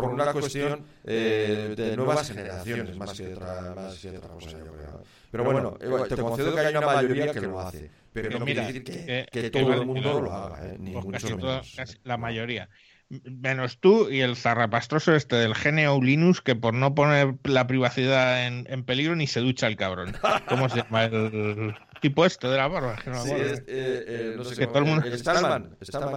por 0.00 0.12
una 0.12 0.30
cuestión 0.30 0.84
eh, 1.04 1.72
de 1.74 1.96
nuevas 1.96 2.28
generaciones, 2.28 2.96
más 2.98 3.14
que 3.14 3.32
otra, 3.32 3.74
más 3.74 3.96
que 3.96 4.10
otra 4.10 4.28
cosa, 4.28 4.50
yo 4.50 4.72
creo. 4.74 5.02
Pero 5.30 5.44
bueno, 5.44 5.78
eh, 5.80 6.08
te 6.08 6.16
concedo 6.16 6.54
que 6.54 6.60
hay 6.60 6.76
una 6.76 6.86
mayoría 6.86 7.32
que 7.32 7.40
lo 7.40 7.58
hace. 7.58 7.90
Pero, 8.12 8.38
no 8.38 8.44
quiere 8.44 8.60
decir 8.66 8.84
que, 8.84 9.26
que, 9.30 9.50
todo 9.50 9.72
el 9.72 9.86
mundo 9.86 10.20
lo 10.20 10.32
haga, 10.32 10.66
¿eh? 10.66 10.78
menos. 10.78 11.78
la 12.04 12.16
mayoría 12.16 12.68
menos 13.08 13.78
tú 13.78 14.10
y 14.10 14.20
el 14.20 14.36
zarrapastroso 14.36 15.14
este 15.14 15.36
del 15.36 15.54
genio 15.54 16.02
Linux 16.02 16.40
que 16.40 16.56
por 16.56 16.74
no 16.74 16.94
poner 16.96 17.34
la 17.44 17.66
privacidad 17.68 18.48
en, 18.48 18.66
en 18.68 18.82
peligro 18.82 19.14
ni 19.14 19.28
se 19.28 19.40
ducha 19.40 19.68
el 19.68 19.76
cabrón. 19.76 20.16
¿Cómo 20.48 20.68
se 20.68 20.78
llama 20.78 21.04
el 21.04 21.74
tipo 22.00 22.24
este 22.26 22.48
de 22.48 22.56
la 22.56 22.68
barba? 22.68 22.96
Que 22.96 23.10
no 23.10 23.22
sí, 23.22 23.32
es, 23.32 23.60
eh, 23.60 23.64
eh, 23.68 24.34
no 24.36 24.44
sé 24.44 24.56
que 24.56 24.66
todo 24.66 24.78
el, 24.78 24.84
mundo... 24.84 25.06
el 25.06 25.18
Stallman. 25.18 25.76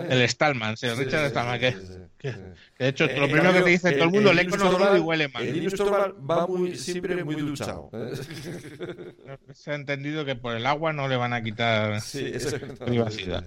El 0.09 0.30
Stallman, 0.30 0.77
sí, 0.77 0.88
el 0.88 0.97
Richard 0.97 1.30
Stallman. 1.30 1.59
Que, 1.59 1.75
que, 2.17 2.32
de 2.77 2.88
hecho, 2.88 3.07
lo 3.07 3.27
primero 3.27 3.53
que 3.53 3.61
te 3.61 3.69
dice 3.69 3.91
todo 3.93 4.05
el 4.05 4.11
mundo 4.11 4.34
le 4.34 4.47
conocido 4.47 4.97
y 4.97 4.99
huele 4.99 5.27
mal. 5.30 5.43
El 5.43 5.73
Torvald 5.73 6.15
va 6.30 6.47
muy, 6.47 6.75
siempre 6.75 7.23
muy 7.23 7.36
duchado. 7.36 7.89
Se 9.53 9.71
ha 9.71 9.75
entendido 9.75 10.25
que 10.25 10.36
por 10.36 10.55
el 10.55 10.65
agua 10.65 10.93
no 10.93 11.07
le 11.07 11.15
van 11.15 11.34
a 11.34 11.41
quitar 11.41 12.01
privacidad. 12.86 13.45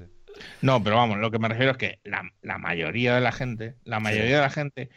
No, 0.61 0.83
pero 0.83 0.97
vamos, 0.97 1.19
lo 1.19 1.31
que 1.31 1.39
me 1.39 1.49
refiero 1.49 1.73
es 1.73 1.79
que 1.79 1.99
la, 2.05 2.59
mayoría 2.59 3.15
de 3.15 3.21
la 3.21 3.33
gente, 3.33 3.77
la 3.85 4.01
mayoría 4.01 4.37
de 4.37 4.43
la 4.43 4.51
gente, 4.51 4.91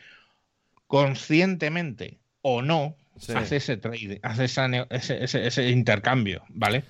conscientemente 0.88 2.20
o 2.42 2.62
no, 2.62 2.96
hace 3.36 3.58
ese 3.58 3.78
trade, 3.78 4.20
hace 4.24 4.46
ese, 4.46 5.48
ese, 5.48 5.70
intercambio, 5.70 6.44
¿vale? 6.50 6.84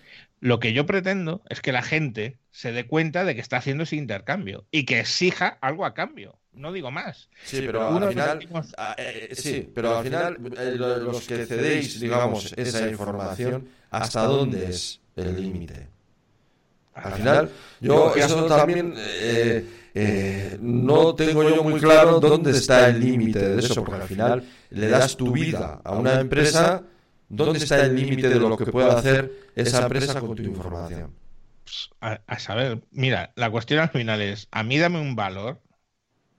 Lo 0.46 0.60
que 0.60 0.74
yo 0.74 0.86
pretendo 0.86 1.42
es 1.50 1.60
que 1.60 1.72
la 1.72 1.82
gente 1.82 2.38
se 2.52 2.72
dé 2.72 2.86
cuenta 2.86 3.26
de 3.26 3.34
que 3.34 3.42
está 3.42 3.58
haciendo 3.58 3.82
ese 3.82 3.96
intercambio 3.96 4.68
y 4.70 4.86
que 4.86 5.00
exija 5.00 5.58
algo 5.60 5.88
a 5.88 5.96
cambio. 5.96 6.38
No 6.54 6.72
digo 6.72 6.92
más. 6.92 7.30
Sí, 7.44 7.64
pero 7.66 7.88
al 7.88 8.10
final, 8.10 8.48
ah, 8.78 8.96
eh, 8.96 9.30
eh, 9.32 9.36
sí, 9.36 9.68
pero 9.74 9.98
al 9.98 10.04
final 10.04 10.38
eh, 10.56 10.76
los 10.78 11.26
que 11.26 11.48
cedéis, 11.48 12.00
digamos, 12.00 12.54
esa 12.56 12.88
información, 12.88 13.68
¿hasta 13.90 14.22
dónde 14.26 14.70
es 14.70 15.02
el 15.16 15.36
límite? 15.36 15.88
Al 16.94 17.14
final, 17.14 17.50
yo 17.82 18.14
eso 18.14 18.46
también 18.46 18.94
eh, 18.96 19.66
eh, 19.96 20.58
no 20.62 21.16
tengo 21.16 21.42
yo 21.42 21.64
muy 21.64 21.80
claro 21.80 22.20
dónde 22.20 22.52
está 22.52 22.88
el 22.88 23.00
límite 23.00 23.50
de 23.50 23.60
eso, 23.62 23.84
porque 23.84 24.04
al 24.04 24.08
final 24.08 24.44
le 24.70 24.90
das 24.90 25.18
tu 25.18 25.32
vida 25.32 25.82
a 25.84 25.96
una 25.96 26.20
empresa, 26.20 26.84
¿dónde 27.30 27.60
está 27.60 27.82
el 27.86 27.96
límite 27.96 28.30
de 28.30 28.40
lo 28.40 28.58
que 28.58 28.66
puede 28.66 28.92
hacer 28.92 29.32
esa 29.56 29.84
empresa 29.84 30.20
con 30.20 30.36
tu 30.36 30.44
información? 30.44 31.14
A, 32.00 32.40
saber, 32.40 32.84
mira, 32.92 33.34
la 33.36 33.50
cuestión 33.50 33.80
al 33.80 33.90
final 33.90 34.22
es, 34.22 34.48
a 34.52 34.64
mí 34.64 34.78
dame 34.78 35.00
un 35.00 35.16
valor, 35.16 35.62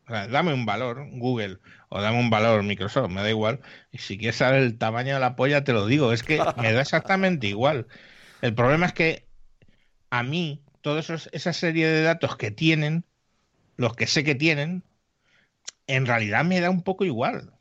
dame 0.06 0.54
un 0.54 0.64
valor, 0.64 1.04
Google, 1.12 1.58
o 1.88 2.00
dame 2.00 2.20
un 2.20 2.30
valor, 2.30 2.62
Microsoft, 2.62 3.10
me 3.10 3.22
da 3.22 3.30
igual, 3.30 3.60
y 3.90 3.98
si 3.98 4.18
quieres 4.18 4.36
saber 4.36 4.62
el 4.62 4.78
tamaño 4.78 5.14
de 5.14 5.20
la 5.20 5.34
polla, 5.34 5.64
te 5.64 5.72
lo 5.72 5.86
digo, 5.86 6.12
es 6.12 6.22
que 6.22 6.38
me 6.58 6.72
da 6.72 6.80
exactamente 6.80 7.48
igual. 7.48 7.88
El 8.40 8.54
problema 8.54 8.86
es 8.86 8.92
que 8.92 9.26
a 10.10 10.22
mí, 10.22 10.62
toda 10.80 11.00
esa 11.00 11.52
serie 11.52 11.88
de 11.88 12.02
datos 12.02 12.36
que 12.36 12.52
tienen, 12.52 13.04
los 13.76 13.94
que 13.94 14.06
sé 14.06 14.22
que 14.22 14.36
tienen, 14.36 14.84
en 15.86 16.06
realidad 16.06 16.44
me 16.44 16.60
da 16.60 16.70
un 16.70 16.82
poco 16.82 17.04
igual. 17.04 17.52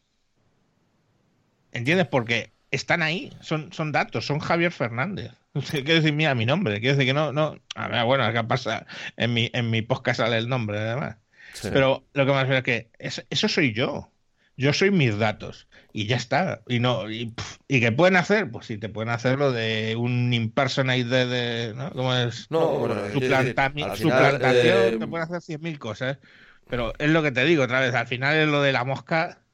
¿Entiendes? 1.72 2.08
Porque 2.08 2.55
están 2.72 3.02
ahí, 3.02 3.32
son, 3.42 3.72
son 3.72 3.92
datos, 3.92 4.26
son 4.26 4.40
Javier 4.40 4.72
Fernández. 4.72 5.32
Quiero 5.72 5.96
decir, 5.96 6.14
mira 6.14 6.36
mi 6.36 6.46
nombre, 6.46 6.82
quiero 6.82 6.98
decir 6.98 7.10
que 7.10 7.14
no, 7.14 7.32
no. 7.32 7.58
A 7.76 7.88
ver, 7.88 8.04
bueno, 8.04 8.26
acá 8.26 8.46
pasa, 8.46 8.86
en 9.16 9.34
mi, 9.34 9.50
en 9.54 9.70
mi 9.70 9.82
podcast 9.82 10.20
sale 10.20 10.38
el 10.38 10.50
nombre, 10.50 10.80
además. 10.80 11.16
Pero 11.62 12.06
lo 12.14 12.26
que 12.26 12.32
más 12.34 12.48
veo 12.48 12.58
es 12.58 12.64
que 12.64 12.90
eso 13.00 13.48
soy 13.48 13.74
yo. 13.74 14.12
Yo 14.58 14.72
soy 14.72 14.92
mis 14.92 15.18
datos 15.18 15.68
y 15.92 16.08
ya 16.08 16.16
está. 16.16 16.62
Y 16.68 16.80
no 16.80 17.10
y, 17.10 17.34
qué 17.68 17.92
pueden 17.92 18.16
hacer? 18.16 18.50
Pues 18.52 18.68
si 18.68 18.78
te 18.78 18.90
pueden 18.90 19.10
hacer 19.10 19.38
lo 19.38 19.52
de 19.52 19.96
un 19.98 20.34
impersonate 20.34 21.04
de, 21.04 21.74
¿no? 21.74 21.92
¿Cómo 21.92 22.14
es? 22.16 22.50
No, 22.50 22.80
bueno, 22.80 22.96
suplantación, 23.12 24.12
eh, 24.42 24.98
te 25.00 25.08
pueden 25.08 25.34
hacer 25.34 25.60
100.000 25.60 25.78
cosas. 25.78 26.18
Pero 26.70 26.94
es 26.98 27.10
lo 27.10 27.22
que 27.22 27.32
te 27.32 27.46
digo 27.46 27.64
otra 27.64 27.80
vez, 27.80 27.94
al 27.96 28.08
final 28.08 28.36
es 28.36 28.48
lo 28.48 28.62
de 28.62 28.72
la 28.72 28.84
mosca 28.84 29.38
eh, 29.38 29.45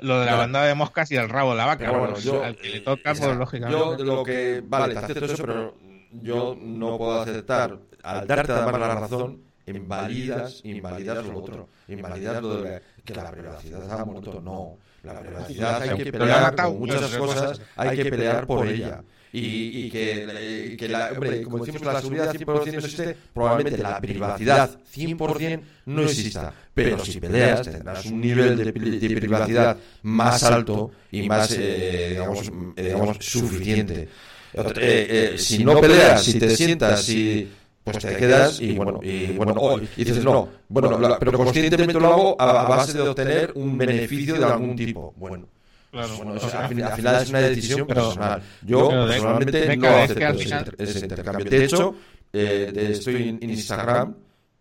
lo 0.00 0.20
de 0.20 0.26
la 0.26 0.36
bandada 0.36 0.66
de 0.66 0.74
moscas 0.74 1.10
y 1.10 1.16
el 1.16 1.28
rabo 1.28 1.50
de 1.50 1.56
la 1.56 1.66
vaca. 1.66 1.90
Bueno, 1.90 2.18
yo, 2.18 2.42
al 2.44 2.56
que 2.56 2.68
le 2.68 2.80
toca, 2.80 3.14
pues 3.14 3.36
lógicamente. 3.36 3.78
Yo 3.78 4.04
lo 4.04 4.22
que. 4.22 4.62
Vale, 4.64 4.94
te 4.94 5.00
acepto 5.00 5.24
eso, 5.24 5.44
pero 5.44 5.74
yo 6.12 6.56
no 6.60 6.98
puedo 6.98 7.20
aceptar, 7.20 7.78
al 8.02 8.26
darte 8.26 8.52
además 8.52 8.80
la 8.80 8.94
razón, 8.94 9.42
invalidas, 9.66 10.60
invalidas 10.64 11.24
lo 11.26 11.38
otro. 11.38 11.68
Invalidas 11.88 12.42
lo 12.42 12.62
de 12.62 12.82
que 13.04 13.14
la 13.14 13.30
privacidad 13.30 14.00
ha 14.00 14.04
muerto. 14.04 14.40
No. 14.40 14.78
La 15.02 15.18
privacidad 15.18 15.82
hay 15.82 15.96
que 15.96 16.12
pelear 16.12 16.54
con 16.54 16.78
muchas 16.78 17.16
cosas, 17.16 17.60
hay 17.76 17.96
que 17.96 18.10
pelear 18.10 18.46
por 18.46 18.66
ella. 18.66 19.02
Y, 19.34 19.88
que, 19.88 20.76
que 20.78 20.88
la, 20.88 21.10
hombre, 21.12 21.42
como 21.42 21.58
decimos, 21.58 21.82
la 21.82 22.00
seguridad 22.00 22.34
100% 22.34 22.44
no 22.44 22.78
existe, 22.78 23.16
probablemente 23.32 23.82
la 23.82 23.98
privacidad 23.98 24.78
100% 24.94 25.60
no 25.86 26.02
exista. 26.02 26.52
Pero 26.74 27.02
si 27.02 27.18
peleas, 27.18 27.62
tendrás 27.62 28.04
un 28.06 28.20
nivel 28.20 28.56
de, 28.56 28.72
privacidad 28.72 29.78
más 30.02 30.42
alto 30.42 30.90
y 31.10 31.26
más, 31.26 31.50
eh, 31.58 32.08
digamos, 32.10 32.52
eh, 32.76 32.82
digamos, 32.82 33.16
suficiente. 33.20 34.08
Eh, 34.54 35.34
si 35.38 35.64
no 35.64 35.80
peleas, 35.80 36.22
si 36.22 36.38
te 36.38 36.54
sientas, 36.54 37.02
si 37.02 37.48
pues 37.82 37.98
te 37.98 38.16
quedas 38.16 38.60
y 38.60 38.74
bueno, 38.74 39.00
y 39.02 39.32
bueno, 39.32 39.80
y 39.96 40.04
dices, 40.04 40.22
no, 40.22 40.48
bueno, 40.68 41.00
pero 41.18 41.38
conscientemente 41.38 41.98
lo 41.98 42.06
hago 42.06 42.40
a, 42.40 42.68
base 42.68 42.92
de 42.92 43.00
obtener 43.00 43.52
un 43.54 43.78
beneficio 43.78 44.38
de 44.38 44.44
algún 44.44 44.76
tipo. 44.76 45.14
Bueno. 45.16 45.48
Claro, 45.92 46.16
bueno, 46.16 46.32
al, 46.32 46.68
final, 46.68 47.22
es 47.22 47.28
una 47.28 47.40
decisión 47.40 47.86
personal. 47.86 48.42
Yo 48.62 48.88
personalmente 48.88 49.76
no 49.76 49.88
acepto 49.88 50.72
ese, 50.78 51.00
intercambio. 51.00 51.44
De 51.44 51.64
hecho, 51.64 51.94
eh, 52.32 52.72
estoy 52.92 53.28
en, 53.28 53.50
Instagram, 53.50 54.16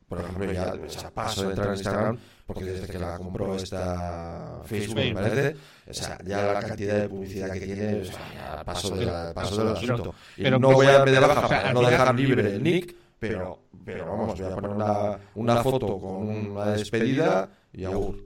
por 0.09 0.19
ejemplo, 0.19 0.51
ya, 0.51 0.73
paso 1.13 1.43
de 1.43 1.49
entrar 1.51 1.67
en 1.69 1.73
Instagram, 1.75 2.17
porque 2.45 2.65
desde 2.65 2.86
que 2.86 2.99
la 2.99 3.17
compró 3.17 3.55
esta 3.55 4.59
Facebook, 4.65 4.95
me 4.97 5.13
parece, 5.13 5.55
o 5.88 5.93
sea, 5.93 6.17
ya 6.25 6.51
la 6.51 6.59
cantidad 6.59 6.99
de 6.99 7.07
publicidad 7.07 7.53
que 7.53 7.61
tiene, 7.61 8.01
o 8.01 8.03
sea, 8.03 8.63
paso, 8.65 8.93
de 8.93 9.34
paso 9.34 9.63
del 9.63 9.73
asunto. 9.73 10.13
Y 10.36 10.49
no 10.49 10.59
voy 10.59 10.88
a 10.88 10.91
darme 10.91 11.11
de 11.11 11.19
baja 11.21 11.47
para 11.47 11.71
no 11.71 11.82
dejar 11.82 12.13
libre 12.13 12.55
el 12.55 12.61
nick, 12.61 12.93
pero, 13.17 13.67
pero 13.86 14.05
vamos, 14.05 14.38
voy 14.38 14.51
a 14.51 14.55
poner 14.55 14.71
una, 14.71 15.17
una 15.36 15.63
foto 15.63 15.97
con 15.97 16.27
una 16.27 16.71
despedida 16.71 17.49
y 17.71 17.86
aún. 17.86 18.21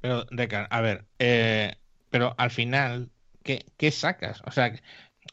Pero, 0.00 0.24
Decar, 0.32 0.66
a 0.70 0.80
ver, 0.80 1.04
eh, 1.20 1.72
pero 2.10 2.34
al 2.38 2.50
final, 2.50 3.10
¿qué, 3.42 3.66
¿qué 3.76 3.90
sacas? 3.90 4.42
O 4.46 4.50
sea, 4.50 4.72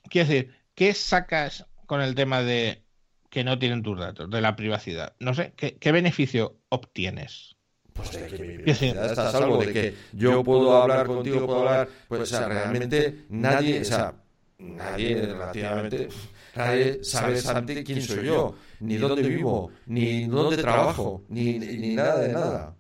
quiero 0.09 0.27
decir, 0.27 0.55
¿qué 0.75 0.93
sacas 0.93 1.65
con 1.85 2.01
el 2.01 2.15
tema 2.15 2.41
de 2.41 2.83
que 3.29 3.43
no 3.43 3.57
tienen 3.57 3.83
tus 3.83 3.99
datos, 3.99 4.29
de 4.29 4.41
la 4.41 4.55
privacidad? 4.55 5.15
No 5.19 5.33
sé, 5.33 5.53
¿qué, 5.55 5.77
qué 5.77 5.91
beneficio 5.91 6.57
obtienes? 6.69 7.55
Pues 7.93 8.11
de 8.11 8.27
que 8.27 8.43
mi 8.43 8.57
privacidad 8.57 9.05
está 9.05 9.31
salvo, 9.31 9.63
de 9.63 9.73
que 9.73 9.95
yo 10.13 10.43
puedo 10.43 10.75
hablar 10.81 11.05
contigo, 11.05 11.45
puedo 11.45 11.59
hablar, 11.59 11.89
pues, 12.07 12.21
o 12.21 12.25
sea, 12.25 12.47
realmente 12.47 13.25
nadie, 13.29 13.81
o 13.81 13.85
sea, 13.85 14.15
nadie 14.57 15.27
relativamente 15.27 16.09
nadie 16.55 17.03
sabe 17.03 17.33
exactamente 17.33 17.83
quién 17.83 18.01
soy 18.01 18.25
yo, 18.25 18.55
ni 18.79 18.97
dónde 18.97 19.21
vivo, 19.23 19.71
ni 19.85 20.25
dónde 20.25 20.57
trabajo, 20.57 21.23
ni, 21.29 21.59
ni 21.59 21.95
nada 21.95 22.19
de 22.19 22.33
nada. 22.33 22.75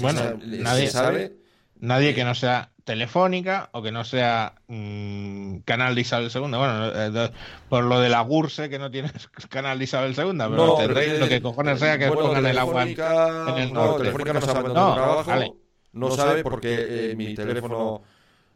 bueno, 0.00 0.38
nadie 0.42 0.88
sabe. 0.88 1.45
Nadie 1.80 2.14
que 2.14 2.24
no 2.24 2.34
sea 2.34 2.70
telefónica 2.84 3.68
o 3.72 3.82
que 3.82 3.90
no 3.90 4.04
sea 4.04 4.54
mmm, 4.68 5.58
canal 5.64 5.94
de 5.94 6.00
Isabel 6.00 6.30
II. 6.32 6.40
Bueno, 6.40 6.92
eh, 6.94 7.30
por 7.68 7.84
lo 7.84 8.00
de 8.00 8.08
la 8.08 8.20
GURSE 8.20 8.70
que 8.70 8.78
no 8.78 8.90
tienes 8.90 9.12
canal 9.50 9.78
de 9.78 9.84
Isabel 9.84 10.14
II, 10.16 10.24
pero 10.24 10.48
no, 10.48 10.80
lo 10.86 11.28
que 11.28 11.42
cojones 11.42 11.80
sea 11.80 11.98
que 11.98 12.10
pongan 12.10 12.46
el 12.46 12.58
agua 12.58 12.84
en 12.84 13.58
el 13.58 13.72
norte. 13.72 13.72
No, 13.74 13.96
telefónica 13.96 14.32
no 14.32 14.40
sabe 14.40 14.68
dónde 14.68 14.74
trabajo, 14.74 15.30
vale. 15.30 15.52
no 15.92 16.10
sabe 16.12 16.42
porque 16.42 17.10
eh, 17.10 17.16
mi 17.16 17.34
teléfono 17.34 18.02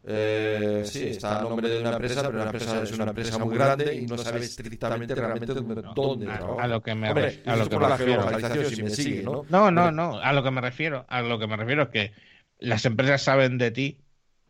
eh, 0.03 0.81
sí, 0.85 1.09
está 1.09 1.39
a 1.39 1.41
nombre 1.43 1.69
de 1.69 1.81
una 1.81 1.91
empresa, 1.91 2.23
pero 2.23 2.35
una 2.35 2.45
empresa 2.45 2.81
es 2.81 2.91
una 2.93 3.03
empresa 3.03 3.37
muy 3.37 3.55
grande 3.55 3.95
y 3.95 4.07
no 4.07 4.17
sabe 4.17 4.39
estrictamente 4.39 5.13
realmente 5.13 5.53
dónde 5.53 6.31
A 6.31 6.67
lo 6.67 6.81
que 6.81 6.95
me, 6.95 7.09
a 7.09 7.55
lo 7.55 7.69
que 7.69 7.77
me 7.77 7.87
refiero. 7.89 9.43
¿no? 9.49 9.71
no, 9.71 9.91
no, 9.91 10.19
A 10.19 10.33
lo 10.33 10.41
que 10.41 10.51
me 10.51 10.61
refiero, 10.61 11.05
a 11.07 11.21
lo 11.21 11.37
que 11.37 11.47
me 11.47 11.57
refiero 11.57 11.83
es 11.83 11.89
que 11.89 12.30
las 12.61 12.85
empresas 12.85 13.21
saben 13.21 13.57
de 13.57 13.71
ti 13.71 13.97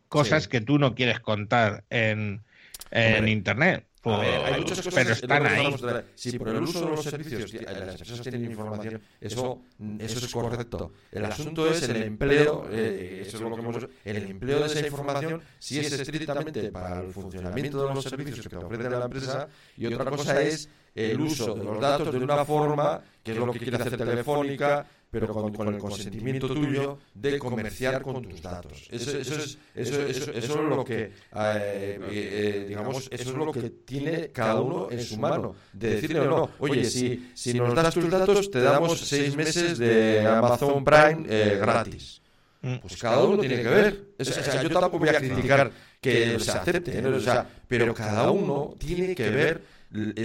cosas 0.08 0.48
que 0.48 0.62
tú 0.62 0.78
no 0.78 0.94
quieres 0.94 1.20
contar 1.20 1.86
en, 1.90 2.44
en 2.92 3.28
internet. 3.28 3.88
Pues, 4.02 4.18
hay 4.20 4.60
muchas 4.60 4.78
cosas 4.80 4.94
pero 4.96 5.14
están 5.14 5.46
ahí. 5.46 5.76
sí, 6.16 6.40
por 6.40 6.50
el 6.50 6.64
uso 6.64 6.82
de 6.82 6.90
los 6.90 7.04
servicios, 7.04 7.54
las 7.54 8.02
empresas 8.02 8.22
tienen 8.22 8.46
información, 8.46 9.00
eso, 9.22 9.62
eso 10.00 10.26
es 10.26 10.32
correcto. 10.34 10.92
El 11.12 11.26
asunto 11.26 11.70
es 11.70 11.84
el 11.84 12.02
empleo, 12.04 12.68
eh, 12.72 13.24
eso 13.28 13.38
es 13.38 13.44
lo 13.44 13.56
que 13.56 13.62
hemos, 13.62 13.88
el 14.04 14.18
empleo 14.18 14.60
de 14.60 14.66
esa 14.66 14.80
información, 14.80 15.42
si 15.60 15.80
es 15.80 15.92
estrictamente 15.94 16.72
para 16.72 17.02
el 17.02 17.14
funcionamiento 17.14 17.88
de 17.88 17.94
los 17.94 18.04
servicios 18.04 18.42
que 18.42 18.50
te 18.50 18.56
ofrece 18.56 18.90
la 18.90 19.06
empresa, 19.06 19.48
y 19.78 19.86
otra 19.86 20.06
cosa 20.06 20.42
es 20.42 20.68
el 20.96 21.22
uso 21.22 21.54
de 21.54 21.64
los 21.64 21.80
datos 21.80 22.12
de 22.12 22.20
una 22.20 22.44
forma, 22.44 23.02
que 23.24 23.34
es 23.34 23.38
lo 23.38 23.52
que 23.52 23.60
quiere 23.60 23.78
hacer 23.78 23.98
Telefónica, 23.98 24.88
pero 25.12 25.28
con, 25.28 25.54
con, 25.54 25.68
el 25.68 25.78
consentimiento 25.78 26.48
tuyo 26.48 26.98
de 27.14 27.38
comerciar 27.38 28.02
con 28.02 28.24
tus 28.24 28.42
datos. 28.42 28.88
Eso, 28.90 29.18
eso, 29.18 29.36
es, 29.36 29.58
eso, 29.76 30.02
eso, 30.08 30.32
eso 30.32 30.54
es 30.64 30.70
lo 30.70 30.86
que, 30.86 31.02
eh, 31.02 31.12
eh, 31.34 32.00
eh, 32.10 32.66
digamos, 32.70 33.10
eso 33.12 33.30
es 33.30 33.36
lo 33.36 33.52
que 33.52 33.70
tiene 33.70 34.30
cada 34.30 34.62
uno 34.62 34.88
en 34.90 35.04
su 35.04 35.18
mano. 35.18 35.54
De 35.74 35.96
decirle 35.96 36.22
o 36.22 36.26
no, 36.26 36.50
oye, 36.60 36.86
si, 36.86 37.30
si 37.34 37.54
nos 37.54 37.76
das 37.76 37.94
tus 37.94 38.10
datos, 38.10 38.50
te 38.50 38.62
damos 38.62 39.02
seis 39.02 39.36
meses 39.36 39.78
de 39.78 40.26
Amazon 40.26 40.84
Prime 40.86 41.24
gratis. 41.58 42.22
Mm. 42.62 42.78
Pues 42.78 42.96
cada 42.96 43.22
uno 43.24 43.38
tiene 43.40 43.62
que 43.62 43.70
ver. 43.70 44.04
O 44.18 44.24
sea, 44.24 44.64
yo 44.64 44.70
tampoco 44.70 45.00
voy 45.00 45.10
a 45.10 45.18
criticar 45.18 45.72
que 46.00 46.40
se 46.40 46.52
acepte, 46.52 47.06
o 47.06 47.20
sea, 47.20 47.46
pero 47.68 47.94
cada 47.94 48.32
uno 48.32 48.76
tiene 48.78 49.14
que 49.14 49.30
ver 49.30 49.81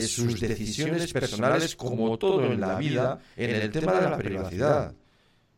sus 0.06 0.40
decisiones 0.40 1.12
personales 1.12 1.74
como 1.76 2.16
todo 2.18 2.44
en 2.44 2.60
la 2.60 2.76
vida 2.76 3.18
en 3.36 3.50
el 3.50 3.70
tema 3.70 4.00
de 4.00 4.10
la 4.10 4.18
privacidad. 4.18 4.94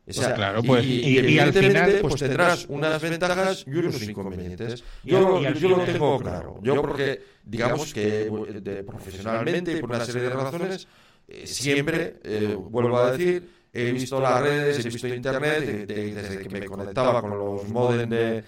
O 0.08 0.12
sea, 0.12 0.34
claro, 0.34 0.62
pues, 0.62 0.86
y, 0.86 1.18
evidentemente 1.18 1.98
pues 2.00 2.16
tendrás 2.16 2.64
unas 2.70 3.00
ventajas 3.00 3.64
y 3.66 3.70
unos 3.76 4.02
inconvenientes. 4.02 4.82
Yo, 5.04 5.42
yo 5.52 5.68
lo 5.68 5.84
tengo 5.84 6.18
claro. 6.18 6.58
Yo 6.62 6.80
porque, 6.80 7.20
digamos 7.44 7.92
que 7.92 8.30
de, 8.62 8.84
profesionalmente 8.84 9.72
y 9.72 9.80
por 9.80 9.90
una 9.90 10.04
serie 10.04 10.22
de 10.22 10.30
razones, 10.30 10.88
eh, 11.28 11.46
siempre, 11.46 12.20
eh, 12.24 12.56
vuelvo 12.58 12.98
a 12.98 13.12
decir, 13.12 13.50
he 13.70 13.92
visto 13.92 14.18
las 14.18 14.40
redes, 14.40 14.84
he 14.84 14.88
visto 14.88 15.08
Internet, 15.08 15.86
desde 15.86 16.38
que 16.38 16.48
me 16.48 16.64
conectaba 16.64 17.20
con 17.20 17.38
los 17.38 17.68
modems 17.68 18.08
de 18.08 18.44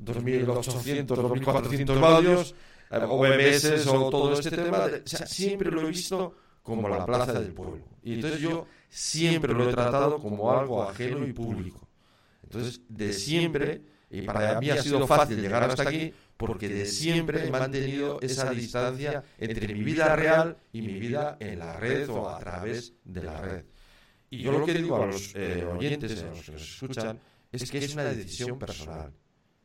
2800, 0.00 1.16
2400 1.16 2.00
vatios, 2.00 2.54
OMS 3.02 3.86
o 3.86 4.10
todo 4.10 4.34
este 4.34 4.50
tema, 4.50 4.88
siempre 5.04 5.70
lo 5.70 5.82
he 5.82 5.86
visto 5.86 6.34
como 6.62 6.88
la 6.88 7.04
plaza 7.04 7.32
del 7.34 7.52
pueblo. 7.52 7.84
Y 8.02 8.14
entonces 8.14 8.40
yo 8.40 8.66
siempre 8.88 9.52
lo 9.52 9.68
he 9.68 9.72
tratado 9.72 10.18
como 10.18 10.50
algo 10.50 10.82
ajeno 10.82 11.26
y 11.26 11.32
público. 11.32 11.88
Entonces, 12.42 12.80
de 12.88 13.12
siempre, 13.12 13.82
y 14.10 14.22
para 14.22 14.60
mí 14.60 14.70
ha 14.70 14.82
sido 14.82 15.06
fácil 15.06 15.40
llegar 15.40 15.62
hasta 15.64 15.82
aquí, 15.82 16.12
porque 16.36 16.68
de 16.68 16.86
siempre 16.86 17.46
he 17.46 17.50
mantenido 17.50 18.18
esa 18.20 18.50
distancia 18.50 19.22
entre 19.38 19.72
mi 19.72 19.82
vida 19.82 20.14
real 20.16 20.56
y 20.72 20.82
mi 20.82 20.94
vida 20.98 21.36
en 21.40 21.58
la 21.58 21.76
red 21.76 22.08
o 22.08 22.28
a 22.28 22.38
través 22.38 22.94
de 23.04 23.22
la 23.22 23.40
red. 23.40 23.64
Y 24.30 24.38
yo 24.38 24.52
lo 24.52 24.64
que 24.64 24.74
digo 24.74 25.02
a 25.02 25.06
los 25.06 25.32
eh, 25.34 25.64
oyentes, 25.64 26.22
a 26.22 26.26
los 26.28 26.42
que 26.42 26.52
nos 26.52 26.62
escuchan, 26.62 27.20
es 27.52 27.70
que 27.70 27.78
es 27.78 27.94
una 27.94 28.04
decisión 28.04 28.58
personal. 28.58 29.12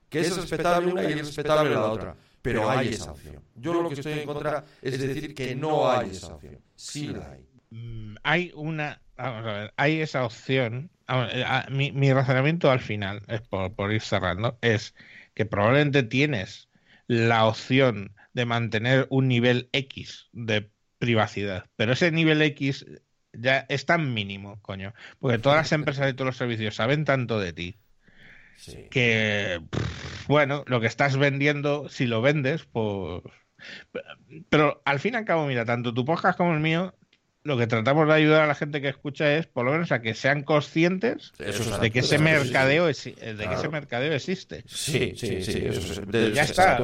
Que 0.09 0.21
es 0.21 0.35
respetable 0.35 0.91
una 0.91 1.03
y 1.03 1.13
es 1.13 1.17
respetable 1.19 1.69
la 1.69 1.91
otra 1.91 2.15
pero 2.41 2.69
hay 2.69 2.89
esa 2.89 3.11
opción. 3.11 3.43
Yo 3.55 3.73
lo 3.73 3.89
que 3.89 3.95
estoy 3.95 4.19
en 4.19 4.25
contra 4.25 4.65
es 4.81 4.99
decir 4.99 5.33
que 5.33 5.55
no 5.55 5.89
hay 5.89 6.11
esa 6.11 6.35
opción. 6.35 6.59
Sí 6.75 7.07
la 7.07 7.31
hay. 7.31 7.45
Mm, 7.71 8.15
hay 8.23 8.51
una, 8.55 9.01
vamos 9.15 9.45
a 9.45 9.53
ver, 9.53 9.73
hay 9.77 10.01
esa 10.01 10.25
opción. 10.25 10.89
Eh, 11.07 11.45
mi, 11.69 11.91
mi 11.91 12.13
razonamiento 12.13 12.71
al 12.71 12.79
final, 12.79 13.23
es 13.27 13.41
por, 13.41 13.91
ir 13.91 14.01
cerrando, 14.01 14.57
es 14.61 14.95
que 15.33 15.45
probablemente 15.45 16.03
tienes 16.03 16.69
la 17.07 17.45
opción 17.45 18.15
de 18.33 18.45
mantener 18.45 19.07
un 19.09 19.27
nivel 19.27 19.69
X 19.73 20.29
de 20.31 20.71
privacidad, 20.99 21.65
pero 21.75 21.93
ese 21.93 22.11
nivel 22.11 22.41
X 22.41 22.85
ya 23.33 23.65
es 23.69 23.85
tan 23.85 24.13
mínimo, 24.13 24.61
coño, 24.61 24.93
porque 25.19 25.39
todas 25.39 25.57
las 25.57 25.71
empresas 25.73 26.09
y 26.09 26.13
todos 26.13 26.27
los 26.27 26.37
servicios 26.37 26.75
saben 26.75 27.05
tanto 27.05 27.39
de 27.39 27.53
ti 27.53 27.79
que, 28.89 29.61
bueno, 30.29 30.63
lo 30.67 30.79
que 30.79 30.85
estás 30.85 31.17
vendiendo, 31.17 31.89
si 31.89 32.05
lo 32.05 32.21
vendes, 32.21 32.65
pues... 32.65 33.23
Pero 34.49 34.79
al 34.85 34.99
fin 34.99 35.15
y 35.15 35.17
al 35.17 35.25
cabo, 35.25 35.47
mira, 35.47 35.65
tanto 35.65 35.91
tu 35.91 36.05
podcast 36.05 36.37
como 36.37 36.53
el 36.53 36.59
mío 36.59 36.93
lo 37.43 37.57
que 37.57 37.67
tratamos 37.67 38.07
de 38.07 38.13
ayudar 38.13 38.41
a 38.41 38.47
la 38.47 38.55
gente 38.55 38.81
que 38.81 38.89
escucha 38.89 39.35
es, 39.35 39.47
por 39.47 39.65
lo 39.65 39.71
menos, 39.71 39.91
a 39.91 40.01
que 40.01 40.13
sean 40.13 40.43
conscientes 40.43 41.31
de 41.37 41.89
que 41.89 41.99
ese 41.99 42.19
mercadeo 42.19 42.85
de 42.85 42.93
que 42.93 43.53
ese 43.53 43.69
mercadeo 43.69 44.13
existe. 44.13 44.63
Sí, 44.67 45.13
sí, 45.15 45.41
sí. 45.41 45.63
ya 46.33 46.43
está. 46.43 46.83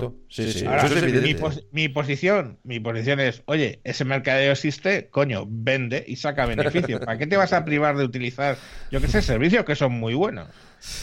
mi, 1.71 1.89
posición, 1.89 2.59
mi 2.63 2.79
posición 2.79 3.19
es, 3.19 3.43
oye, 3.45 3.79
ese 3.83 4.05
mercadeo 4.05 4.53
existe, 4.53 5.09
coño, 5.09 5.45
vende 5.47 6.03
y 6.07 6.15
saca 6.15 6.45
beneficios. 6.45 6.99
¿Para 6.99 7.17
qué 7.17 7.27
te 7.27 7.37
vas 7.37 7.53
a 7.53 7.65
privar 7.65 7.97
de 7.97 8.05
utilizar, 8.05 8.57
yo 8.91 9.01
que 9.01 9.07
sé, 9.07 9.21
servicios 9.21 9.65
que 9.65 9.75
son 9.75 9.91
muy 9.91 10.13
buenos? 10.13 10.47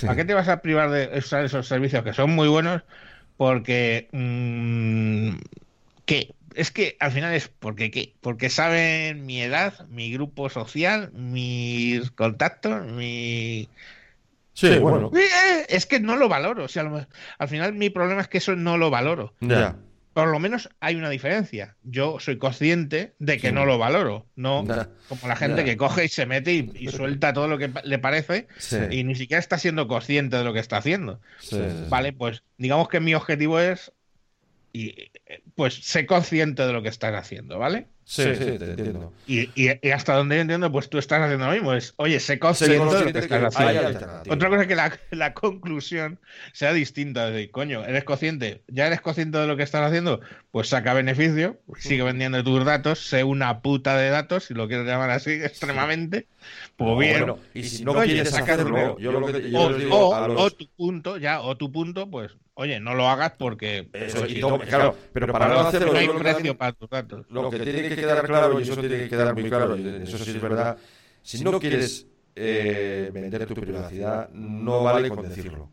¿Para 0.02 0.16
qué 0.16 0.24
te 0.24 0.34
vas 0.34 0.48
a 0.48 0.62
privar 0.62 0.90
de 0.90 1.18
usar 1.18 1.44
esos 1.44 1.66
servicios 1.66 2.02
que 2.02 2.12
son 2.12 2.30
muy 2.30 2.48
buenos? 2.48 2.82
Porque 3.36 4.08
mm, 4.12 5.36
que 6.04 6.34
es 6.54 6.70
que 6.70 6.96
al 7.00 7.12
final 7.12 7.34
es 7.34 7.48
porque 7.48 7.90
¿qué? 7.90 8.14
Porque 8.20 8.50
saben 8.50 9.26
mi 9.26 9.42
edad, 9.42 9.86
mi 9.88 10.12
grupo 10.12 10.48
social, 10.50 11.10
mis 11.12 12.10
contactos, 12.10 12.86
mi... 12.86 13.68
Sí, 14.54 14.78
bueno. 14.78 15.10
Eh, 15.16 15.66
es 15.68 15.86
que 15.86 15.98
no 15.98 16.16
lo 16.16 16.28
valoro. 16.28 16.64
O 16.64 16.68
sea, 16.68 17.08
al 17.38 17.48
final 17.48 17.72
mi 17.72 17.88
problema 17.88 18.20
es 18.20 18.28
que 18.28 18.38
eso 18.38 18.54
no 18.54 18.76
lo 18.76 18.90
valoro. 18.90 19.34
Ya. 19.40 19.76
Por 20.12 20.28
lo 20.28 20.38
menos 20.38 20.68
hay 20.80 20.96
una 20.96 21.08
diferencia. 21.08 21.76
Yo 21.82 22.18
soy 22.20 22.36
consciente 22.36 23.14
de 23.18 23.38
que 23.38 23.50
no 23.50 23.64
lo 23.64 23.78
valoro. 23.78 24.26
No 24.36 24.64
como 25.08 25.28
la 25.28 25.36
gente 25.36 25.64
que 25.64 25.76
coge 25.76 26.04
y 26.04 26.08
se 26.08 26.26
mete 26.26 26.52
y, 26.52 26.88
suelta 26.88 27.32
todo 27.32 27.48
lo 27.48 27.58
que 27.58 27.70
le 27.84 27.98
parece 27.98 28.46
y 28.90 29.04
ni 29.04 29.14
siquiera 29.14 29.40
está 29.40 29.58
siendo 29.58 29.88
consciente 29.88 30.36
de 30.36 30.44
lo 30.44 30.52
que 30.52 30.60
está 30.60 30.76
haciendo. 30.76 31.20
vale, 31.88 32.12
pues 32.12 32.42
digamos 32.58 32.88
que 32.88 33.00
mi 33.00 33.14
objetivo 33.14 33.58
es 33.58 33.92
y 34.72 35.10
pues 35.54 35.74
sé 35.74 36.06
consciente 36.06 36.66
de 36.66 36.72
lo 36.72 36.82
que 36.82 36.88
estás 36.88 37.14
haciendo, 37.14 37.58
¿vale? 37.58 37.86
Sí, 38.04 38.24
sí, 38.34 38.58
te 38.58 38.70
entiendo. 38.72 39.12
Y, 39.26 39.48
y, 39.54 39.90
hasta 39.90 40.14
donde 40.14 40.34
yo 40.36 40.42
entiendo, 40.42 40.70
pues 40.72 40.90
tú 40.90 40.98
estás 40.98 41.22
haciendo 41.22 41.46
lo 41.46 41.52
mismo. 41.52 41.72
Es, 41.72 41.94
oye, 41.96 42.18
sé 42.18 42.38
consciente 42.38 42.74
de 42.78 43.04
lo 43.04 43.12
que 43.12 43.18
estás 43.18 43.56
haciendo. 43.56 44.22
Otra 44.28 44.48
cosa 44.48 44.62
es 44.62 44.68
que 44.68 44.74
la, 44.74 44.98
la, 45.12 45.34
conclusión 45.34 46.18
sea 46.52 46.72
distinta. 46.72 47.30
De, 47.30 47.50
coño, 47.50 47.84
eres 47.84 48.04
consciente, 48.04 48.64
ya 48.66 48.88
eres 48.88 49.00
consciente 49.00 49.38
de 49.38 49.46
lo 49.46 49.56
que 49.56 49.62
estás 49.62 49.86
haciendo, 49.86 50.20
pues 50.50 50.68
saca 50.68 50.94
beneficio, 50.94 51.60
sigue 51.78 52.02
vendiendo 52.02 52.42
tus 52.42 52.64
datos, 52.64 52.98
sé 52.98 53.24
una 53.24 53.60
puta 53.60 53.96
de 53.96 54.10
datos, 54.10 54.44
si 54.44 54.54
lo 54.54 54.66
quieres 54.66 54.86
llamar 54.86 55.10
así 55.10 55.30
extremadamente. 55.42 56.26
Pues 56.76 56.98
bien. 56.98 57.34
y 57.54 57.62
si 57.62 57.84
no, 57.84 57.94
quieres 57.94 58.30
sacarlo, 58.30 58.98
yo 58.98 59.12
lo 59.12 59.26
que 59.26 59.50
yo 59.50 59.60
o, 59.60 59.72
digo 59.72 60.08
o, 60.10 60.50
tu 60.50 60.68
punto, 60.76 61.18
ya, 61.18 61.40
o 61.40 61.56
tu 61.56 61.70
punto, 61.70 62.10
pues 62.10 62.32
oye, 62.54 62.80
no 62.80 62.94
lo 62.94 63.08
hagas 63.08 63.32
porque. 63.38 63.88
Eso, 63.92 64.26
y 64.26 64.40
claro, 64.40 64.96
pero 65.12 65.32
para 65.32 65.48
no 65.48 65.60
hacerlo. 65.60 65.92
No 65.92 65.98
hay 65.98 66.08
precio 66.08 66.56
para 66.56 66.72
tus 66.72 66.88
datos. 66.88 67.26
Lo 67.30 67.50
que 67.50 67.58
tiene 67.60 67.88
que 67.88 67.96
quedar 67.96 68.24
claro, 68.26 68.60
y 68.60 68.62
eso 68.62 68.76
tiene 68.76 68.98
que 68.98 69.08
quedar 69.08 69.34
muy 69.34 69.48
claro, 69.48 69.76
y 69.76 70.02
eso 70.02 70.18
sí 70.18 70.30
es 70.30 70.40
verdad, 70.40 70.76
si 71.22 71.42
no 71.44 71.58
quieres 71.58 72.06
eh, 72.34 73.10
vender 73.12 73.46
tu 73.46 73.54
privacidad, 73.54 74.28
no 74.30 74.82
vale 74.82 75.08
con 75.08 75.28
decirlo. 75.28 75.68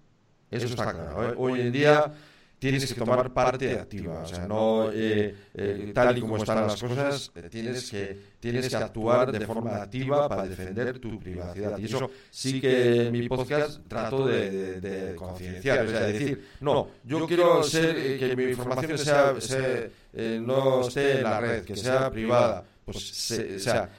Eso 0.52 0.66
está 0.66 0.94
claro. 0.94 1.30
¿eh? 1.30 1.34
Hoy 1.38 1.62
en 1.62 1.72
día 1.72 2.12
tienes 2.60 2.94
que 2.94 3.00
tomar 3.00 3.34
parte 3.34 3.80
activa. 3.80 4.22
O 4.22 4.26
sea, 4.28 4.46
no 4.46 4.92
eh, 4.94 5.34
eh, 5.54 5.92
tal 5.94 6.18
y 6.18 6.22
como 6.22 6.38
están 6.38 6.68
las 6.68 6.80
cosas, 6.80 7.32
eh, 7.36 7.50
tienes 7.50 7.90
que, 7.90 8.20
tienes 8.40 8.70
que 8.70 8.76
actuar 8.76 9.32
de 9.32 9.46
forma 9.46 9.82
activa 9.82 10.28
para 10.28 10.46
defender 10.46 11.00
tu 11.00 11.18
privacidad. 11.18 11.78
Y 11.78 11.86
eso 11.86 12.12
sí 12.30 12.60
que 12.60 13.08
en 13.08 13.12
mi 13.14 13.28
podcast 13.28 13.80
trato 13.88 14.28
de, 14.28 15.16
concienciar. 15.16 15.86
O 15.86 15.90
sea, 15.90 16.02
decir, 16.02 16.50
no, 16.60 16.90
yo 17.04 17.26
quiero 17.26 17.64
ser, 17.64 18.20
que 18.20 18.36
mi 18.36 18.44
información 18.44 18.98
sea, 18.98 19.34
no 20.42 20.88
esté 20.88 21.18
en 21.18 21.24
la 21.24 21.40
red, 21.40 21.64
que 21.64 21.76
sea 21.76 22.12
privada. 22.12 22.64
Pues, 22.86 23.32
o 23.32 23.60
sea, 23.60 23.90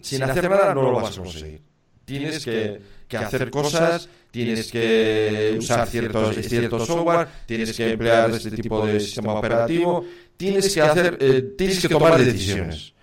sin 0.00 0.22
hacer 0.22 0.50
nada 0.50 0.74
no 0.74 0.82
lo 0.82 0.92
vas 0.92 1.16
a 1.16 1.22
conseguir. 1.22 1.62
Tienes 2.04 2.44
que, 2.44 2.80
que 3.08 3.16
hacer 3.16 3.50
cosas 3.50 4.08
tienes 4.34 4.72
que 4.72 5.54
usar 5.56 5.86
ciertos, 5.86 6.34
ciertos 6.36 6.86
software, 6.88 7.28
tienes 7.46 7.76
que 7.76 7.92
emplear 7.92 8.30
este 8.32 8.50
tipo 8.50 8.84
de 8.84 8.98
sistema 8.98 9.34
operativo, 9.34 10.04
tienes 10.36 10.74
que 10.74 10.80
hacer, 10.82 11.16
eh, 11.20 11.54
tienes 11.56 11.80
que 11.80 11.88
tomar 11.88 12.18
decisiones. 12.18 12.94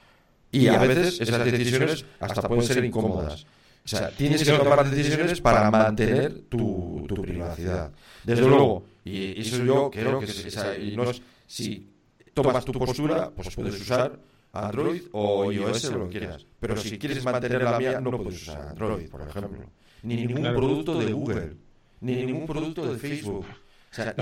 Y 0.51 0.67
a 0.67 0.77
veces 0.79 1.21
esas 1.21 1.45
decisiones 1.45 2.05
hasta 2.19 2.41
pueden 2.41 2.65
ser 2.65 2.83
incómodas. 2.83 3.45
O 3.83 3.87
sea, 3.87 4.09
tienes 4.09 4.43
que 4.43 4.51
tomar 4.51 4.89
decisiones 4.89 5.39
para 5.39 5.71
mantener 5.71 6.41
tu, 6.49 7.05
tu 7.07 7.15
privacidad. 7.15 7.91
Desde 8.25 8.41
luego, 8.41 8.83
y 9.05 9.39
eso 9.39 9.63
yo 9.63 9.89
creo 9.89 10.19
que 10.19 10.81
y 10.81 10.97
no 10.97 11.09
es, 11.09 11.21
si 11.47 11.89
tomas 12.33 12.65
tu 12.65 12.73
postura, 12.73 13.31
pues 13.33 13.55
puedes 13.55 13.79
usar 13.79 14.19
Android 14.51 15.03
o 15.13 15.49
iOS, 15.49 15.85
lo 15.93 16.09
que 16.09 16.19
quieras. 16.19 16.45
Pero 16.59 16.75
si 16.75 16.99
quieres 16.99 17.23
mantener 17.23 17.63
la 17.63 17.79
mía, 17.79 18.01
no 18.01 18.11
puedes 18.11 18.41
usar 18.41 18.67
Android, 18.67 19.09
por 19.09 19.21
ejemplo 19.21 19.80
ni 20.03 20.15
ningún 20.15 20.43
producto 20.43 20.99
de 20.99 21.11
Google, 21.11 21.57
ni 22.01 22.25
ningún 22.25 22.45
producto 22.45 22.91
de 22.91 22.97
Facebook. 22.97 23.45
O 23.45 23.93
sea, 23.93 24.15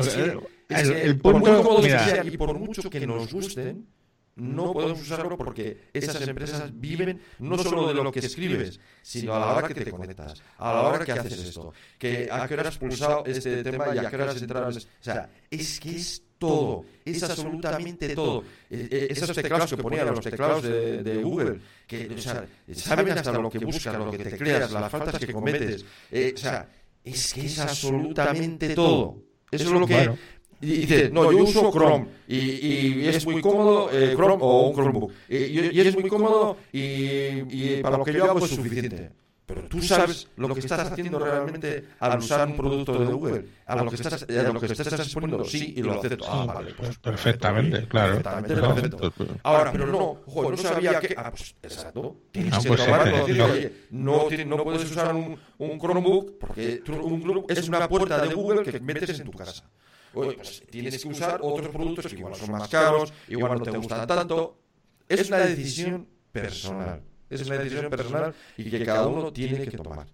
el, 0.70 1.20
por 1.20 1.34
punto, 1.42 1.82
y 2.24 2.38
por 2.38 2.58
mucho 2.58 2.90
que 2.90 3.06
nos 3.06 3.32
gusten, 3.32 3.86
no 4.36 4.74
podemos 4.74 5.02
usarlo 5.02 5.38
porque 5.38 5.90
esas 5.94 6.22
empresas 6.28 6.72
viven 6.74 7.22
no 7.40 7.58
solo 7.58 7.88
de 7.88 7.94
lo 7.94 8.12
que 8.12 8.20
escribes, 8.20 8.80
sino 9.02 9.36
a 9.36 9.40
la 9.40 9.56
hora 9.56 9.68
que 9.68 9.74
te 9.76 9.92
conectas, 9.92 10.42
a 10.58 10.74
la 10.74 10.82
hora 10.82 11.06
que 11.06 11.12
haces 11.12 11.34
esto, 11.40 11.74
que 11.98 12.30
a 12.32 12.48
qué 12.48 12.54
hora 12.54 12.70
has 12.70 12.78
pulsado 12.78 13.24
este 13.26 13.64
tema 13.64 13.94
y 13.94 13.98
a 14.00 14.10
qué 14.10 14.16
hora 14.16 14.32
has 14.32 14.42
entrado. 14.42 14.70
O 14.70 15.04
sea, 15.04 15.30
es 15.50 15.80
que 15.80 15.96
es 15.96 16.24
todo, 16.40 16.86
es 17.06 17.22
absolutamente 17.22 18.16
todo. 18.16 18.44
Eh, 18.70 18.88
eh, 18.90 19.08
esos 19.12 19.36
teclados 19.36 19.70
que 19.70 19.78
ponían 19.78 20.08
los 20.08 20.22
teclados 20.22 20.64
de, 20.64 21.22
Google, 21.22 21.60
que 21.86 22.10
o 22.16 22.18
sea, 22.18 22.48
saben 22.74 23.12
hasta 23.12 23.34
lo 23.34 23.50
que 23.50 23.60
buscas, 23.60 23.94
lo 23.96 24.10
que 24.10 24.18
te 24.18 24.38
creas, 24.38 24.72
las 24.72 24.92
faltas 24.92 25.20
que 25.20 25.34
cometes. 25.34 25.86
Eh, 26.12 26.34
o 26.34 26.38
sea, 26.38 26.68
es 27.04 27.34
que 27.34 27.46
es 27.46 27.60
absolutamente 27.60 28.74
todo. 28.74 29.18
Eso 29.52 29.66
es 29.66 29.80
lo 29.80 29.86
que... 29.86 30.12
Y 30.62 30.80
dices, 30.82 31.10
no, 31.14 31.32
yo 31.32 31.38
uso 31.44 31.72
Chrome 31.72 32.06
y, 32.28 32.38
y 32.38 33.08
es 33.08 33.26
muy 33.26 33.42
cómodo, 33.42 33.90
Chrome 33.90 34.38
o 34.42 34.68
un 34.68 34.76
Chromebook, 34.76 35.12
y, 35.30 35.38
y, 35.38 35.80
es 35.80 35.96
muy 35.96 36.10
cómodo 36.10 36.58
y, 36.74 36.80
y 36.80 37.80
para 37.82 37.98
lo 37.98 38.04
que 38.04 38.12
yo 38.12 38.26
hago 38.26 38.44
es 38.44 38.52
suficiente. 38.52 39.10
Pero 39.50 39.64
tú 39.64 39.82
sabes 39.82 40.28
lo 40.36 40.54
que 40.54 40.60
estás 40.60 40.92
haciendo 40.92 41.18
realmente 41.18 41.84
al 42.00 42.20
usar 42.20 42.48
un 42.48 42.56
producto 42.56 43.00
de 43.00 43.06
Google, 43.06 43.46
a 43.66 43.78
lo 43.78 43.90
que 43.90 43.96
estás, 43.96 44.22
a 44.22 44.44
lo 44.44 44.60
que 44.60 44.68
estás 44.68 44.94
exponiendo, 44.94 45.44
sí, 45.44 45.74
y 45.76 45.82
lo 45.82 45.94
acepto. 45.94 46.26
Ah, 46.30 46.46
vale, 46.46 46.76
pues 46.76 47.00
perfectamente, 47.00 47.88
claro. 47.88 48.22
Perfectamente 48.22 48.56
lo 48.56 48.70
acepto. 48.70 49.12
Ahora, 49.42 49.72
pero 49.72 49.88
no, 49.88 50.22
ojo, 50.28 50.52
no 50.52 50.58
sabía 50.58 51.00
que. 51.00 51.16
Ah, 51.18 51.32
pues 51.32 51.56
exacto. 51.64 52.18
Tienes 52.32 52.60
que 52.60 52.68
pues, 52.68 52.86
decir, 52.86 53.42
oye, 53.42 53.74
no, 53.90 54.30
no 54.46 54.64
puedes 54.64 54.92
usar 54.92 55.16
un, 55.16 55.40
un 55.58 55.80
Chromebook 55.80 56.38
porque 56.38 56.84
un 56.88 57.20
Chromebook 57.20 57.52
es 57.52 57.68
una 57.68 57.90
puerta 57.90 58.22
de 58.22 58.32
Google 58.36 58.62
que 58.62 58.80
metes 58.80 59.20
en 59.20 59.26
tu 59.26 59.32
casa. 59.32 59.64
Oye, 60.14 60.34
pues 60.34 60.62
tienes 60.70 61.02
que 61.02 61.10
usar 61.10 61.40
otros 61.42 61.70
productos 61.70 62.06
que 62.06 62.20
igual 62.20 62.36
son 62.36 62.52
más 62.52 62.70
caros, 62.70 63.12
igual 63.28 63.58
no 63.58 63.64
te 63.64 63.72
gustan 63.72 64.06
tanto. 64.06 64.60
Es 65.08 65.28
una 65.28 65.40
decisión 65.40 66.08
personal. 66.32 67.02
Es 67.30 67.46
una 67.46 67.58
decisión 67.58 67.90
personal 67.90 68.34
y 68.58 68.70
que 68.70 68.86
cada 68.86 69.08
uno 69.08 69.32
tiene 69.32 69.68
que 69.68 69.78
tomar. 69.78 70.08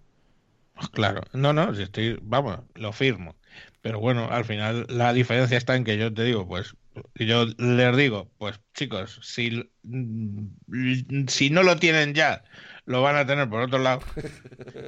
Claro, 0.92 1.22
no, 1.34 1.54
no, 1.54 1.74
si 1.74 1.84
estoy, 1.84 2.20
vamos, 2.22 2.60
lo 2.76 2.92
firmo. 2.92 3.36
Pero 3.82 4.00
bueno, 4.00 4.28
al 4.30 4.44
final 4.44 4.86
la 4.90 5.14
diferencia 5.14 5.58
está 5.58 5.76
en 5.76 5.86
que 5.86 5.98
yo 5.98 6.14
te 6.14 6.24
digo, 6.24 6.48
pues, 6.48 6.76
yo 7.16 7.46
les 7.58 7.96
digo, 7.98 8.30
pues 8.38 8.60
chicos, 8.74 9.20
si, 9.24 9.70
mm, 9.84 11.28
si 11.28 11.50
no 11.50 11.64
lo 11.64 11.78
tienen 11.78 12.14
ya, 12.14 12.44
lo 12.86 13.02
van 13.02 13.16
a 13.16 13.26
tener 13.26 13.50
por 13.50 13.62
otro 13.62 13.80
lado. 13.80 14.02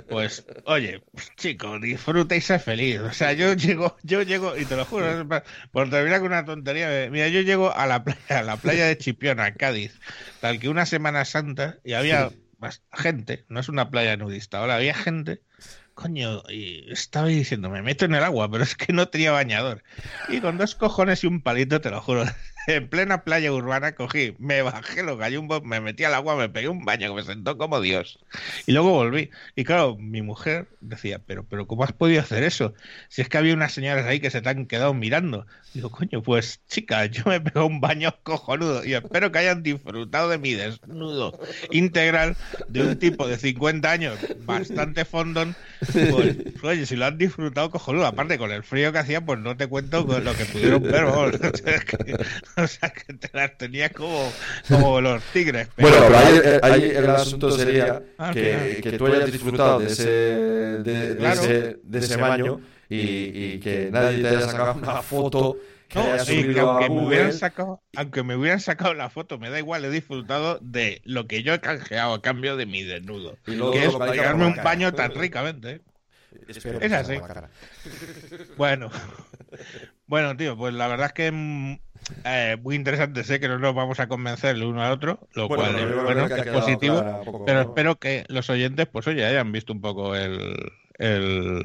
Pues, 0.09 0.45
oye, 0.65 1.03
chicos, 1.35 1.81
disfruta 1.81 2.35
y 2.35 2.41
sé 2.41 2.59
feliz. 2.59 2.99
O 2.99 3.11
sea, 3.13 3.33
yo 3.33 3.53
llego, 3.53 3.97
yo 4.03 4.21
llego, 4.21 4.57
y 4.57 4.65
te 4.65 4.75
lo 4.75 4.85
juro, 4.85 5.27
por 5.71 5.89
terminar 5.89 6.19
con 6.19 6.27
una 6.27 6.45
tontería, 6.45 7.09
mira, 7.11 7.27
yo 7.27 7.41
llego 7.41 7.75
a 7.75 7.87
la 7.87 8.03
playa, 8.03 8.39
a 8.39 8.43
la 8.43 8.57
playa 8.57 8.85
de 8.85 8.97
Chipiona, 8.97 9.53
Cádiz, 9.53 9.99
tal 10.39 10.59
que 10.59 10.69
una 10.69 10.85
Semana 10.85 11.25
Santa, 11.25 11.77
y 11.83 11.93
había 11.93 12.31
gente, 12.93 13.45
no 13.49 13.59
es 13.59 13.69
una 13.69 13.89
playa 13.89 14.17
nudista, 14.17 14.59
ahora 14.59 14.75
había 14.75 14.93
gente 14.93 15.41
coño, 15.97 16.43
y 16.47 16.91
estaba 16.91 17.27
diciendo, 17.27 17.71
me 17.71 17.81
meto 17.81 18.05
en 18.05 18.13
el 18.13 18.23
agua, 18.23 18.51
pero 18.51 18.63
es 18.63 18.75
que 18.75 18.93
no 18.93 19.09
tenía 19.09 19.31
bañador. 19.31 19.83
Y 20.29 20.41
con 20.41 20.59
dos 20.59 20.75
cojones 20.75 21.23
y 21.23 21.27
un 21.27 21.41
palito, 21.41 21.81
te 21.81 21.89
lo 21.89 22.01
juro, 22.01 22.23
en 22.67 22.89
plena 22.89 23.23
playa 23.23 23.51
urbana 23.51 23.93
cogí, 23.95 24.35
me 24.39 24.61
bajé 24.61 25.03
los 25.03 25.17
gallumbos, 25.17 25.63
me 25.63 25.79
metí 25.79 26.03
al 26.03 26.13
agua, 26.13 26.35
me 26.35 26.49
pegué 26.49 26.67
un 26.67 26.85
baño 26.85 27.07
me 27.13 27.23
sentó 27.23 27.57
como 27.57 27.81
Dios. 27.81 28.19
Y 28.65 28.73
luego 28.73 28.91
volví. 28.91 29.29
Y 29.55 29.63
claro, 29.63 29.95
mi 29.97 30.21
mujer 30.21 30.67
decía, 30.81 31.19
pero, 31.25 31.43
pero 31.43 31.67
¿cómo 31.67 31.83
has 31.83 31.93
podido 31.93 32.21
hacer 32.21 32.43
eso? 32.43 32.73
Si 33.09 33.21
es 33.21 33.29
que 33.29 33.37
había 33.37 33.53
unas 33.53 33.73
señoras 33.73 34.05
ahí 34.05 34.19
que 34.19 34.29
se 34.29 34.41
te 34.41 34.49
han 34.49 34.65
quedado 34.65 34.93
mirando. 34.93 35.45
Digo, 35.73 35.89
coño, 35.89 36.21
pues 36.21 36.61
chica, 36.67 37.05
yo 37.05 37.23
me 37.25 37.39
pego 37.39 37.65
un 37.65 37.79
baño 37.79 38.13
cojonudo 38.23 38.83
y 38.85 38.93
espero 38.93 39.31
que 39.31 39.39
hayan 39.39 39.63
disfrutado 39.63 40.29
de 40.29 40.37
mi 40.37 40.53
desnudo 40.53 41.39
integral 41.71 42.35
de 42.67 42.81
un 42.81 42.99
tipo 42.99 43.27
de 43.27 43.37
50 43.37 43.89
años, 43.89 44.17
bastante 44.45 45.05
fondón. 45.05 45.55
Pues, 45.93 46.37
oye, 46.63 46.85
si 46.85 46.95
lo 46.95 47.05
han 47.05 47.17
disfrutado 47.17 47.69
cojonudo, 47.69 48.05
aparte 48.05 48.37
con 48.37 48.51
el 48.51 48.63
frío 48.63 48.91
que 48.91 48.99
hacía, 48.99 49.21
pues 49.21 49.39
no 49.39 49.55
te 49.55 49.67
cuento 49.67 50.05
lo 50.05 50.35
que 50.35 50.45
pudieron 50.45 50.83
ver. 50.83 50.97
o 52.63 52.67
sea, 52.67 52.89
que 52.89 53.13
te 53.13 53.29
las 53.33 53.57
tenía 53.57 53.89
como, 53.89 54.31
como 54.67 54.99
los 54.99 55.21
tigres. 55.25 55.67
Bueno, 55.77 55.97
ahí, 56.63 56.91
el 56.95 57.09
asunto 57.09 57.51
sería 57.51 58.01
ah, 58.17 58.31
que, 58.33 58.79
que, 58.81 58.93
tú 58.93 59.05
hayas 59.05 59.31
disfrutado 59.31 59.79
de 59.79 59.87
ese, 59.87 60.09
de, 60.09 61.29
ese, 61.31 61.79
de 61.83 61.99
ese 61.99 62.17
baño 62.17 62.61
y, 62.89 62.97
y, 62.97 63.59
que 63.59 63.89
nadie 63.91 64.21
te 64.21 64.29
haya 64.29 64.41
sacado 64.41 64.73
una 64.73 65.01
foto 65.01 65.57
que 65.87 65.99
no, 65.99 66.19
sí, 66.19 66.53
que 66.53 66.59
aunque, 66.59 66.89
me 66.89 67.05
hubieran 67.05 67.33
sacado, 67.33 67.81
aunque 67.95 68.23
me 68.23 68.35
hubieran 68.35 68.59
sacado 68.59 68.93
la 68.93 69.09
foto, 69.09 69.37
me 69.37 69.49
da 69.49 69.59
igual, 69.59 69.85
he 69.85 69.89
disfrutado 69.89 70.59
de 70.61 71.01
lo 71.05 71.27
que 71.27 71.43
yo 71.43 71.53
he 71.53 71.61
canjeado 71.61 72.13
a 72.13 72.21
cambio 72.21 72.57
de 72.57 72.65
mi 72.65 72.83
desnudo. 72.83 73.37
que 73.45 73.85
es 73.85 73.95
pegarme 73.95 74.47
un 74.47 74.55
baño 74.55 74.93
tan 74.93 75.13
ricamente. 75.15 75.81
es 76.47 76.91
así. 76.91 77.15
Bueno, 78.57 78.89
bueno, 80.07 80.35
tío, 80.35 80.57
pues 80.57 80.73
la 80.73 80.87
verdad 80.87 81.07
es 81.07 81.13
que 81.13 81.31
mm, 81.31 81.79
eh, 82.25 82.57
muy 82.61 82.75
interesante. 82.75 83.23
Sé 83.23 83.39
que 83.39 83.47
no 83.47 83.59
nos 83.59 83.75
vamos 83.75 83.99
a 83.99 84.07
convencer 84.07 84.55
el 84.55 84.63
uno 84.63 84.81
al 84.81 84.93
otro, 84.93 85.27
lo 85.33 85.47
cual 85.47 85.77
es, 85.77 86.03
bueno, 86.03 86.25
es 86.25 86.45
positivo. 86.47 87.03
Pero 87.45 87.61
espero 87.61 87.99
que 87.99 88.25
los 88.29 88.49
oyentes, 88.49 88.87
pues 88.87 89.07
oye, 89.07 89.25
hayan 89.25 89.51
visto 89.51 89.73
un 89.73 89.81
poco 89.81 90.15
el, 90.15 90.71
el, 90.97 91.63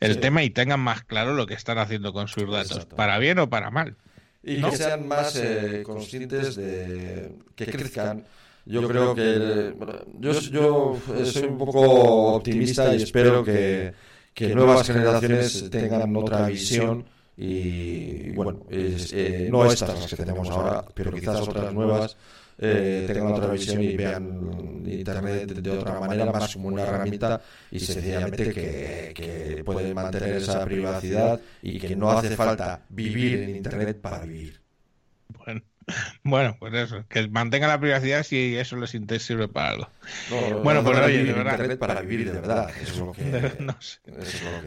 el 0.00 0.20
tema 0.20 0.42
y 0.42 0.50
tengan 0.50 0.80
más 0.80 1.04
claro 1.04 1.34
lo 1.34 1.46
que 1.46 1.54
están 1.54 1.78
haciendo 1.78 2.12
con 2.12 2.28
sus 2.28 2.50
datos, 2.50 2.86
para 2.86 3.18
bien 3.18 3.38
o 3.38 3.48
para 3.48 3.70
mal. 3.70 3.96
Y 4.42 4.60
que 4.60 4.76
sean 4.76 5.08
más 5.08 5.36
eh, 5.36 5.82
conscientes 5.84 6.56
de 6.56 7.32
que 7.56 7.66
crezcan. 7.66 8.24
Yo 8.66 8.86
creo 8.88 9.14
que 9.14 9.74
yo, 10.18 10.32
yo 10.40 10.98
soy 11.24 11.44
un 11.44 11.58
poco 11.58 12.34
optimista 12.34 12.94
y 12.94 13.02
espero 13.02 13.44
que, 13.44 13.92
que 14.32 14.54
nuevas 14.54 14.86
generaciones 14.86 15.70
tengan 15.70 16.14
otra 16.16 16.46
visión 16.48 17.06
y, 17.36 18.30
bueno, 18.32 18.64
eh, 18.70 19.48
no 19.50 19.66
estas 19.66 19.98
las 20.00 20.10
que 20.10 20.16
tenemos 20.16 20.48
ahora, 20.50 20.84
pero 20.94 21.12
quizás 21.12 21.40
otras 21.48 21.72
nuevas 21.74 22.16
eh, 22.58 23.04
tengan 23.06 23.32
otra 23.32 23.48
visión 23.48 23.82
y 23.82 23.96
vean 23.96 24.82
Internet 24.86 25.50
de 25.50 25.70
otra 25.70 25.98
manera, 25.98 26.26
más 26.26 26.54
como 26.54 26.68
una 26.68 26.82
herramienta 26.82 27.40
y 27.70 27.80
sencillamente 27.80 28.52
que, 28.52 29.12
que 29.14 29.64
pueden 29.64 29.94
mantener 29.94 30.36
esa 30.36 30.64
privacidad 30.64 31.40
y 31.62 31.78
que 31.80 31.96
no 31.96 32.10
hace 32.10 32.36
falta 32.36 32.82
vivir 32.88 33.42
en 33.42 33.56
Internet 33.56 34.00
para 34.00 34.24
vivir. 34.24 34.60
Bueno. 35.44 35.62
Bueno, 36.22 36.56
pues 36.58 36.72
eso, 36.74 37.04
que 37.08 37.28
mantenga 37.28 37.68
la 37.68 37.78
privacidad 37.78 38.22
si 38.22 38.56
eso 38.56 38.76
les 38.76 38.90
sirve 38.90 39.48
para 39.48 39.70
algo. 39.70 39.88
bueno, 40.62 40.82
pues 40.82 40.98
oye, 40.98 41.24
de 41.24 41.32
verdad. 41.32 41.78
para 41.78 42.00
vivir 42.00 42.26
de 42.26 42.40
verdad. 42.40 42.70
Eso 42.80 42.92
es 42.92 42.98
lo 42.98 43.12
que. 43.12 43.52
no 43.60 43.76
sé. 43.80 44.00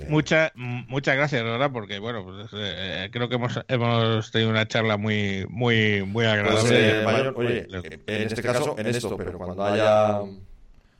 Muchas, 0.10 0.52
muchas 0.56 1.16
gracias, 1.16 1.44
de 1.44 1.50
verdad, 1.50 1.72
porque 1.72 2.00
bueno, 2.00 2.24
pues 2.24 2.50
eh, 2.54 3.10
creo 3.12 3.30
que 3.30 3.36
hemos, 3.36 3.60
hemos 3.68 4.32
tenido 4.32 4.52
una 4.52 4.68
charla 4.68 4.98
muy, 4.98 5.46
muy, 5.50 6.04
muy 6.04 6.26
pues, 6.26 6.28
agradable. 6.28 7.02
Eh, 7.02 7.34
oye, 7.36 7.68
en 8.08 8.22
este 8.22 8.42
caso, 8.42 8.76
en 8.78 8.88
esto, 8.88 9.18
pero 9.18 9.38
cuando 9.38 9.64
haya 9.66 10.22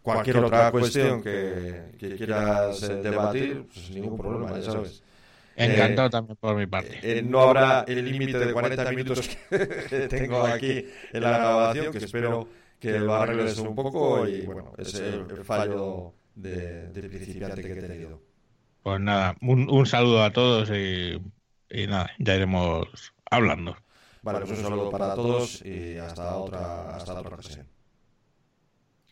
cualquier 0.02 0.38
otra 0.38 0.72
cuestión 0.72 1.22
que, 1.22 1.92
que 2.00 2.16
quieras 2.16 2.82
eh, 2.84 2.96
debatir, 2.96 3.66
pues 3.74 3.90
ningún 3.92 4.18
problema, 4.18 4.58
ya 4.58 4.72
sabes. 4.72 5.04
Encantado 5.58 6.10
también 6.10 6.38
por 6.38 6.56
mi 6.56 6.68
parte. 6.68 7.00
Eh, 7.02 7.24
no 7.24 7.42
habrá 7.42 7.84
el 7.88 8.06
límite 8.06 8.38
de 8.38 8.54
40 8.54 8.92
minutos 8.92 9.38
que 9.50 10.08
tengo 10.10 10.44
aquí 10.44 10.86
en 11.12 11.24
la 11.24 11.38
grabación, 11.38 11.92
que 11.92 11.98
espero 11.98 12.48
que 12.80 13.00
lo 13.00 13.16
arregles 13.16 13.58
un 13.58 13.74
poco 13.74 14.28
y 14.28 14.42
bueno, 14.42 14.74
es 14.78 14.94
el, 14.96 15.26
fallo 15.44 16.14
de, 16.36 16.90
principiante 16.94 17.62
que 17.62 17.72
he 17.72 17.82
tenido. 17.82 18.22
Pues 18.84 19.02
nada, 19.02 19.36
un, 19.42 19.86
saludo 19.88 20.24
a 20.24 20.32
todos 20.32 20.70
y, 20.70 21.20
y, 21.70 21.88
nada, 21.88 22.12
ya 22.20 22.36
iremos 22.36 22.88
hablando. 23.30 23.76
Vale, 24.22 24.40
pues 24.46 24.52
un 24.52 24.64
saludo 24.64 24.92
para 24.92 25.16
todos 25.16 25.66
y 25.66 25.98
hasta 25.98 26.36
otra, 26.36 26.96
hasta 26.96 27.20
otra 27.20 27.34
ocasión. 27.34 27.77